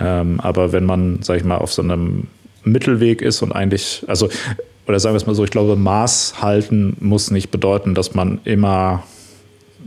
Ähm, 0.00 0.40
aber 0.40 0.72
wenn 0.72 0.84
man, 0.84 1.20
sag 1.22 1.36
ich 1.36 1.44
mal, 1.44 1.58
auf 1.58 1.72
so 1.72 1.82
einem 1.82 2.28
Mittelweg 2.64 3.22
ist 3.22 3.42
und 3.42 3.52
eigentlich, 3.52 4.04
also 4.08 4.28
oder 4.86 5.00
sagen 5.00 5.14
wir 5.14 5.18
es 5.18 5.26
mal 5.26 5.34
so, 5.34 5.44
ich 5.44 5.50
glaube, 5.50 5.76
Maß 5.76 6.42
halten 6.42 6.96
muss 7.00 7.30
nicht 7.30 7.50
bedeuten, 7.50 7.94
dass 7.94 8.14
man 8.14 8.40
immer 8.44 9.02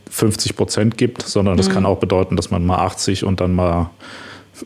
50 0.09 0.55
Prozent 0.55 0.97
gibt, 0.97 1.21
sondern 1.23 1.57
das 1.57 1.69
mhm. 1.69 1.73
kann 1.73 1.85
auch 1.85 1.99
bedeuten, 1.99 2.35
dass 2.35 2.49
man 2.49 2.65
mal 2.65 2.77
80 2.77 3.23
und 3.23 3.41
dann 3.41 3.53
mal 3.53 3.89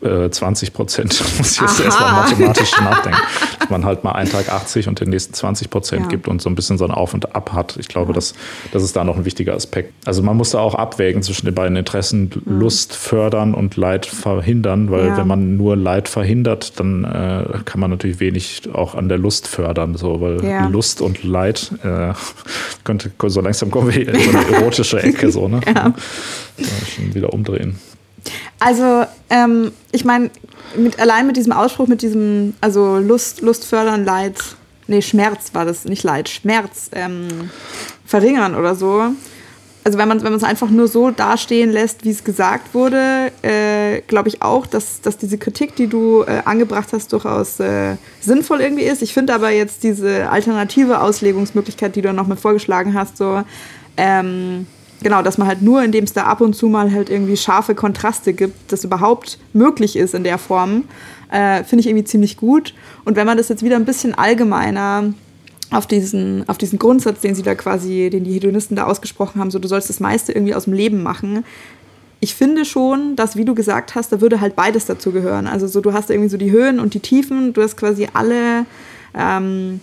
20 0.00 0.68
äh, 0.68 0.72
Prozent, 0.72 1.22
muss 1.38 1.52
ich 1.52 1.60
jetzt 1.60 1.80
erstmal 1.80 2.12
mathematisch 2.12 2.72
nachdenken, 2.80 3.20
dass 3.58 3.70
man 3.70 3.84
halt 3.84 4.04
mal 4.04 4.12
einen 4.12 4.30
Tag 4.30 4.48
80 4.48 4.88
und 4.88 5.00
den 5.00 5.10
nächsten 5.10 5.34
20 5.34 5.70
Prozent 5.70 6.02
ja. 6.02 6.08
gibt 6.08 6.28
und 6.28 6.40
so 6.40 6.48
ein 6.48 6.54
bisschen 6.54 6.78
so 6.78 6.84
ein 6.84 6.90
Auf 6.90 7.14
und 7.14 7.34
Ab 7.34 7.52
hat. 7.52 7.76
Ich 7.78 7.88
glaube, 7.88 8.12
ja. 8.12 8.14
das, 8.14 8.34
das 8.72 8.82
ist 8.82 8.96
da 8.96 9.04
noch 9.04 9.16
ein 9.16 9.24
wichtiger 9.24 9.54
Aspekt. 9.54 9.92
Also 10.04 10.22
man 10.22 10.36
muss 10.36 10.50
da 10.50 10.60
auch 10.60 10.74
abwägen 10.74 11.22
zwischen 11.22 11.46
den 11.46 11.54
beiden 11.54 11.76
Interessen, 11.76 12.30
mhm. 12.44 12.60
Lust 12.60 12.94
fördern 12.94 13.54
und 13.54 13.76
Leid 13.76 14.06
verhindern, 14.06 14.90
weil 14.90 15.08
ja. 15.08 15.16
wenn 15.16 15.26
man 15.26 15.56
nur 15.56 15.76
Leid 15.76 16.08
verhindert, 16.08 16.80
dann 16.80 17.04
äh, 17.04 17.58
kann 17.64 17.80
man 17.80 17.90
natürlich 17.90 18.20
wenig 18.20 18.62
auch 18.72 18.94
an 18.94 19.08
der 19.08 19.18
Lust 19.18 19.46
fördern, 19.46 19.96
so, 19.96 20.20
weil 20.20 20.40
Lust 20.70 21.00
und 21.00 21.22
Leid 21.22 21.72
äh, 21.82 22.12
könnte, 22.84 23.10
so 23.26 23.40
langsam 23.40 23.70
kommen 23.70 23.92
wir 23.94 24.08
in 24.08 24.32
so 24.32 24.38
eine 24.38 24.56
erotische 24.56 25.02
Ecke, 25.02 25.30
so, 25.30 25.48
ne? 25.48 25.60
Ja. 25.74 25.94
Schon 26.94 27.14
wieder 27.14 27.32
umdrehen. 27.32 27.76
Also, 28.58 29.04
ähm, 29.30 29.72
ich 29.90 30.04
meine, 30.04 30.30
mit, 30.76 30.98
allein 30.98 31.26
mit 31.26 31.36
diesem 31.36 31.52
Ausspruch, 31.52 31.86
mit 31.86 32.02
diesem, 32.02 32.54
also 32.60 32.98
Lust, 32.98 33.40
Lust 33.42 33.64
fördern, 33.64 34.04
Leid, 34.04 34.40
nee, 34.86 35.02
Schmerz 35.02 35.54
war 35.54 35.64
das, 35.64 35.84
nicht 35.84 36.02
Leid, 36.02 36.28
Schmerz 36.28 36.90
ähm, 36.92 37.50
verringern 38.04 38.54
oder 38.54 38.74
so. 38.74 39.12
Also 39.84 39.98
wenn 39.98 40.06
man 40.06 40.22
wenn 40.22 40.32
es 40.32 40.44
einfach 40.44 40.70
nur 40.70 40.86
so 40.86 41.10
dastehen 41.10 41.72
lässt, 41.72 42.04
wie 42.04 42.10
es 42.10 42.22
gesagt 42.22 42.72
wurde, 42.72 43.32
äh, 43.42 44.00
glaube 44.02 44.28
ich 44.28 44.40
auch, 44.40 44.66
dass, 44.66 45.00
dass 45.00 45.18
diese 45.18 45.38
Kritik, 45.38 45.74
die 45.74 45.88
du 45.88 46.22
äh, 46.22 46.42
angebracht 46.44 46.90
hast, 46.92 47.12
durchaus 47.12 47.58
äh, 47.58 47.96
sinnvoll 48.20 48.60
irgendwie 48.60 48.84
ist. 48.84 49.02
Ich 49.02 49.12
finde 49.12 49.34
aber 49.34 49.50
jetzt 49.50 49.82
diese 49.82 50.30
alternative 50.30 51.00
Auslegungsmöglichkeit, 51.00 51.96
die 51.96 52.02
du 52.02 52.12
noch 52.12 52.28
mal 52.28 52.36
vorgeschlagen 52.36 52.94
hast, 52.94 53.16
so 53.16 53.42
ähm, 53.96 54.68
genau, 55.02 55.22
dass 55.22 55.38
man 55.38 55.48
halt 55.48 55.62
nur, 55.62 55.82
indem 55.82 56.04
es 56.04 56.12
da 56.12 56.24
ab 56.24 56.40
und 56.40 56.54
zu 56.54 56.68
mal 56.68 56.92
halt 56.92 57.10
irgendwie 57.10 57.36
scharfe 57.36 57.74
Kontraste 57.74 58.32
gibt, 58.32 58.72
das 58.72 58.84
überhaupt 58.84 59.38
möglich 59.52 59.96
ist 59.96 60.14
in 60.14 60.24
der 60.24 60.38
Form, 60.38 60.84
äh, 61.30 61.64
finde 61.64 61.80
ich 61.80 61.86
irgendwie 61.86 62.04
ziemlich 62.04 62.36
gut. 62.36 62.74
Und 63.04 63.16
wenn 63.16 63.26
man 63.26 63.36
das 63.36 63.48
jetzt 63.48 63.62
wieder 63.62 63.76
ein 63.76 63.84
bisschen 63.84 64.14
allgemeiner 64.14 65.14
auf 65.70 65.86
diesen, 65.86 66.48
auf 66.48 66.58
diesen 66.58 66.78
Grundsatz, 66.78 67.20
den 67.20 67.34
sie 67.34 67.42
da 67.42 67.54
quasi, 67.54 68.10
den 68.10 68.24
die 68.24 68.32
Hedonisten 68.32 68.76
da 68.76 68.84
ausgesprochen 68.84 69.40
haben, 69.40 69.50
so 69.50 69.58
du 69.58 69.68
sollst 69.68 69.88
das 69.88 70.00
meiste 70.00 70.32
irgendwie 70.32 70.54
aus 70.54 70.64
dem 70.64 70.74
Leben 70.74 71.02
machen. 71.02 71.44
Ich 72.20 72.34
finde 72.34 72.64
schon, 72.64 73.16
dass, 73.16 73.36
wie 73.36 73.44
du 73.44 73.54
gesagt 73.54 73.94
hast, 73.94 74.12
da 74.12 74.20
würde 74.20 74.40
halt 74.40 74.54
beides 74.54 74.86
dazu 74.86 75.10
gehören. 75.10 75.46
Also 75.46 75.66
so, 75.66 75.80
du 75.80 75.92
hast 75.92 76.10
irgendwie 76.10 76.28
so 76.28 76.36
die 76.36 76.52
Höhen 76.52 76.78
und 76.78 76.94
die 76.94 77.00
Tiefen, 77.00 77.52
du 77.52 77.62
hast 77.62 77.76
quasi 77.76 78.06
alle 78.12 78.66
ähm, 79.14 79.80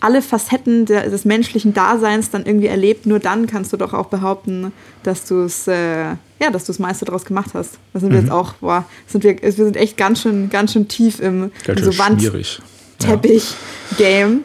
alle 0.00 0.22
Facetten 0.22 0.86
der, 0.86 1.10
des 1.10 1.24
menschlichen 1.24 1.74
Daseins 1.74 2.30
dann 2.30 2.46
irgendwie 2.46 2.68
erlebt, 2.68 3.06
nur 3.06 3.18
dann 3.18 3.46
kannst 3.46 3.72
du 3.72 3.76
doch 3.76 3.92
auch 3.92 4.06
behaupten, 4.06 4.72
dass 5.02 5.24
du 5.24 5.42
es 5.42 5.66
äh, 5.66 6.14
ja, 6.40 6.50
dass 6.50 6.64
du 6.64 6.72
das 6.72 6.78
meiste 6.78 7.04
daraus 7.04 7.24
gemacht 7.24 7.50
hast. 7.54 7.78
Da 7.92 8.00
sind 8.00 8.08
mhm. 8.10 8.14
wir 8.14 8.20
jetzt 8.20 8.30
auch, 8.30 8.52
boah, 8.54 8.86
sind 9.06 9.24
wir, 9.24 9.42
wir 9.42 9.52
sind 9.52 9.76
echt 9.76 9.96
ganz 9.96 10.22
schön, 10.22 10.48
ganz 10.50 10.72
schön 10.72 10.86
tief 10.88 11.20
im, 11.20 11.50
im 11.66 11.82
so 11.82 11.96
Wand-Teppich-Game. 11.98 14.44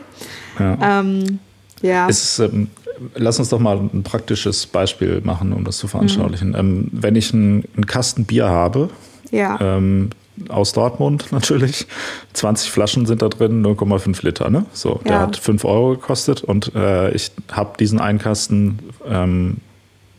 Ja. 0.59 0.99
Ähm, 0.99 1.39
ja. 1.81 2.07
Ist, 2.07 2.39
ähm, 2.39 2.69
lass 3.15 3.39
uns 3.39 3.49
doch 3.49 3.59
mal 3.59 3.77
ein 3.77 4.03
praktisches 4.03 4.65
Beispiel 4.65 5.21
machen, 5.21 5.53
um 5.53 5.63
das 5.63 5.77
zu 5.77 5.87
veranschaulichen. 5.87 6.49
Mhm. 6.49 6.55
Ähm, 6.55 6.87
wenn 6.91 7.15
ich 7.15 7.33
einen, 7.33 7.63
einen 7.75 7.85
Kasten 7.85 8.25
Bier 8.25 8.47
habe, 8.47 8.89
ja. 9.31 9.59
ähm, 9.61 10.09
aus 10.49 10.73
Dortmund 10.73 11.27
natürlich. 11.31 11.87
20 12.33 12.71
Flaschen 12.71 13.05
sind 13.05 13.21
da 13.21 13.29
drin, 13.29 13.65
0,5 13.65 14.25
Liter. 14.25 14.49
Ne? 14.49 14.65
So, 14.73 14.99
der 15.05 15.19
hat 15.19 15.37
5 15.37 15.65
Euro 15.65 15.91
gekostet 15.91 16.43
und 16.43 16.73
äh, 16.75 17.11
ich 17.11 17.31
habe 17.51 17.77
diesen 17.77 17.99
einen 17.99 18.19
Kasten, 18.19 18.79
ähm, 19.07 19.57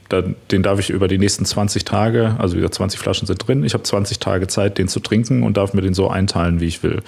da, 0.09 0.23
den 0.23 0.62
darf 0.62 0.79
ich 0.79 0.91
über 0.91 1.09
die 1.09 1.19
nächsten 1.19 1.45
20 1.45 1.85
Tage, 1.85 2.37
also 2.39 2.57
wieder 2.57 2.71
20 2.71 3.01
Flaschen 3.01 3.27
sind 3.27 3.47
drin, 3.47 3.65
ich 3.65 3.75
habe 3.75 3.83
20 3.83 4.19
Tage 4.19 4.47
Zeit, 4.47 4.79
den 4.79 4.89
zu 4.89 5.01
trinken 5.01 5.43
und 5.43 5.57
darf 5.57 5.75
mir 5.75 5.83
den 5.83 5.95
so 5.95 6.09
einteilen, 6.09 6.61
wie 6.61 6.67
ich 6.67 6.83
will. 6.83 7.03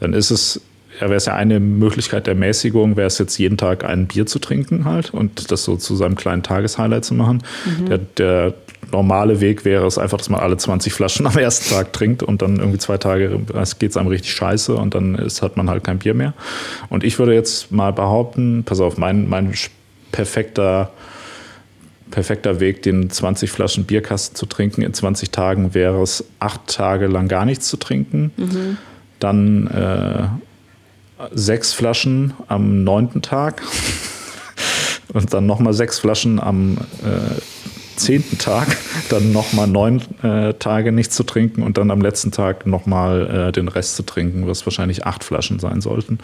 Dann 0.00 0.12
ist 0.12 0.30
es 0.30 0.56
ja, 0.56 0.64
wäre 1.06 1.16
es 1.16 1.26
ja 1.26 1.34
eine 1.34 1.60
Möglichkeit 1.60 2.26
der 2.26 2.34
Mäßigung, 2.34 2.96
wäre 2.96 3.06
es 3.06 3.18
jetzt 3.18 3.38
jeden 3.38 3.56
Tag 3.56 3.84
ein 3.84 4.06
Bier 4.06 4.26
zu 4.26 4.38
trinken 4.38 4.84
halt 4.84 5.12
und 5.12 5.50
das 5.50 5.64
so 5.64 5.76
zu 5.76 5.96
seinem 5.96 6.16
kleinen 6.16 6.42
Tageshighlight 6.42 7.04
zu 7.04 7.14
machen. 7.14 7.42
Mhm. 7.64 7.86
Der, 7.86 7.98
der 7.98 8.54
normale 8.92 9.40
Weg 9.40 9.64
wäre 9.64 9.86
es 9.86 9.98
einfach, 9.98 10.18
dass 10.18 10.28
man 10.28 10.40
alle 10.40 10.56
20 10.56 10.92
Flaschen 10.92 11.26
am 11.28 11.36
ersten 11.36 11.74
Tag 11.74 11.92
trinkt 11.92 12.22
und 12.22 12.42
dann 12.42 12.56
irgendwie 12.56 12.78
zwei 12.78 12.98
Tage 12.98 13.40
geht 13.78 13.90
es 13.90 13.96
einem 13.96 14.08
richtig 14.08 14.32
scheiße 14.32 14.74
und 14.74 14.94
dann 14.94 15.14
ist, 15.14 15.42
hat 15.42 15.56
man 15.56 15.70
halt 15.70 15.84
kein 15.84 15.98
Bier 15.98 16.14
mehr. 16.14 16.34
Und 16.88 17.04
ich 17.04 17.18
würde 17.18 17.34
jetzt 17.34 17.72
mal 17.72 17.92
behaupten, 17.92 18.64
pass 18.64 18.80
auf, 18.80 18.98
mein, 18.98 19.28
mein 19.28 19.54
perfekter 20.12 20.90
perfekter 22.10 22.60
Weg, 22.60 22.82
den 22.82 23.08
20 23.08 23.50
Flaschen 23.50 23.84
Bierkasten 23.84 24.34
zu 24.34 24.46
trinken 24.46 24.82
in 24.82 24.92
20 24.92 25.30
Tagen 25.30 25.74
wäre 25.74 26.02
es, 26.02 26.24
acht 26.40 26.66
Tage 26.66 27.06
lang 27.06 27.28
gar 27.28 27.44
nichts 27.44 27.68
zu 27.68 27.76
trinken. 27.76 28.32
Mhm. 28.36 28.76
Dann 29.20 29.66
äh, 29.68 30.28
sechs 31.32 31.72
Flaschen 31.72 32.34
am 32.48 32.84
neunten 32.84 33.22
Tag 33.22 33.62
und 35.12 35.32
dann 35.32 35.46
nochmal 35.46 35.72
sechs 35.72 35.98
Flaschen 35.98 36.40
am 36.40 36.78
äh, 37.02 37.40
zehnten 37.96 38.38
Tag 38.38 38.76
dann 39.10 39.32
nochmal 39.32 39.66
neun 39.66 40.02
äh, 40.22 40.54
Tage 40.54 40.92
nichts 40.92 41.14
zu 41.14 41.24
trinken 41.24 41.62
und 41.62 41.78
dann 41.78 41.90
am 41.90 42.00
letzten 42.00 42.32
Tag 42.32 42.66
nochmal 42.66 43.48
äh, 43.48 43.52
den 43.52 43.68
Rest 43.68 43.96
zu 43.96 44.02
trinken, 44.02 44.46
was 44.46 44.66
wahrscheinlich 44.66 45.06
acht 45.06 45.22
Flaschen 45.22 45.58
sein 45.58 45.80
sollten. 45.80 46.18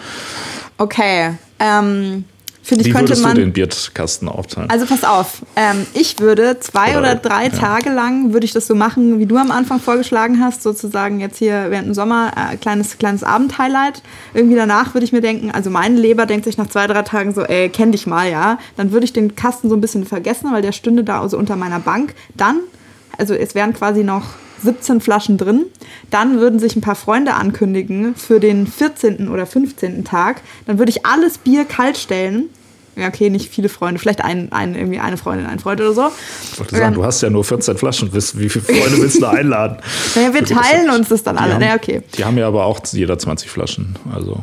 Okay. 0.79 1.35
Ähm, 1.59 2.25
Finde 2.67 2.83
ich, 2.83 2.89
Wie 2.89 2.93
könnte 2.95 3.11
würdest 3.11 3.23
man. 3.23 3.37
du 3.37 3.43
den 3.43 3.53
Bierkasten 3.53 4.29
aufteilen? 4.29 4.69
Also 4.71 4.87
pass 4.87 5.05
auf, 5.05 5.43
ähm, 5.55 5.87
ich 5.95 6.19
würde 6.19 6.59
zwei 6.59 6.99
Oder- 6.99 7.13
oder, 7.13 7.15
drei 7.15 7.45
ja. 7.45 7.51
Tage 7.51 7.91
lang, 7.91 8.33
würde 8.33 8.45
ich 8.45 8.53
das 8.53 8.67
so 8.67 8.75
machen, 8.75 9.21
wie 9.21 9.27
du 9.27 9.37
am 9.37 9.53
Anfang 9.53 9.79
vorgeschlagen 9.79 10.41
hast, 10.43 10.65
sozusagen 10.65 11.21
jetzt 11.21 11.39
hier 11.39 11.67
während 11.71 11.87
dem 11.87 11.95
Sommer, 11.95 12.33
äh, 12.35 12.57
kleines, 12.57 12.99
kleines 12.99 13.23
Abendhighlight. 13.23 14.03
Irgendwie 14.35 14.57
danach 14.57 14.95
würde 14.95 15.05
ich 15.05 15.13
mir 15.13 15.21
denken, 15.21 15.53
also 15.53 15.71
meine 15.71 15.97
Leber 15.97 16.27
denkt 16.27 16.45
sich 16.45 16.59
nach 16.59 16.67
zwei, 16.67 16.89
drei 16.89 17.03
Tagen 17.03 17.33
so, 17.33 17.43
ey, 17.43 17.69
kenn 17.69 17.93
dich 17.93 18.09
mal, 18.09 18.29
ja. 18.29 18.59
Dann 18.77 18.91
würde 18.91 19.05
ich 19.05 19.13
den 19.13 19.37
Kasten 19.37 19.69
so 19.69 19.77
ein 19.77 19.81
bisschen 19.81 20.05
vergessen, 20.05 20.51
weil 20.53 20.63
der 20.63 20.73
stünde 20.73 21.05
da 21.05 21.21
also 21.21 21.39
unter 21.39 21.55
meiner 21.55 21.79
Bank. 21.79 22.17
Dann, 22.35 22.59
also 23.17 23.33
es 23.35 23.55
wären 23.55 23.75
quasi 23.75 24.03
noch 24.03 24.25
17 24.65 25.01
Flaschen 25.01 25.39
drin. 25.39 25.67
Dann 26.11 26.41
würden 26.41 26.59
sich 26.59 26.75
ein 26.77 26.81
paar 26.81 26.97
Freunde 26.97 27.35
ankündigen 27.35 28.17
für 28.17 28.41
den 28.41 28.67
14. 28.67 29.29
oder 29.29 29.47
15. 29.47 30.05
Tag. 30.05 30.41
Dann 30.67 30.79
würde 30.79 30.91
ich 30.91 31.07
alles 31.07 31.39
Bier 31.39 31.65
kalt 31.65 31.97
stellen. 31.97 32.49
Ja, 32.97 33.09
okay, 33.09 33.29
nicht 33.29 33.53
viele 33.53 33.69
Freunde, 33.69 34.01
vielleicht 34.01 34.25
ein, 34.25 34.51
ein, 34.53 34.75
irgendwie 34.75 34.99
eine 34.99 35.19
Freundin, 35.19 35.47
ein 35.47 35.59
Freund 35.59 35.81
oder 35.83 35.93
so. 35.93 36.09
Ich 36.53 36.59
wollte 36.59 36.77
sagen, 36.77 36.95
du 36.95 37.05
hast 37.05 37.21
ja 37.21 37.29
nur 37.29 37.45
14 37.45 37.77
Flaschen. 37.77 38.11
Wie 38.13 38.49
viele 38.49 38.65
Freunde 38.65 38.99
willst 39.03 39.21
du 39.21 39.27
einladen? 39.27 39.79
Naja, 40.15 40.33
wir 40.33 40.45
teilen 40.45 40.89
uns 40.91 41.09
das 41.09 41.23
dann 41.23 41.37
alle. 41.37 41.55
Haben, 41.55 41.61
Naja, 41.61 41.75
okay. 41.75 42.03
Die 42.17 42.25
haben 42.25 42.39
ja 42.39 42.49
aber 42.49 42.65
auch 42.65 42.81
jeder 42.91 43.19
20 43.19 43.51
Flaschen. 43.51 43.97
Also, 44.15 44.43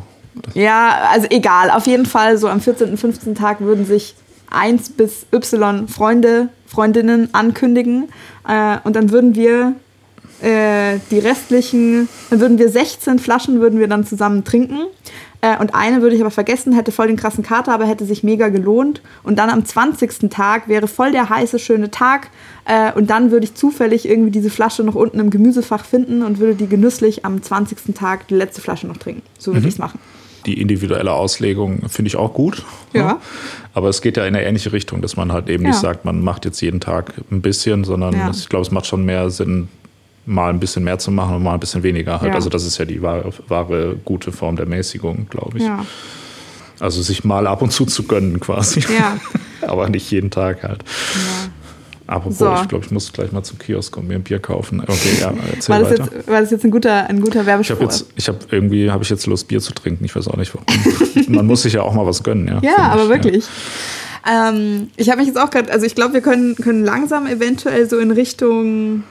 Ja, 0.54 1.08
also 1.10 1.26
egal. 1.30 1.70
Auf 1.70 1.88
jeden 1.88 2.06
Fall, 2.06 2.38
so 2.38 2.46
am 2.46 2.60
14., 2.60 2.96
15. 2.96 3.34
Tag 3.34 3.60
würden 3.60 3.86
sich 3.86 4.14
1 4.50 4.90
bis 4.90 5.26
Y 5.32 5.88
Freunde, 5.88 6.48
Freundinnen 6.66 7.28
ankündigen. 7.32 8.08
Äh, 8.46 8.78
und 8.84 8.94
dann 8.94 9.10
würden 9.10 9.34
wir 9.34 9.74
äh, 10.42 10.98
die 11.10 11.18
restlichen, 11.18 12.08
dann 12.30 12.40
würden 12.40 12.58
wir 12.58 12.68
16 12.68 13.18
Flaschen 13.18 13.60
würden 13.60 13.80
wir 13.80 13.88
dann 13.88 14.04
zusammen 14.04 14.44
trinken. 14.44 14.80
Äh, 15.44 15.58
und 15.60 15.74
eine 15.74 16.00
würde 16.00 16.14
ich 16.16 16.22
aber 16.22 16.30
vergessen, 16.30 16.72
hätte 16.72 16.90
voll 16.90 17.08
den 17.08 17.16
krassen 17.16 17.44
Kater, 17.44 17.74
aber 17.74 17.84
hätte 17.86 18.06
sich 18.06 18.22
mega 18.22 18.48
gelohnt. 18.48 19.02
Und 19.24 19.38
dann 19.38 19.50
am 19.50 19.64
20. 19.64 20.30
Tag 20.30 20.68
wäre 20.68 20.88
voll 20.88 21.12
der 21.12 21.28
heiße, 21.28 21.58
schöne 21.58 21.90
Tag. 21.90 22.30
Äh, 22.64 22.92
und 22.92 23.10
dann 23.10 23.30
würde 23.30 23.44
ich 23.44 23.54
zufällig 23.54 24.08
irgendwie 24.08 24.30
diese 24.30 24.48
Flasche 24.48 24.82
noch 24.84 24.94
unten 24.94 25.20
im 25.20 25.28
Gemüsefach 25.28 25.84
finden 25.84 26.22
und 26.22 26.38
würde 26.38 26.54
die 26.54 26.66
genüsslich 26.68 27.24
am 27.26 27.42
20. 27.42 27.94
Tag 27.94 28.28
die 28.28 28.34
letzte 28.34 28.62
Flasche 28.62 28.86
noch 28.86 28.96
trinken. 28.96 29.22
So 29.38 29.52
würde 29.52 29.66
ich 29.68 29.74
es 29.74 29.78
machen. 29.78 29.98
die 30.46 30.60
individuelle 30.60 31.12
Auslegung 31.12 31.88
finde 31.88 32.08
ich 32.08 32.16
auch 32.16 32.32
gut. 32.34 32.64
Ja. 32.92 33.18
Aber 33.72 33.88
es 33.88 34.02
geht 34.02 34.16
ja 34.18 34.24
in 34.26 34.34
eine 34.36 34.44
ähnliche 34.44 34.72
Richtung, 34.72 35.00
dass 35.02 35.16
man 35.16 35.32
halt 35.32 35.48
eben 35.48 35.64
Ja. 35.64 35.70
nicht 35.70 35.80
sagt, 35.80 36.04
man 36.04 36.22
macht 36.22 36.44
jetzt 36.44 36.60
jeden 36.60 36.80
Tag 36.80 37.12
ein 37.30 37.40
bisschen, 37.42 37.82
sondern 37.84 38.12
Ja. 38.14 38.30
ich 38.30 38.48
glaube, 38.50 38.62
es 38.66 38.70
macht 38.70 38.86
schon 38.86 39.04
mehr 39.06 39.30
Sinn, 39.30 39.68
mal 40.26 40.50
ein 40.50 40.60
bisschen 40.60 40.84
mehr 40.84 40.98
zu 40.98 41.10
machen 41.10 41.36
und 41.36 41.42
mal 41.42 41.54
ein 41.54 41.60
bisschen 41.60 41.82
weniger 41.82 42.20
halt. 42.20 42.30
Ja. 42.30 42.34
Also 42.36 42.48
das 42.48 42.64
ist 42.64 42.78
ja 42.78 42.84
die 42.84 43.02
wahre, 43.02 43.30
wahre 43.48 43.96
gute 44.04 44.32
Form 44.32 44.56
der 44.56 44.66
Mäßigung, 44.66 45.26
glaube 45.30 45.58
ich. 45.58 45.64
Ja. 45.64 45.84
Also 46.80 47.02
sich 47.02 47.24
mal 47.24 47.46
ab 47.46 47.62
und 47.62 47.72
zu 47.72 47.84
zu 47.86 48.02
gönnen 48.04 48.40
quasi. 48.40 48.80
Ja. 48.80 49.18
Aber 49.68 49.88
nicht 49.88 50.10
jeden 50.10 50.30
Tag 50.30 50.62
halt. 50.62 50.82
Apropos, 52.06 52.38
So. 52.38 52.54
ich 52.60 52.68
glaube, 52.68 52.84
ich 52.84 52.90
muss 52.90 53.10
gleich 53.12 53.32
mal 53.32 53.42
zum 53.42 53.58
Kiosk 53.58 53.96
und 53.96 54.08
mir 54.08 54.14
ein 54.16 54.22
Bier 54.22 54.38
kaufen. 54.38 54.80
Okay, 54.80 55.16
ja, 55.20 55.32
erzähl 55.54 55.72
War 55.74 55.80
das, 55.80 55.90
weiter. 55.92 56.10
jetzt, 56.14 56.28
war 56.28 56.40
das 56.42 56.50
jetzt 56.50 56.64
ein 56.64 56.70
guter, 56.70 57.06
ein 57.08 57.20
guter 57.20 57.40
Ich 57.40 57.46
Werbespruch? 57.46 57.76
habe 57.76 57.84
jetzt, 57.84 58.06
ich 58.16 58.28
habe 58.28 58.38
irgendwie, 58.50 58.90
habe 58.90 59.02
ich 59.02 59.08
jetzt 59.10 59.26
Lust, 59.26 59.48
Bier 59.48 59.60
zu 59.60 59.72
trinken. 59.72 60.04
Ich 60.04 60.14
weiß 60.14 60.28
auch 60.28 60.36
nicht 60.36 60.52
warum. 60.54 60.66
Man 61.34 61.46
muss 61.46 61.62
sich 61.62 61.72
ja 61.74 61.82
auch 61.82 61.94
mal 61.94 62.04
was 62.04 62.22
gönnen, 62.22 62.46
ja. 62.48 62.60
ja, 62.62 62.76
aber 62.88 63.04
ich, 63.04 63.08
wirklich. 63.08 63.44
Ähm, 64.30 64.88
ich 64.96 65.08
habe 65.08 65.18
mich 65.20 65.28
jetzt 65.28 65.38
auch 65.38 65.48
gerade, 65.50 65.72
also 65.72 65.86
ich 65.86 65.94
glaube, 65.94 66.12
wir 66.14 66.20
können, 66.20 66.56
können 66.56 66.84
langsam 66.84 67.26
eventuell 67.26 67.88
so 67.88 67.98
in 67.98 68.10
Richtung, 68.10 69.04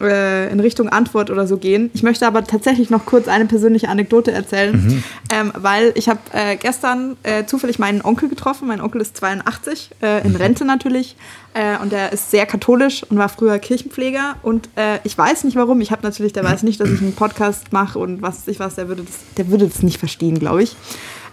in 0.00 0.58
Richtung 0.58 0.88
Antwort 0.88 1.30
oder 1.30 1.46
so 1.46 1.58
gehen. 1.58 1.90
Ich 1.94 2.02
möchte 2.02 2.26
aber 2.26 2.42
tatsächlich 2.44 2.90
noch 2.90 3.06
kurz 3.06 3.28
eine 3.28 3.44
persönliche 3.44 3.88
Anekdote 3.88 4.32
erzählen, 4.32 4.72
Mhm. 4.74 5.04
ähm, 5.32 5.52
weil 5.54 5.92
ich 5.94 6.08
habe 6.08 6.18
äh, 6.32 6.56
gestern 6.56 7.16
äh, 7.22 7.44
zufällig 7.44 7.78
meinen 7.78 8.02
Onkel 8.02 8.28
getroffen. 8.28 8.66
Mein 8.66 8.80
Onkel 8.80 9.00
ist 9.00 9.16
82, 9.16 9.90
äh, 10.02 10.18
Mhm. 10.20 10.26
in 10.26 10.36
Rente 10.36 10.64
natürlich. 10.64 11.14
Äh, 11.54 11.76
und 11.80 11.92
er 11.92 12.12
ist 12.12 12.30
sehr 12.32 12.46
katholisch 12.46 13.04
und 13.10 13.18
war 13.18 13.28
früher 13.28 13.58
Kirchenpfleger. 13.60 14.36
Und 14.42 14.68
äh, 14.76 14.98
ich 15.04 15.16
weiß 15.16 15.44
nicht 15.44 15.56
warum. 15.56 15.80
Ich 15.80 15.92
habe 15.92 16.02
natürlich, 16.02 16.32
der 16.32 16.42
weiß 16.44 16.62
nicht, 16.64 16.80
dass 16.80 16.88
ich 16.90 17.00
einen 17.00 17.14
Podcast 17.14 17.72
mache 17.72 17.98
und 18.00 18.22
was 18.22 18.48
ich 18.48 18.58
was. 18.58 18.74
Der 18.76 18.88
würde 18.88 19.02
das, 19.02 19.16
der 19.36 19.48
würde 19.50 19.68
das 19.68 19.82
nicht 19.84 19.98
verstehen, 19.98 20.38
glaube 20.40 20.62
ich. 20.64 20.74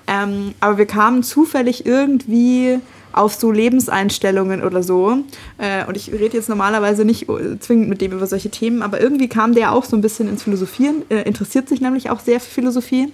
Ähm, 0.08 0.54
aber 0.60 0.78
wir 0.78 0.86
kamen 0.86 1.24
zufällig 1.24 1.86
irgendwie 1.86 2.80
auf 3.20 3.36
so 3.36 3.52
Lebenseinstellungen 3.52 4.64
oder 4.64 4.82
so. 4.82 5.18
Äh, 5.58 5.86
und 5.86 5.98
ich 5.98 6.12
rede 6.12 6.38
jetzt 6.38 6.50
normalerweise 6.50 7.06
nicht 7.06 7.28
äh, 7.30 7.60
zwingend 7.60 7.90
mit 7.90 8.02
dem 8.02 8.14
über 8.14 8.26
solche 8.26 8.50
Themen, 8.50 8.82
aber 8.82 9.02
irgendwie 9.02 9.28
kam 9.28 9.54
der 9.54 9.74
auch 9.74 9.84
so 9.84 9.98
ein 9.98 10.02
bisschen 10.02 10.30
ins 10.30 10.44
Philosophieren, 10.44 11.04
äh, 11.10 11.24
interessiert 11.24 11.68
sich 11.68 11.82
nämlich 11.82 12.10
auch 12.10 12.22
sehr 12.22 12.40
für 12.40 12.50
Philosophie 12.50 13.12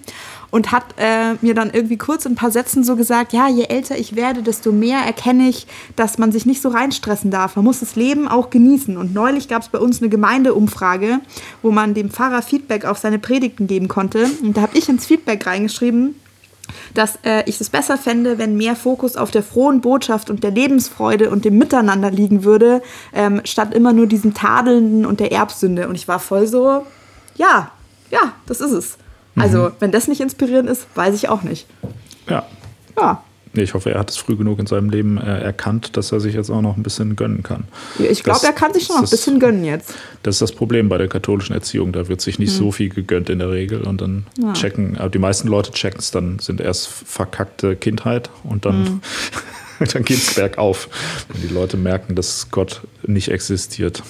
und 0.50 0.72
hat 0.72 0.84
äh, 0.96 1.34
mir 1.40 1.54
dann 1.54 1.70
irgendwie 1.72 1.96
kurz 1.96 2.24
in 2.24 2.32
ein 2.32 2.36
paar 2.36 2.50
Sätzen 2.50 2.84
so 2.84 2.96
gesagt, 2.96 3.32
ja, 3.32 3.48
je 3.48 3.64
älter 3.64 3.98
ich 3.98 4.14
werde, 4.14 4.42
desto 4.42 4.72
mehr 4.72 5.00
erkenne 5.00 5.48
ich, 5.48 5.66
dass 5.96 6.18
man 6.18 6.32
sich 6.32 6.46
nicht 6.46 6.62
so 6.62 6.68
reinstressen 6.68 7.30
darf. 7.30 7.56
Man 7.56 7.64
muss 7.64 7.80
das 7.80 7.96
Leben 7.96 8.28
auch 8.28 8.50
genießen. 8.50 8.96
Und 8.96 9.12
neulich 9.12 9.48
gab 9.48 9.62
es 9.62 9.68
bei 9.68 9.78
uns 9.78 10.00
eine 10.00 10.08
Gemeindeumfrage, 10.08 11.20
wo 11.62 11.72
man 11.72 11.94
dem 11.94 12.10
Pfarrer 12.10 12.42
Feedback 12.42 12.84
auf 12.84 12.98
seine 12.98 13.18
Predigten 13.18 13.66
geben 13.66 13.88
konnte. 13.88 14.30
Und 14.42 14.56
da 14.56 14.62
habe 14.62 14.78
ich 14.78 14.88
ins 14.88 15.06
Feedback 15.06 15.46
reingeschrieben, 15.46 16.14
dass 16.94 17.18
äh, 17.24 17.42
ich 17.46 17.60
es 17.60 17.70
besser 17.70 17.96
fände, 17.98 18.38
wenn 18.38 18.56
mehr 18.56 18.76
Fokus 18.76 19.16
auf 19.16 19.30
der 19.30 19.42
frohen 19.42 19.80
Botschaft 19.80 20.30
und 20.30 20.42
der 20.42 20.50
Lebensfreude 20.50 21.30
und 21.30 21.44
dem 21.44 21.58
Miteinander 21.58 22.10
liegen 22.10 22.44
würde, 22.44 22.82
ähm, 23.12 23.40
statt 23.44 23.74
immer 23.74 23.92
nur 23.92 24.06
diesem 24.06 24.34
Tadelnden 24.34 25.06
und 25.06 25.20
der 25.20 25.32
Erbsünde. 25.32 25.88
Und 25.88 25.94
ich 25.94 26.08
war 26.08 26.18
voll 26.18 26.46
so, 26.46 26.86
ja, 27.36 27.70
ja, 28.10 28.32
das 28.46 28.60
ist 28.60 28.72
es. 28.72 28.98
Also, 29.38 29.70
wenn 29.80 29.92
das 29.92 30.08
nicht 30.08 30.22
inspirierend 30.22 30.70
ist, 30.70 30.86
weiß 30.94 31.14
ich 31.14 31.28
auch 31.28 31.42
nicht. 31.42 31.66
Ja. 32.26 32.46
Ja, 32.98 33.22
ich 33.62 33.74
hoffe, 33.74 33.90
er 33.92 33.98
hat 34.00 34.10
es 34.10 34.16
früh 34.16 34.36
genug 34.36 34.58
in 34.58 34.66
seinem 34.66 34.90
Leben 34.90 35.18
äh, 35.18 35.40
erkannt, 35.40 35.96
dass 35.96 36.12
er 36.12 36.20
sich 36.20 36.34
jetzt 36.34 36.50
auch 36.50 36.62
noch 36.62 36.76
ein 36.76 36.82
bisschen 36.82 37.16
gönnen 37.16 37.42
kann. 37.42 37.64
ich 37.98 38.22
glaube, 38.22 38.44
er 38.46 38.52
kann 38.52 38.72
sich 38.74 38.84
schon 38.84 38.96
noch 38.96 39.04
ein 39.04 39.10
bisschen 39.10 39.38
gönnen 39.40 39.64
jetzt. 39.64 39.94
Das 40.22 40.36
ist 40.36 40.42
das 40.42 40.52
Problem 40.52 40.88
bei 40.88 40.98
der 40.98 41.08
katholischen 41.08 41.54
Erziehung. 41.54 41.92
Da 41.92 42.08
wird 42.08 42.20
sich 42.20 42.38
nicht 42.38 42.52
so 42.52 42.72
viel 42.72 42.88
gegönnt 42.88 43.30
in 43.30 43.38
der 43.38 43.50
Regel. 43.50 43.82
Und 43.82 44.00
dann 44.00 44.26
Ja. 44.38 44.52
checken, 44.52 44.96
aber 44.98 45.08
die 45.10 45.18
meisten 45.18 45.48
Leute 45.48 45.70
checken 45.72 46.00
es 46.00 46.10
dann, 46.10 46.38
sind 46.38 46.60
erst 46.60 46.88
verkackte 46.88 47.76
Kindheit 47.76 48.30
und 48.44 48.64
dann, 48.64 49.00
dann 49.92 50.04
geht 50.04 50.18
es 50.18 50.34
bergauf. 50.34 50.88
Wenn 51.32 51.42
die 51.48 51.52
Leute 51.54 51.76
merken, 51.76 52.14
dass 52.14 52.50
Gott 52.50 52.82
nicht 53.06 53.28
existiert. 53.30 54.02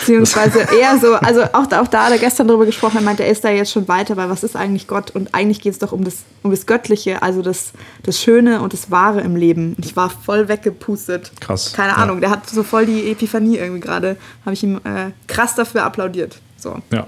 Beziehungsweise 0.00 0.60
eher 0.78 0.98
so, 0.98 1.14
also 1.14 1.42
auch, 1.52 1.70
auch 1.72 1.86
da 1.86 2.04
hat 2.06 2.12
er 2.12 2.18
gestern 2.18 2.48
drüber 2.48 2.66
gesprochen, 2.66 2.96
er 2.96 3.02
meinte, 3.02 3.22
er 3.24 3.30
ist 3.30 3.44
da 3.44 3.50
jetzt 3.50 3.70
schon 3.72 3.86
weiter, 3.88 4.16
weil 4.16 4.28
was 4.28 4.42
ist 4.42 4.56
eigentlich 4.56 4.86
Gott? 4.86 5.10
Und 5.12 5.34
eigentlich 5.34 5.60
geht 5.60 5.72
es 5.72 5.78
doch 5.78 5.92
um 5.92 6.04
das, 6.04 6.18
um 6.42 6.50
das 6.50 6.66
Göttliche, 6.66 7.22
also 7.22 7.42
das, 7.42 7.72
das 8.02 8.20
Schöne 8.20 8.60
und 8.60 8.72
das 8.72 8.90
Wahre 8.90 9.20
im 9.20 9.36
Leben. 9.36 9.74
Und 9.76 9.84
ich 9.86 9.96
war 9.96 10.10
voll 10.10 10.48
weggepustet. 10.48 11.32
Krass. 11.40 11.72
Keine 11.72 11.92
Ja. 11.92 11.96
Ahnung, 11.98 12.20
der 12.20 12.30
hat 12.30 12.48
so 12.48 12.62
voll 12.62 12.86
die 12.86 13.10
Epiphanie 13.10 13.56
irgendwie 13.56 13.80
gerade. 13.80 14.16
Habe 14.44 14.54
ich 14.54 14.62
ihm 14.62 14.76
äh, 14.84 15.10
krass 15.26 15.54
dafür 15.54 15.84
applaudiert. 15.84 16.38
So, 16.56 16.78
Ja, 16.92 17.06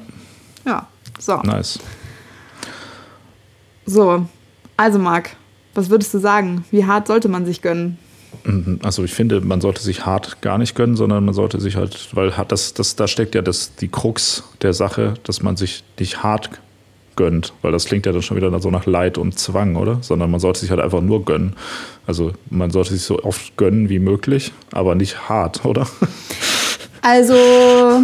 ja. 0.65 0.87
So, 1.19 1.37
nice. 1.39 1.79
so. 3.87 4.27
Also 4.77 4.99
Marc, 4.99 5.31
was 5.75 5.89
würdest 5.89 6.13
du 6.13 6.19
sagen? 6.19 6.65
Wie 6.71 6.85
hart 6.85 7.07
sollte 7.07 7.29
man 7.29 7.47
sich 7.47 7.63
gönnen? 7.63 7.99
Mhm. 8.45 8.81
Also 8.83 9.05
ich 9.05 9.13
finde, 9.13 9.41
man 9.41 9.61
sollte 9.61 9.83
sich 9.83 10.07
hart 10.07 10.41
gar 10.43 10.59
nicht 10.59 10.75
gönnen, 10.75 10.97
sondern 10.97 11.25
man 11.25 11.35
sollte 11.35 11.61
sich 11.61 11.77
halt, 11.77 12.09
weil 12.13 12.37
hat 12.37 12.53
das, 12.53 12.75
das, 12.75 12.97
da 12.97 13.09
steckt 13.09 13.35
ja 13.35 13.43
das, 13.43 13.75
die 13.77 13.89
Krux 13.89 14.45
der 14.63 14.73
Sache, 14.73 15.15
dass 15.25 15.43
man 15.43 15.57
sich 15.57 15.85
nicht 15.99 16.23
hart 16.23 16.51
gönnt, 17.17 17.55
weil 17.63 17.73
das 17.73 17.87
klingt 17.87 18.07
ja 18.07 18.13
dann 18.13 18.23
schon 18.23 18.37
wieder 18.37 18.57
so 18.61 18.71
nach 18.71 18.87
Leid 18.87 19.19
und 19.19 19.39
Zwang, 19.39 19.77
oder? 19.77 19.99
Sondern 20.03 20.31
man 20.31 20.39
sollte 20.39 20.61
sich 20.61 20.71
halt 20.71 20.81
einfach 20.81 21.01
nur 21.01 21.25
gönnen. 21.25 21.55
Also 22.07 22.33
man 22.51 22.71
sollte 22.71 22.93
sich 22.93 23.03
so 23.03 23.23
oft 23.25 23.57
gönnen 23.57 23.89
wie 23.89 23.99
möglich, 23.99 24.53
aber 24.73 24.95
nicht 24.95 25.29
hart, 25.29 25.65
oder? 25.65 25.87
Also, 27.03 28.03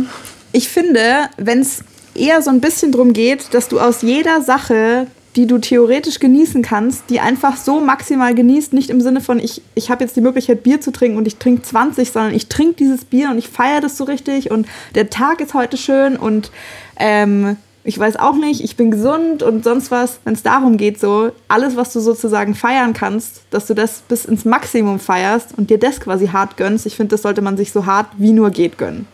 ich 0.52 0.68
finde, 0.68 1.28
wenn 1.36 1.60
es 1.60 1.84
eher 2.14 2.42
so 2.42 2.50
ein 2.50 2.60
bisschen 2.60 2.92
drum 2.92 3.12
geht, 3.12 3.52
dass 3.54 3.68
du 3.68 3.80
aus 3.80 4.02
jeder 4.02 4.42
Sache, 4.42 5.06
die 5.36 5.46
du 5.46 5.58
theoretisch 5.58 6.18
genießen 6.18 6.62
kannst, 6.62 7.08
die 7.08 7.20
einfach 7.20 7.56
so 7.56 7.80
maximal 7.80 8.34
genießt, 8.34 8.72
nicht 8.72 8.90
im 8.90 9.00
Sinne 9.00 9.20
von, 9.20 9.38
ich, 9.38 9.62
ich 9.74 9.90
habe 9.90 10.04
jetzt 10.04 10.16
die 10.16 10.20
Möglichkeit, 10.20 10.62
Bier 10.62 10.80
zu 10.80 10.92
trinken 10.92 11.16
und 11.16 11.26
ich 11.26 11.36
trinke 11.36 11.62
20, 11.62 12.10
sondern 12.10 12.34
ich 12.34 12.48
trinke 12.48 12.74
dieses 12.74 13.04
Bier 13.04 13.30
und 13.30 13.38
ich 13.38 13.48
feiere 13.48 13.80
das 13.80 13.96
so 13.96 14.04
richtig 14.04 14.50
und 14.50 14.66
der 14.94 15.10
Tag 15.10 15.40
ist 15.40 15.54
heute 15.54 15.76
schön 15.76 16.16
und 16.16 16.50
ähm, 16.98 17.56
ich 17.84 17.98
weiß 17.98 18.16
auch 18.16 18.36
nicht, 18.36 18.62
ich 18.62 18.76
bin 18.76 18.90
gesund 18.90 19.42
und 19.42 19.64
sonst 19.64 19.90
was, 19.90 20.20
wenn 20.24 20.34
es 20.34 20.42
darum 20.42 20.76
geht, 20.76 21.00
so 21.00 21.32
alles, 21.48 21.76
was 21.76 21.92
du 21.92 22.00
sozusagen 22.00 22.54
feiern 22.54 22.92
kannst, 22.92 23.42
dass 23.50 23.66
du 23.66 23.74
das 23.74 24.02
bis 24.02 24.24
ins 24.24 24.44
Maximum 24.44 25.00
feierst 25.00 25.56
und 25.56 25.70
dir 25.70 25.78
das 25.78 25.98
quasi 25.98 26.28
hart 26.28 26.56
gönnst. 26.56 26.86
Ich 26.86 26.94
finde, 26.94 27.10
das 27.10 27.22
sollte 27.22 27.42
man 27.42 27.56
sich 27.56 27.72
so 27.72 27.86
hart 27.86 28.06
wie 28.18 28.32
nur 28.32 28.50
geht 28.50 28.78
gönnen. 28.78 29.08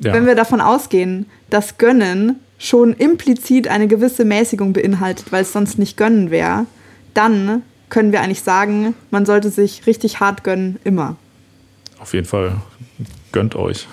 Ja. 0.00 0.12
Wenn 0.12 0.26
wir 0.26 0.36
davon 0.36 0.60
ausgehen, 0.60 1.26
dass 1.50 1.78
Gönnen 1.78 2.38
schon 2.58 2.92
implizit 2.92 3.68
eine 3.68 3.86
gewisse 3.86 4.24
Mäßigung 4.24 4.72
beinhaltet, 4.72 5.30
weil 5.30 5.42
es 5.42 5.52
sonst 5.52 5.78
nicht 5.78 5.96
Gönnen 5.96 6.30
wäre, 6.30 6.66
dann 7.14 7.62
können 7.88 8.12
wir 8.12 8.20
eigentlich 8.20 8.42
sagen, 8.42 8.94
man 9.10 9.24
sollte 9.24 9.50
sich 9.50 9.86
richtig 9.86 10.20
hart 10.20 10.44
gönnen, 10.44 10.78
immer. 10.84 11.16
Auf 11.98 12.14
jeden 12.14 12.26
Fall 12.26 12.56
gönnt 13.32 13.56
euch. 13.56 13.86